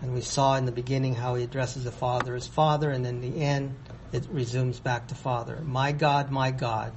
And 0.01 0.15
we 0.15 0.21
saw 0.21 0.57
in 0.57 0.65
the 0.65 0.73
beginning 0.73 1.15
how 1.15 1.35
he 1.35 1.45
addresses 1.45 1.85
the 1.85 1.93
Father 1.93 2.35
as 2.35 2.47
Father, 2.47 2.91
and 2.91 3.07
in 3.07 3.21
the 3.21 3.43
end, 3.43 3.75
it 4.15 4.27
resumes 4.31 4.79
back 4.79 5.09
to 5.09 5.15
Father. 5.15 5.61
My 5.65 5.93
God, 5.93 6.31
my 6.31 6.53
God. 6.53 6.93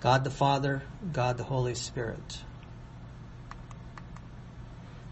God 0.00 0.22
the 0.22 0.30
Father, 0.30 0.82
God 1.12 1.36
the 1.36 1.44
Holy 1.44 1.74
Spirit. 1.74 2.38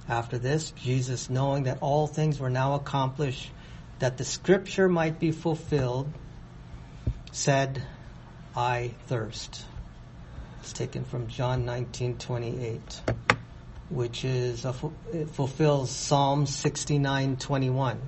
After 0.09 0.39
this, 0.39 0.71
Jesus, 0.71 1.29
knowing 1.29 1.65
that 1.65 1.79
all 1.81 2.07
things 2.07 2.39
were 2.39 2.51
now 2.51 2.75
accomplished, 2.75 3.51
that 3.99 4.19
the 4.19 4.25
scripture 4.25 4.89
might 4.89 5.19
be 5.19 5.33
fulfilled, 5.33 6.13
said, 7.33 7.83
I 8.55 8.95
thirst. 9.07 9.65
It's 10.61 10.73
taken 10.73 11.05
from 11.05 11.27
John 11.27 11.65
19:28. 11.65 13.01
which 13.93 14.25
is 14.25 14.65
a, 14.65 14.75
it 15.13 15.29
fulfills 15.29 15.91
Psalm 15.91 16.47
69:21. 16.47 17.99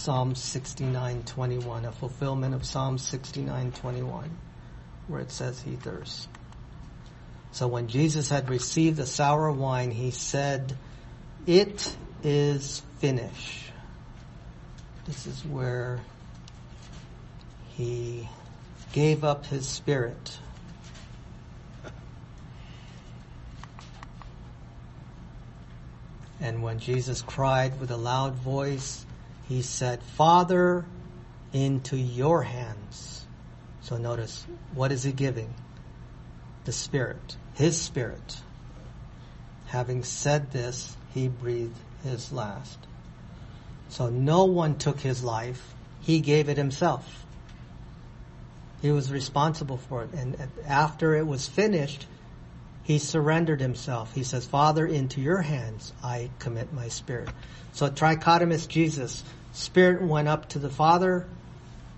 Psalm 0.00 0.32
69:21, 0.32 1.84
a 1.84 1.92
fulfillment 1.92 2.54
of 2.54 2.64
Psalm 2.64 2.96
69:21, 2.96 4.30
where 5.08 5.20
it 5.20 5.30
says 5.30 5.60
he 5.60 5.76
thirsts. 5.76 6.26
So 7.52 7.68
when 7.68 7.86
Jesus 7.86 8.30
had 8.30 8.48
received 8.48 8.96
the 8.96 9.04
sour 9.04 9.52
wine, 9.52 9.90
he 9.90 10.10
said, 10.10 10.74
"It 11.46 11.94
is 12.22 12.80
finished." 12.96 13.72
This 15.04 15.26
is 15.26 15.44
where 15.44 16.00
he 17.68 18.26
gave 18.92 19.22
up 19.22 19.44
his 19.44 19.68
spirit. 19.68 20.38
And 26.40 26.62
when 26.62 26.78
Jesus 26.78 27.20
cried 27.20 27.78
with 27.78 27.90
a 27.90 27.98
loud 27.98 28.34
voice, 28.36 29.04
he 29.50 29.62
said, 29.62 30.00
Father, 30.00 30.86
into 31.52 31.96
your 31.96 32.44
hands. 32.44 33.26
So 33.80 33.96
notice, 33.96 34.46
what 34.74 34.92
is 34.92 35.02
he 35.02 35.10
giving? 35.10 35.52
The 36.66 36.72
Spirit, 36.72 37.36
his 37.54 37.76
Spirit. 37.76 38.42
Having 39.66 40.04
said 40.04 40.52
this, 40.52 40.96
he 41.12 41.26
breathed 41.26 41.76
his 42.04 42.32
last. 42.32 42.78
So 43.88 44.08
no 44.08 44.44
one 44.44 44.78
took 44.78 45.00
his 45.00 45.24
life, 45.24 45.74
he 46.00 46.20
gave 46.20 46.48
it 46.48 46.56
himself. 46.56 47.24
He 48.80 48.92
was 48.92 49.10
responsible 49.10 49.78
for 49.78 50.04
it. 50.04 50.10
And 50.12 50.36
after 50.64 51.16
it 51.16 51.26
was 51.26 51.48
finished, 51.48 52.06
he 52.84 53.00
surrendered 53.00 53.60
himself. 53.60 54.14
He 54.14 54.22
says, 54.22 54.46
Father, 54.46 54.86
into 54.86 55.20
your 55.20 55.42
hands 55.42 55.92
I 56.04 56.30
commit 56.38 56.72
my 56.72 56.86
spirit. 56.86 57.30
So 57.72 57.90
trichotomous 57.90 58.68
Jesus, 58.68 59.24
spirit 59.52 60.02
went 60.02 60.28
up 60.28 60.48
to 60.50 60.58
the 60.58 60.70
Father, 60.70 61.26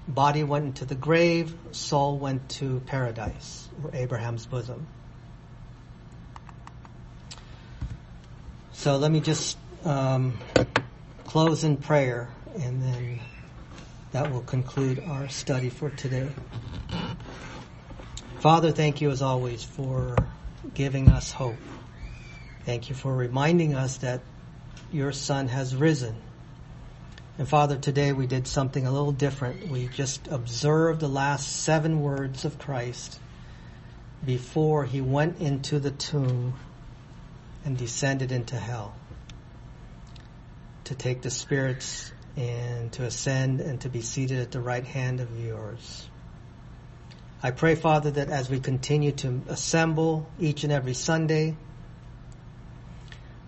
body 0.09 0.43
went 0.45 0.65
into 0.65 0.85
the 0.85 0.95
grave, 0.95 1.55
soul 1.73 2.19
went 2.19 2.49
to 2.49 2.81
paradise, 2.87 3.69
or 3.83 3.91
Abraham's 3.95 4.47
bosom. 4.47 4.87
So 8.73 8.97
let 8.97 9.13
me 9.13 9.21
just 9.21 9.59
um, 9.85 10.39
close 11.27 11.65
in 11.65 11.77
prayer 11.77 12.29
and 12.59 12.83
then 12.83 13.21
that 14.13 14.31
will 14.31 14.43
conclude 14.43 15.03
our 15.07 15.29
study 15.29 15.71
for 15.71 15.91
today. 15.91 16.29
Father, 18.41 18.73
thank 18.73 19.01
you 19.01 19.11
as 19.11 19.23
always 19.23 19.65
for 19.65 20.17
giving 20.75 21.09
us 21.09 21.33
hope. 21.33 21.57
Thank 22.65 22.89
you 22.89 22.95
for 22.95 23.15
reminding 23.15 23.75
us 23.75 23.99
that 23.99 24.21
your 24.91 25.13
son 25.13 25.49
has 25.49 25.75
risen. 25.75 26.17
And 27.39 27.49
Father, 27.49 27.77
today 27.77 28.13
we 28.13 28.27
did 28.27 28.47
something 28.47 28.87
a 28.87 28.93
little 28.93 29.13
different. 29.13 29.69
We 29.69 29.89
just 29.89 30.29
observed 30.29 31.01
the 31.01 31.09
last 31.09 31.63
seven 31.63 32.01
words 32.03 32.45
of 32.45 32.59
Christ 32.59 33.19
before 34.25 34.85
he 34.85 35.01
went 35.01 35.41
into 35.41 35.81
the 35.81 35.91
tomb 35.91 36.55
and 37.65 37.77
descended 37.77 38.33
into 38.33 38.57
hell 38.57 38.95
to 40.85 40.95
take 40.95 41.23
the 41.23 41.31
spirits 41.31 42.13
and 42.37 42.93
to 42.93 43.05
ascend 43.05 43.61
and 43.61 43.81
to 43.81 43.89
be 43.89 44.03
seated 44.03 44.41
at 44.41 44.51
the 44.51 44.61
right 44.61 44.85
hand 44.85 45.21
of 45.21 45.41
yours. 45.41 46.09
I 47.43 47.51
pray, 47.51 47.75
Father, 47.75 48.11
that 48.13 48.29
as 48.29 48.51
we 48.51 48.61
continue 48.61 49.13
to 49.13 49.43
assemble 49.49 50.29
each 50.39 50.65
and 50.65 50.73
every 50.73 50.95
Sunday, 50.95 51.57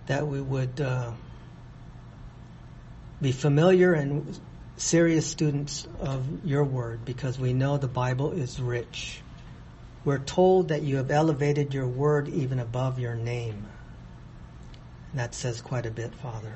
that 0.07 0.27
we 0.27 0.41
would 0.41 0.81
uh, 0.81 1.11
be 3.25 3.31
familiar 3.31 3.93
and 3.93 4.39
serious 4.77 5.25
students 5.25 5.87
of 5.99 6.45
your 6.45 6.63
word 6.63 7.03
because 7.05 7.39
we 7.39 7.53
know 7.53 7.75
the 7.75 7.87
Bible 7.87 8.33
is 8.33 8.59
rich. 8.59 9.19
We're 10.03 10.19
told 10.19 10.67
that 10.67 10.83
you 10.83 10.97
have 10.97 11.09
elevated 11.09 11.73
your 11.73 11.87
word 11.87 12.29
even 12.29 12.59
above 12.59 12.99
your 12.99 13.15
name. 13.15 13.65
And 15.09 15.19
that 15.19 15.33
says 15.33 15.59
quite 15.59 15.87
a 15.87 15.89
bit, 15.89 16.13
Father. 16.13 16.53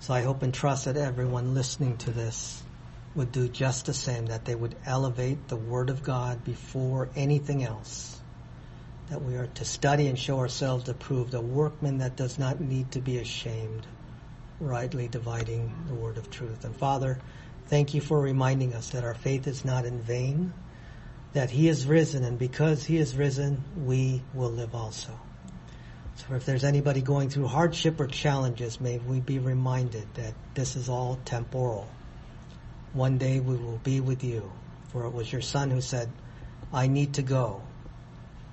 So 0.00 0.12
I 0.12 0.22
hope 0.22 0.42
and 0.42 0.52
trust 0.52 0.86
that 0.86 0.96
everyone 0.96 1.54
listening 1.54 1.98
to 1.98 2.10
this 2.10 2.60
would 3.14 3.30
do 3.30 3.46
just 3.46 3.86
the 3.86 3.94
same, 3.94 4.26
that 4.26 4.44
they 4.44 4.56
would 4.56 4.74
elevate 4.84 5.46
the 5.46 5.54
Word 5.54 5.88
of 5.88 6.02
God 6.02 6.42
before 6.42 7.10
anything 7.14 7.62
else. 7.62 8.20
That 9.10 9.22
we 9.22 9.36
are 9.36 9.46
to 9.46 9.64
study 9.64 10.08
and 10.08 10.18
show 10.18 10.40
ourselves 10.40 10.88
approved, 10.88 11.32
a 11.34 11.40
workman 11.40 11.98
that 11.98 12.16
does 12.16 12.40
not 12.40 12.60
need 12.60 12.90
to 12.90 13.00
be 13.00 13.18
ashamed, 13.18 13.86
rightly 14.60 15.08
dividing 15.08 15.72
the 15.88 15.94
Word 15.94 16.18
of 16.18 16.30
truth. 16.30 16.64
And 16.64 16.74
Father, 16.76 17.18
thank 17.66 17.94
you 17.94 18.00
for 18.00 18.20
reminding 18.20 18.74
us 18.74 18.90
that 18.90 19.04
our 19.04 19.14
faith 19.14 19.46
is 19.46 19.64
not 19.64 19.84
in 19.84 20.00
vain, 20.00 20.52
that 21.32 21.50
He 21.50 21.68
is 21.68 21.86
risen, 21.86 22.24
and 22.24 22.38
because 22.38 22.84
He 22.84 22.96
is 22.96 23.16
risen, 23.16 23.62
we 23.76 24.22
will 24.34 24.50
live 24.50 24.74
also. 24.74 25.12
So 26.16 26.34
if 26.34 26.44
there's 26.44 26.64
anybody 26.64 27.00
going 27.00 27.30
through 27.30 27.46
hardship 27.46 28.00
or 28.00 28.08
challenges, 28.08 28.80
may 28.80 28.98
we 28.98 29.20
be 29.20 29.38
reminded 29.38 30.12
that 30.14 30.34
this 30.54 30.74
is 30.74 30.88
all 30.88 31.18
temporal. 31.24 31.88
One 32.92 33.18
day 33.18 33.38
we 33.38 33.54
will 33.54 33.80
be 33.84 34.00
with 34.00 34.24
you. 34.24 34.50
For 34.88 35.04
it 35.04 35.10
was 35.10 35.30
your 35.30 35.42
son 35.42 35.70
who 35.70 35.80
said, 35.80 36.10
I 36.72 36.86
need 36.86 37.14
to 37.14 37.22
go 37.22 37.62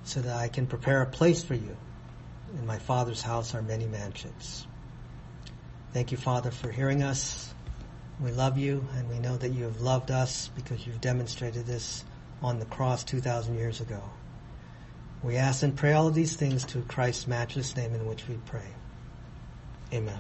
so 0.03 0.21
that 0.21 0.35
I 0.35 0.47
can 0.47 0.67
prepare 0.67 1.01
a 1.01 1.07
place 1.07 1.43
for 1.43 1.55
you. 1.55 1.75
In 2.53 2.67
my 2.67 2.77
father's 2.77 3.21
house 3.21 3.55
are 3.55 3.61
many 3.61 3.87
mansions. 3.87 4.67
Thank 5.95 6.11
you, 6.11 6.17
Father, 6.17 6.51
for 6.51 6.69
hearing 6.69 7.03
us. 7.03 7.53
We 8.19 8.29
love 8.31 8.57
you 8.57 8.85
and 8.97 9.07
we 9.07 9.17
know 9.17 9.37
that 9.37 9.53
you 9.53 9.63
have 9.63 9.79
loved 9.79 10.11
us 10.11 10.49
because 10.53 10.85
you've 10.85 10.99
demonstrated 10.99 11.65
this 11.65 12.03
on 12.41 12.59
the 12.59 12.65
cross 12.65 13.05
2,000 13.05 13.55
years 13.55 13.79
ago. 13.79 14.03
We 15.23 15.37
ask 15.37 15.63
and 15.63 15.73
pray 15.73 15.93
all 15.93 16.05
of 16.05 16.13
these 16.13 16.35
things 16.35 16.65
to 16.65 16.81
Christ's 16.81 17.27
matchless 17.27 17.77
name 17.77 17.95
in 17.95 18.05
which 18.05 18.27
we 18.27 18.35
pray. 18.45 18.67
Amen. 19.93 20.19